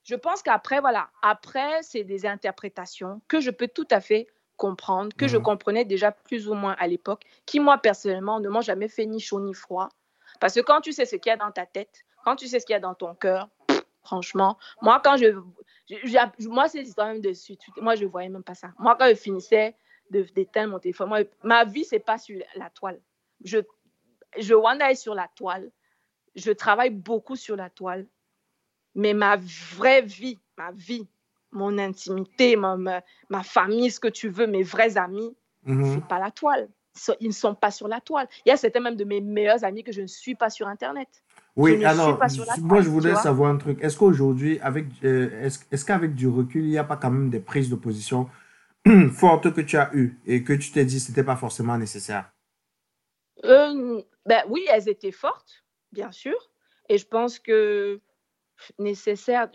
je 0.03 0.14
pense 0.14 0.42
qu'après, 0.42 0.80
voilà, 0.80 1.09
après, 1.22 1.82
c'est 1.82 2.05
des 2.05 2.24
interprétations 2.24 3.20
que 3.28 3.40
je 3.40 3.51
peux 3.51 3.68
tout 3.68 3.88
à 3.90 4.01
fait 4.01 4.26
comprendre, 4.57 5.11
que 5.16 5.26
je 5.26 5.36
mhm. 5.36 5.42
comprenais 5.42 5.84
déjà 5.84 6.12
plus 6.12 6.49
ou 6.49 6.55
moins 6.55 6.76
à 6.78 6.86
l'époque, 6.86 7.24
qui 7.45 7.61
moi 7.61 7.78
personnellement 7.78 8.40
ne 8.40 8.49
m'ont 8.49 8.61
jamais 8.61 8.88
fait 8.88 9.05
ni 9.05 9.20
chaud 9.20 9.40
ni 9.40 9.53
froid. 9.53 9.88
Parce 10.45 10.53
que 10.53 10.61
quand 10.61 10.82
tu 10.82 10.92
sais 10.92 11.07
ce 11.07 11.16
qu'il 11.16 11.30
y 11.30 11.32
a 11.32 11.38
dans 11.38 11.51
ta 11.51 11.64
tête, 11.64 12.05
quand 12.22 12.36
tu 12.36 12.49
sais 12.49 12.61
ce 12.61 12.66
qu'il 12.66 12.74
y 12.74 12.76
a 12.76 12.80
dans 12.80 12.92
ton 12.92 13.14
cœur, 13.14 13.49
franchement, 14.03 14.59
moi 14.82 15.01
quand 15.03 15.16
je, 15.16 15.40
moi 16.51 16.68
c'est 16.68 16.82
l'histoire 16.82 17.07
même 17.07 17.22
de 17.22 17.32
suite, 17.32 17.62
moi 17.78 17.95
je 17.95 18.05
voyais 18.05 18.28
même 18.28 18.42
pas 18.42 18.55
ça. 18.55 18.74
Moi 18.78 18.95
quand 18.99 19.09
je 19.09 19.14
finissais 19.14 19.74
d'éteindre 20.11 20.72
mon 20.72 20.78
téléphone, 20.78 21.09
moi, 21.09 21.20
ma 21.45 21.64
vie 21.64 21.86
c'est 21.86 21.99
pas 21.99 22.18
sur 22.18 22.38
la 22.57 22.68
toile. 22.68 23.01
Je, 23.42 23.57
je 24.38 24.53
wanda 24.53 24.95
sur 24.95 25.14
la 25.14 25.28
toile, 25.28 25.70
je 26.34 26.53
travaille 26.53 26.90
beaucoup 26.90 27.36
sur 27.36 27.57
la 27.57 27.70
toile, 27.70 28.07
mais 28.95 29.14
ma 29.14 29.38
vraie 29.38 30.03
vie, 30.03 30.38
ma 30.59 30.72
vie, 30.72 31.09
mon 31.53 31.78
intimité, 31.78 32.57
ma, 32.57 32.76
ma, 33.30 33.42
famille, 33.42 33.90
ce 33.90 33.99
que 33.99 34.09
tu 34.09 34.28
veux, 34.28 34.47
mes 34.47 34.62
vrais 34.62 34.99
amis, 34.99 35.34
mhm. 35.62 35.95
c'est 35.95 36.07
pas 36.07 36.18
la 36.18 36.30
toile. 36.30 36.68
Ils 37.20 37.28
ne 37.28 37.32
sont 37.32 37.55
pas 37.55 37.70
sur 37.70 37.88
la 37.88 38.01
toile. 38.01 38.28
Il 38.45 38.51
y 38.51 38.53
a 38.53 38.57
certains 38.57 38.80
même 38.80 38.97
de 38.97 39.05
mes 39.05 39.20
meilleurs 39.20 39.64
amis 39.64 39.82
que 39.82 39.92
je 39.92 40.01
ne 40.01 40.07
suis 40.07 40.34
pas 40.34 40.51
sur 40.51 40.68
Internet. 40.68 41.09
Oui, 41.57 41.84
alors, 41.84 42.18
moi, 42.61 42.80
je 42.80 42.88
voudrais 42.88 43.14
savoir 43.14 43.51
un 43.51 43.57
truc. 43.57 43.82
Est-ce 43.82 43.97
qu'aujourd'hui, 43.97 44.59
avec, 44.61 44.86
euh, 45.05 45.49
est-ce, 45.70 45.84
qu'avec 45.84 46.14
du 46.14 46.26
recul, 46.26 46.64
il 46.64 46.70
n'y 46.70 46.78
a 46.78 46.84
pas 46.84 46.97
quand 46.97 47.11
même 47.11 47.30
des 47.30 47.40
prises 47.40 47.70
de 47.70 47.76
position 47.76 48.28
fortes 49.12 49.53
que 49.53 49.61
tu 49.61 49.76
as 49.76 49.90
eues 49.95 50.18
et 50.26 50.42
que 50.42 50.53
tu 50.53 50.72
t'es 50.72 50.84
dit 50.84 50.97
que 50.97 51.03
ce 51.03 51.09
n'était 51.11 51.24
pas 51.24 51.36
forcément 51.36 51.78
nécessaire? 51.78 52.32
Euh, 53.45 54.03
ben, 54.26 54.42
Oui, 54.49 54.64
elles 54.68 54.88
étaient 54.88 55.12
fortes, 55.12 55.64
bien 55.92 56.11
sûr. 56.11 56.36
Et 56.88 56.99
je 56.99 57.07
pense 57.07 57.38
que 57.38 58.01
nécessaire, 58.78 59.49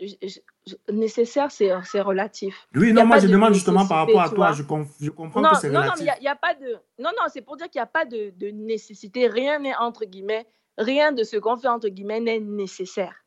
nécessaire, 0.90 1.50
c'est 1.50 2.00
relatif. 2.00 2.68
Oui, 2.74 2.92
non, 2.92 3.06
moi 3.06 3.18
je 3.18 3.26
demande 3.26 3.54
justement 3.54 3.86
par 3.86 3.98
rapport 3.98 4.22
à 4.22 4.30
toi, 4.30 4.52
je, 4.52 4.62
je, 5.00 5.10
comprends 5.10 5.42
que 5.42 5.56
c'est 5.56 5.68
relatif. 5.68 5.72
Non, 5.72 5.82
non, 5.82 6.14
il 6.18 6.20
n'y 6.20 6.28
a, 6.28 6.36
pas 6.36 6.54
de... 6.54 6.76
Non, 6.98 7.10
non, 7.18 7.24
c'est 7.28 7.42
pour 7.42 7.56
dire 7.56 7.68
qu'il 7.70 7.78
n'y 7.78 7.84
a 7.84 7.86
pas 7.86 8.04
de, 8.04 8.32
de 8.36 8.48
nécessité, 8.48 9.26
rien 9.28 9.58
n'est 9.58 9.74
entre 9.76 10.04
guillemets, 10.04 10.46
rien 10.78 11.12
de 11.12 11.24
ce 11.24 11.36
qu'on 11.36 11.56
fait 11.56 11.68
entre 11.68 11.88
guillemets 11.88 12.20
n'est 12.20 12.40
nécessaire. 12.40 13.24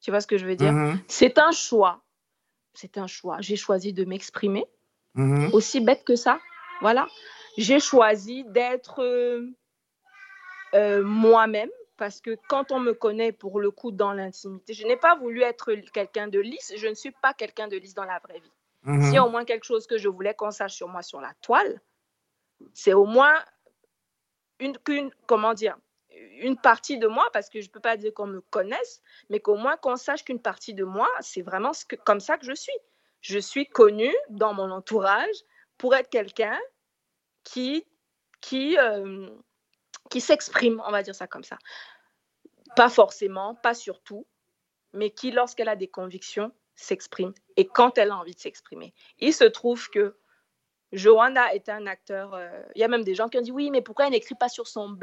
Tu 0.00 0.10
vois 0.10 0.20
ce 0.20 0.26
que 0.26 0.38
je 0.38 0.46
veux 0.46 0.56
dire? 0.56 0.72
Mm-hmm. 0.72 0.98
C'est 1.08 1.38
un 1.38 1.50
choix. 1.50 2.02
C'est 2.74 2.98
un 2.98 3.08
choix. 3.08 3.38
J'ai 3.40 3.56
choisi 3.56 3.92
de 3.92 4.04
m'exprimer, 4.04 4.64
mm-hmm. 5.16 5.50
aussi 5.52 5.80
bête 5.80 6.04
que 6.04 6.14
ça. 6.14 6.38
Voilà. 6.80 7.06
J'ai 7.56 7.80
choisi 7.80 8.44
d'être 8.44 9.02
euh, 9.02 9.50
euh, 10.74 11.02
moi-même 11.02 11.70
parce 11.98 12.20
que 12.20 12.38
quand 12.48 12.72
on 12.72 12.78
me 12.78 12.94
connaît 12.94 13.32
pour 13.32 13.60
le 13.60 13.70
coup 13.70 13.90
dans 13.90 14.12
l'intimité, 14.12 14.72
je 14.72 14.86
n'ai 14.86 14.96
pas 14.96 15.16
voulu 15.16 15.42
être 15.42 15.74
quelqu'un 15.92 16.28
de 16.28 16.38
lisse, 16.38 16.72
je 16.76 16.86
ne 16.86 16.94
suis 16.94 17.10
pas 17.10 17.34
quelqu'un 17.34 17.68
de 17.68 17.76
lisse 17.76 17.94
dans 17.94 18.04
la 18.04 18.18
vraie 18.20 18.40
vie. 18.40 18.52
S'il 18.84 19.14
y 19.14 19.18
a 19.18 19.26
au 19.26 19.28
moins 19.28 19.44
quelque 19.44 19.64
chose 19.64 19.86
que 19.86 19.98
je 19.98 20.08
voulais 20.08 20.32
qu'on 20.32 20.52
sache 20.52 20.74
sur 20.74 20.88
moi 20.88 21.02
sur 21.02 21.20
la 21.20 21.34
toile, 21.42 21.82
c'est 22.72 22.94
au 22.94 23.04
moins 23.04 23.34
une, 24.60 24.78
comment 25.26 25.52
dire, 25.52 25.76
une 26.40 26.56
partie 26.56 26.98
de 26.98 27.06
moi, 27.06 27.28
parce 27.32 27.50
que 27.50 27.60
je 27.60 27.66
ne 27.66 27.72
peux 27.72 27.80
pas 27.80 27.96
dire 27.96 28.14
qu'on 28.14 28.26
me 28.26 28.40
connaisse, 28.40 29.02
mais 29.28 29.40
qu'au 29.40 29.56
moins 29.56 29.76
qu'on 29.76 29.96
sache 29.96 30.24
qu'une 30.24 30.40
partie 30.40 30.74
de 30.74 30.84
moi, 30.84 31.08
c'est 31.20 31.42
vraiment 31.42 31.72
ce 31.72 31.84
que, 31.84 31.96
comme 31.96 32.20
ça 32.20 32.38
que 32.38 32.46
je 32.46 32.54
suis. 32.54 32.72
Je 33.20 33.38
suis 33.38 33.66
connue 33.66 34.14
dans 34.30 34.54
mon 34.54 34.70
entourage 34.70 35.36
pour 35.76 35.94
être 35.94 36.08
quelqu'un 36.08 36.58
qui, 37.42 37.84
qui, 38.40 38.78
euh, 38.78 39.28
qui 40.10 40.20
s'exprime, 40.20 40.82
on 40.86 40.90
va 40.90 41.02
dire 41.02 41.14
ça 41.14 41.26
comme 41.26 41.44
ça. 41.44 41.58
Pas 42.76 42.88
forcément, 42.88 43.54
pas 43.54 43.74
surtout, 43.74 44.26
mais 44.92 45.10
qui, 45.10 45.30
lorsqu'elle 45.30 45.68
a 45.68 45.76
des 45.76 45.88
convictions, 45.88 46.52
s'exprime 46.74 47.32
et 47.56 47.66
quand 47.66 47.98
elle 47.98 48.10
a 48.10 48.16
envie 48.16 48.34
de 48.34 48.38
s'exprimer. 48.40 48.94
Il 49.18 49.34
se 49.34 49.44
trouve 49.44 49.90
que 49.90 50.16
Johanna 50.92 51.54
est 51.54 51.68
un 51.68 51.86
acteur. 51.86 52.34
Euh, 52.34 52.62
il 52.74 52.80
y 52.80 52.84
a 52.84 52.88
même 52.88 53.04
des 53.04 53.14
gens 53.14 53.28
qui 53.28 53.36
ont 53.36 53.42
dit 53.42 53.52
oui, 53.52 53.70
mais 53.70 53.82
pourquoi 53.82 54.06
elle 54.06 54.12
n'écrit 54.12 54.36
pas 54.36 54.48
sur 54.48 54.66
son 54.66 54.88
blog? 54.88 54.96